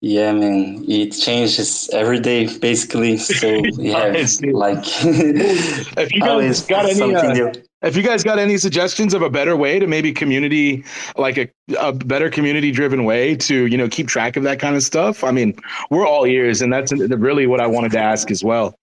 Yeah, 0.00 0.32
man, 0.32 0.84
it 0.88 1.10
changes 1.10 1.90
every 1.92 2.20
day 2.20 2.46
basically. 2.58 3.16
So 3.16 3.48
yeah, 3.78 4.26
like 4.52 4.84
if 4.84 6.12
you 6.12 6.20
guys 6.20 6.64
got 6.66 6.88
any, 6.88 7.14
uh, 7.14 7.52
if 7.82 7.96
you 7.96 8.02
guys 8.04 8.22
got 8.22 8.38
any 8.38 8.58
suggestions 8.58 9.12
of 9.12 9.22
a 9.22 9.30
better 9.30 9.56
way 9.56 9.80
to 9.80 9.88
maybe 9.88 10.12
community, 10.12 10.84
like 11.16 11.36
a, 11.36 11.48
a 11.80 11.92
better 11.92 12.30
community 12.30 12.70
driven 12.70 13.04
way 13.04 13.34
to 13.36 13.66
you 13.66 13.76
know 13.76 13.88
keep 13.88 14.06
track 14.06 14.36
of 14.36 14.44
that 14.44 14.60
kind 14.60 14.76
of 14.76 14.84
stuff, 14.84 15.24
I 15.24 15.32
mean, 15.32 15.58
we're 15.90 16.06
all 16.06 16.26
ears, 16.26 16.62
and 16.62 16.72
that's 16.72 16.92
really 16.92 17.48
what 17.48 17.60
I 17.60 17.66
wanted 17.66 17.90
to 17.92 17.98
ask 17.98 18.30
as 18.30 18.44
well. 18.44 18.76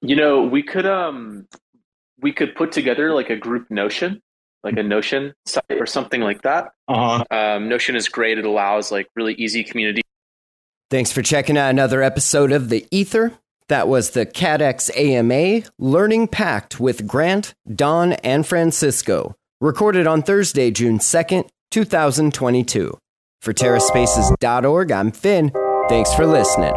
You 0.00 0.16
know, 0.16 0.42
we 0.42 0.64
could 0.64 0.86
um, 0.86 1.46
we 2.20 2.32
could 2.32 2.56
put 2.56 2.72
together 2.72 3.14
like 3.14 3.30
a 3.30 3.36
group 3.36 3.70
Notion 3.70 4.20
like 4.64 4.76
a 4.76 4.82
Notion 4.82 5.34
site 5.44 5.64
or 5.70 5.86
something 5.86 6.20
like 6.20 6.42
that. 6.42 6.70
Uh-huh. 6.86 7.24
Um, 7.32 7.68
Notion 7.68 7.96
is 7.96 8.08
great. 8.08 8.38
It 8.38 8.44
allows 8.44 8.92
like 8.92 9.08
really 9.16 9.34
easy 9.34 9.64
community 9.64 10.02
Thanks 10.92 11.10
for 11.10 11.22
checking 11.22 11.56
out 11.56 11.70
another 11.70 12.02
episode 12.02 12.52
of 12.52 12.68
The 12.68 12.86
Ether. 12.90 13.32
That 13.68 13.88
was 13.88 14.10
the 14.10 14.26
Kaddex 14.26 14.94
AMA 14.94 15.66
Learning 15.78 16.28
Pact 16.28 16.78
with 16.78 17.06
Grant, 17.06 17.54
Don, 17.74 18.12
and 18.12 18.46
Francisco, 18.46 19.34
recorded 19.58 20.06
on 20.06 20.20
Thursday, 20.22 20.70
June 20.70 20.98
2nd, 20.98 21.48
2022. 21.70 22.94
For 23.40 23.54
TerraSpaces.org, 23.54 24.92
I'm 24.92 25.12
Finn. 25.12 25.50
Thanks 25.88 26.12
for 26.12 26.26
listening. 26.26 26.74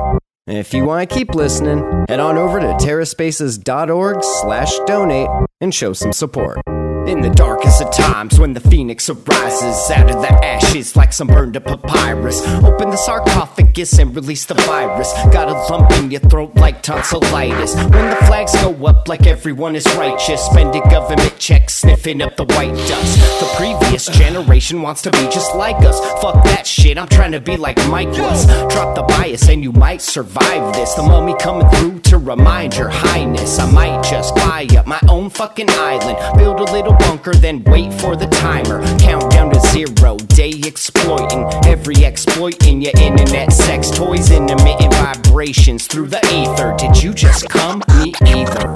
And 0.47 0.57
if 0.59 0.73
you 0.73 0.85
want 0.85 1.09
to 1.09 1.13
keep 1.13 1.35
listening, 1.35 2.05
head 2.07 2.21
on 2.21 2.37
over 2.37 2.61
to 2.61 2.67
TerraSpaces.org 2.67 4.23
slash 4.23 4.79
donate 4.87 5.27
and 5.59 5.75
show 5.75 5.91
some 5.91 6.13
support. 6.13 6.59
In 7.07 7.21
the 7.21 7.29
darkest 7.29 7.83
of 7.83 7.93
times, 7.93 8.39
when 8.39 8.53
the 8.53 8.59
phoenix 8.59 9.07
arises 9.09 9.91
out 9.91 10.09
of 10.09 10.21
the 10.23 10.31
ashes 10.43 10.95
like 10.95 11.13
some 11.13 11.27
burned 11.27 11.55
up 11.55 11.65
papyrus, 11.65 12.41
open 12.63 12.89
the 12.89 12.97
sarcophagus 12.97 13.99
and 13.99 14.15
release 14.15 14.45
the 14.45 14.55
virus. 14.55 15.13
Got 15.31 15.47
a 15.47 15.53
lump 15.71 15.91
in 15.91 16.09
your 16.09 16.21
throat 16.21 16.55
like 16.55 16.81
tonsillitis. 16.81 17.75
When 17.75 18.09
the 18.09 18.17
flags 18.25 18.53
go 18.53 18.73
up 18.87 19.07
like 19.07 19.27
everyone 19.27 19.75
is 19.75 19.85
righteous, 19.95 20.41
spending 20.45 20.81
government 20.89 21.37
checks, 21.37 21.75
sniffing 21.75 22.23
up 22.23 22.37
the 22.37 22.45
white 22.45 22.73
dust. 22.87 23.19
The 23.39 23.53
previous 23.55 24.07
generation 24.07 24.81
wants 24.81 25.03
to 25.03 25.11
be 25.11 25.29
just 25.29 25.55
like 25.55 25.77
us. 25.85 25.99
Fuck 26.21 26.43
that 26.45 26.65
shit, 26.65 26.97
I'm 26.97 27.07
trying 27.07 27.33
to 27.33 27.39
be 27.39 27.55
like 27.55 27.77
Mike 27.87 28.17
was. 28.17 28.47
Drop 28.73 28.95
the 28.95 29.03
bias 29.03 29.47
and 29.47 29.61
you 29.61 29.71
might 29.73 30.01
survive 30.01 30.73
this. 30.73 30.95
The 30.95 31.03
mummy 31.03 31.35
coming 31.39 31.69
through 31.69 31.99
to 31.99 32.17
remind 32.17 32.75
your 32.75 32.89
highness. 32.89 33.59
I 33.59 33.69
might 33.71 34.01
just 34.03 34.33
buy 34.33 34.65
up 34.75 34.87
my 34.87 34.99
own 35.07 35.29
fucking 35.29 35.69
island, 35.69 36.17
build 36.39 36.59
a 36.61 36.71
little 36.71 36.94
bunker, 36.99 37.33
then 37.33 37.63
wait 37.65 37.93
for 37.93 38.15
the 38.15 38.27
timer. 38.27 38.83
Count 38.99 39.31
down 39.31 39.51
to 39.51 39.59
zero, 39.59 40.17
day 40.17 40.53
exploiting. 40.65 41.47
Every 41.65 42.05
exploit 42.05 42.65
in 42.67 42.81
your 42.81 42.93
internet 42.99 43.51
sex 43.53 43.89
toys 43.89 44.31
and 44.31 44.49
emitting 44.49 44.91
vibrations 44.91 45.87
through 45.87 46.07
the 46.07 46.19
ether. 46.33 46.75
Did 46.77 47.01
you 47.01 47.13
just 47.13 47.49
come? 47.49 47.81
Me 47.99 48.13
either. 48.25 48.73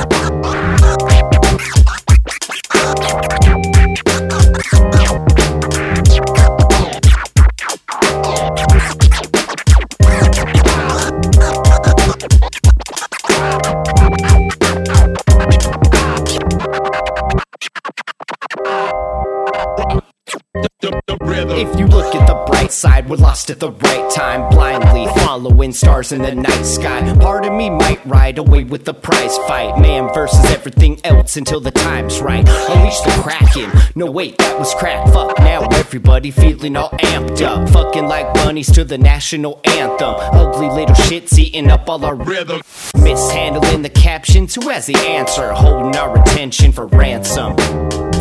If 21.60 21.78
you 21.78 21.88
look 21.88 22.16
at 22.16 22.26
the 22.26 22.36
bright 22.46 22.72
side, 22.72 23.10
we're 23.10 23.18
lost 23.18 23.50
at 23.50 23.60
the 23.60 23.72
right 23.72 24.10
time, 24.12 24.50
blindly 24.50 25.08
following 25.08 25.74
stars 25.74 26.14
in 26.14 26.22
the 26.22 26.34
night 26.34 26.64
sky. 26.64 27.14
Part 27.20 27.46
of 27.46 27.52
me 27.52 27.70
might 27.70 28.00
ride 28.06 28.38
away 28.38 28.64
with 28.64 28.86
the 28.86 28.94
prize 28.94 29.38
fight, 29.40 29.78
man 29.78 30.10
versus 30.14 30.40
everything 30.52 31.02
else 31.04 31.36
until 31.36 31.60
the 31.60 31.72
time's 31.72 32.22
right. 32.22 32.48
Unleash 32.48 33.02
the 33.02 33.12
kraken. 33.22 33.72
No 33.94 34.10
wait, 34.10 34.38
that 34.38 34.58
was 34.58 34.74
crack. 34.74 35.06
Fuck 35.12 35.38
now, 35.40 35.68
everybody 35.74 36.32
feeling 36.32 36.78
all 36.78 36.92
amped 36.92 37.42
up, 37.42 37.68
fucking 37.72 38.08
like 38.08 38.34
bunnies 38.36 38.72
to 38.72 38.86
the 38.86 38.98
national 38.98 39.60
anthem. 39.66 40.16
Ugly 40.16 40.70
little 40.70 40.96
shits 40.96 41.38
eating 41.38 41.70
up 41.70 41.90
all 41.90 42.06
our 42.06 42.16
rhythm. 42.16 42.62
Mishandling 42.96 43.82
the 43.82 43.90
captions, 43.90 44.56
who 44.56 44.70
has 44.70 44.86
the 44.86 44.96
answer? 44.96 45.52
Holding 45.52 45.98
our 45.98 46.22
attention 46.22 46.72
for 46.72 46.88
ransom. 46.88 47.58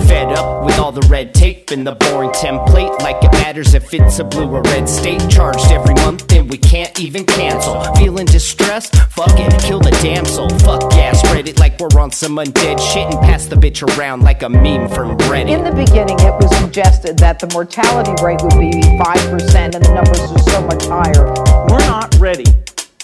Fed 0.09 0.33
up 0.33 0.65
with 0.65 0.79
all 0.79 0.91
the 0.91 1.07
red 1.09 1.35
tape 1.35 1.71
and 1.71 1.87
the 1.87 1.93
boring 1.93 2.31
template. 2.31 2.99
Like 3.01 3.23
it 3.23 3.33
matters 3.33 3.75
if 3.75 3.93
it's 3.93 4.19
a 4.19 4.25
blue 4.25 4.49
or 4.49 4.63
red 4.63 4.89
state. 4.89 5.21
Charged 5.29 5.71
every 5.71 5.95
month 5.95 6.33
and 6.33 6.49
we 6.49 6.57
can't 6.57 6.99
even 6.99 7.27
cancel. 7.27 7.83
Feeling 7.95 8.25
distressed? 8.27 8.97
Fuck 9.11 9.39
it, 9.39 9.53
kill 9.61 9.81
the 9.81 9.91
damsel. 10.03 10.49
Fuck 10.61 10.93
yeah, 10.95 11.13
spread 11.13 11.47
it 11.47 11.59
like 11.59 11.79
we're 11.79 12.01
on 12.01 12.11
some 12.11 12.37
undead 12.37 12.81
shit 12.81 13.07
and 13.07 13.21
pass 13.21 13.47
the 13.47 13.57
bitch 13.57 13.83
around 13.97 14.23
like 14.23 14.43
a 14.43 14.49
meme 14.49 14.89
from 14.89 15.17
Reddit. 15.29 15.51
In 15.51 15.65
the 15.65 15.73
beginning, 15.73 16.19
it 16.21 16.35
was 16.41 16.57
suggested 16.59 17.19
that 17.19 17.39
the 17.39 17.49
mortality 17.49 18.15
rate 18.25 18.41
would 18.43 18.59
be 18.59 18.71
5% 18.71 19.75
and 19.75 19.85
the 19.85 19.93
numbers 19.93 20.21
are 20.21 20.51
so 20.51 20.63
much 20.67 20.85
higher. 20.87 21.27
We're 21.69 21.87
not 21.87 22.15
ready 22.19 22.47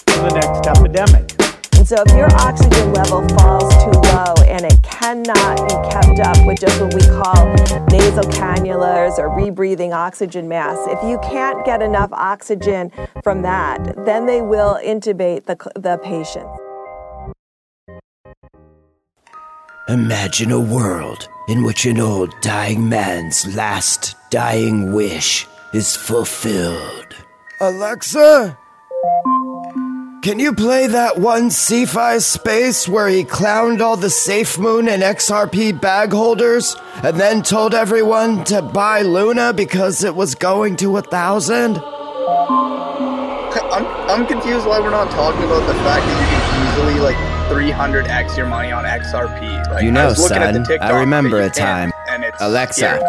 for 0.07 0.29
the 0.29 0.33
next 0.33 0.67
epidemic. 0.67 1.34
And 1.85 1.89
so 1.89 2.03
if 2.03 2.15
your 2.15 2.35
oxygen 2.37 2.93
level 2.93 3.21
falls 3.37 3.71
too 3.83 3.91
low 3.91 4.33
and 4.47 4.65
it 4.65 4.81
cannot 4.81 5.57
be 5.69 5.75
kept 5.91 6.19
up 6.19 6.47
with 6.47 6.59
just 6.59 6.81
what 6.81 6.95
we 6.95 7.01
call 7.01 7.45
nasal 7.91 8.23
cannulas 8.23 9.19
or 9.19 9.29
rebreathing 9.29 9.93
oxygen 9.93 10.47
masks, 10.47 10.87
if 10.87 10.97
you 11.03 11.19
can't 11.19 11.63
get 11.63 11.83
enough 11.83 12.11
oxygen 12.11 12.91
from 13.21 13.43
that, 13.43 14.03
then 14.03 14.25
they 14.25 14.41
will 14.41 14.79
intubate 14.83 15.45
the, 15.45 15.55
the 15.79 15.99
patient. 15.99 16.49
Imagine 19.87 20.51
a 20.51 20.59
world 20.59 21.27
in 21.47 21.63
which 21.63 21.85
an 21.85 21.99
old 21.99 22.33
dying 22.41 22.89
man's 22.89 23.55
last 23.55 24.15
dying 24.31 24.91
wish 24.91 25.45
is 25.71 25.95
fulfilled. 25.95 27.13
Alexa? 27.61 28.57
Can 30.25 30.39
you 30.39 30.53
play 30.53 30.87
that 30.87 31.19
one 31.19 31.51
Sci-Fi 31.51 32.17
space 32.17 32.89
where 32.89 33.07
he 33.07 33.23
clowned 33.23 33.79
all 33.79 33.95
the 33.95 34.09
Safe 34.09 34.57
Moon 34.57 34.89
and 34.89 35.03
XRP 35.03 35.79
bag 35.79 36.11
holders 36.11 36.75
and 37.03 37.15
then 37.19 37.43
told 37.43 37.75
everyone 37.75 38.43
to 38.45 38.63
buy 38.63 39.03
Luna 39.03 39.53
because 39.53 40.03
it 40.03 40.15
was 40.15 40.33
going 40.33 40.77
to 40.77 40.97
a 40.97 41.03
thousand? 41.03 41.77
I'm, 41.77 43.85
I'm 44.09 44.25
confused 44.25 44.65
why 44.65 44.79
we're 44.79 44.89
not 44.89 45.11
talking 45.11 45.43
about 45.43 45.67
the 45.67 45.75
fact 45.75 46.03
that 46.07 46.19
you 46.19 46.25
can 46.33 46.89
easily 46.89 46.99
like 47.01 47.15
300x 47.51 48.35
your 48.35 48.47
money 48.47 48.71
on 48.71 48.83
XRP. 48.83 49.69
Like, 49.69 49.83
You 49.83 49.89
I 49.89 49.91
know, 49.91 50.07
was 50.07 50.17
looking 50.19 50.37
at 50.37 50.55
the 50.55 50.65
son, 50.65 50.79
I 50.81 50.99
remember 51.01 51.39
a 51.39 51.51
time. 51.51 51.93
and 52.09 52.23
it's 52.23 52.41
Alexa. 52.41 52.99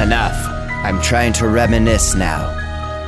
Enough. 0.00 0.36
I'm 0.84 1.02
trying 1.02 1.32
to 1.32 1.48
reminisce 1.48 2.14
now. 2.14 2.61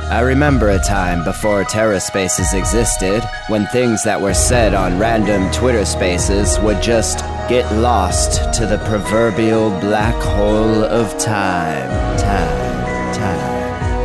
I 0.09 0.19
remember 0.21 0.69
a 0.69 0.79
time 0.79 1.23
before 1.23 1.63
Terra 1.63 1.99
Spaces 1.99 2.53
existed 2.53 3.23
when 3.47 3.65
things 3.67 4.03
that 4.03 4.21
were 4.21 4.35
said 4.35 4.73
on 4.75 4.99
random 4.99 5.51
Twitter 5.51 5.83
spaces 5.83 6.59
would 6.59 6.79
just 6.81 7.19
get 7.49 7.69
lost 7.73 8.53
to 8.59 8.67
the 8.67 8.77
proverbial 8.85 9.71
black 9.79 10.13
hole 10.21 10.83
of 10.83 11.17
time. 11.17 11.89
Time. 12.19 13.15
Time. 13.15 13.55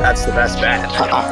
That's 0.01 0.24
the 0.24 0.32
best 0.32 0.59
bet. 0.59 0.88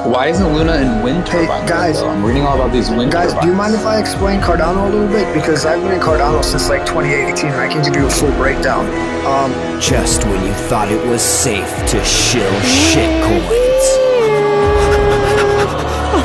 Why 0.06 0.26
isn't 0.28 0.52
Luna 0.54 0.76
in 0.76 1.02
wind 1.02 1.26
turbines? 1.26 1.62
Hey, 1.62 1.68
guys. 1.68 2.00
though? 2.00 2.10
I'm 2.10 2.22
reading 2.22 2.42
all 2.42 2.56
about 2.56 2.70
these 2.70 2.90
wind 2.90 3.10
Guys, 3.10 3.28
turbines. 3.28 3.44
do 3.46 3.50
you 3.50 3.56
mind 3.56 3.74
if 3.74 3.86
I 3.86 3.98
explain 3.98 4.40
Cardano 4.40 4.86
a 4.86 4.90
little 4.90 5.08
bit? 5.08 5.32
Because 5.32 5.64
I've 5.64 5.82
been 5.82 5.92
in 5.92 6.00
Cardano 6.00 6.44
since 6.44 6.68
like 6.68 6.84
2018 6.84 7.46
and 7.50 7.54
I 7.56 7.68
can 7.72 7.82
give 7.82 7.96
you 7.96 8.06
a 8.06 8.10
full 8.10 8.32
breakdown. 8.32 8.84
Um, 9.24 9.80
Just 9.80 10.24
when 10.26 10.44
you 10.44 10.52
thought 10.68 10.92
it 10.92 11.04
was 11.08 11.22
safe 11.22 11.66
to 11.88 12.04
shill 12.04 12.52
shitcoins. 12.60 13.67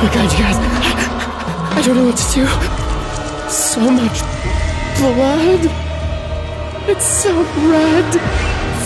My 0.04 0.10
god, 0.14 0.30
you 0.34 0.38
guys. 0.38 0.58
I 0.58 1.82
don't 1.86 1.95
know 1.95 2.08
what 2.08 2.18
to 2.18 2.34
do. 2.34 2.45
So 3.49 3.80
much 3.89 4.20
blood. 4.99 5.62
It's 6.89 7.06
so 7.06 7.34
red. 7.70 8.20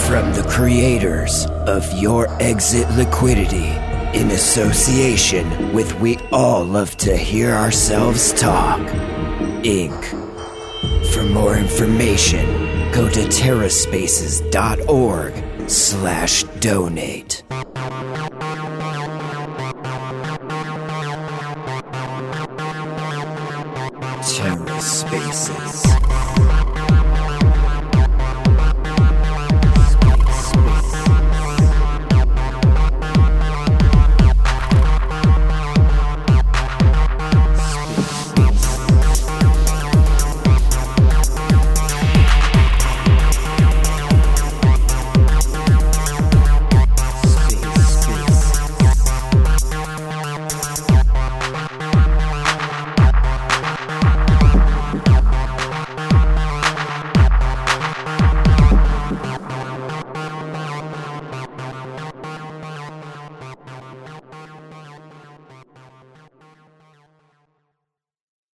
From 0.06 0.32
the 0.32 0.44
creators 0.48 1.46
of 1.66 1.92
Your 1.94 2.28
Exit 2.40 2.88
Liquidity, 2.92 3.74
in 4.16 4.30
association 4.30 5.72
with 5.72 5.92
We 5.98 6.18
All 6.30 6.64
Love 6.64 6.96
to 6.98 7.16
Hear 7.16 7.50
Ourselves 7.50 8.32
Talk, 8.34 8.78
Inc. 9.64 10.04
For 11.12 11.24
more 11.24 11.56
information, 11.56 12.46
go 12.92 13.08
to 13.08 13.22
terraspaces.org 13.22 15.68
slash 15.68 16.44
donate. 16.60 17.42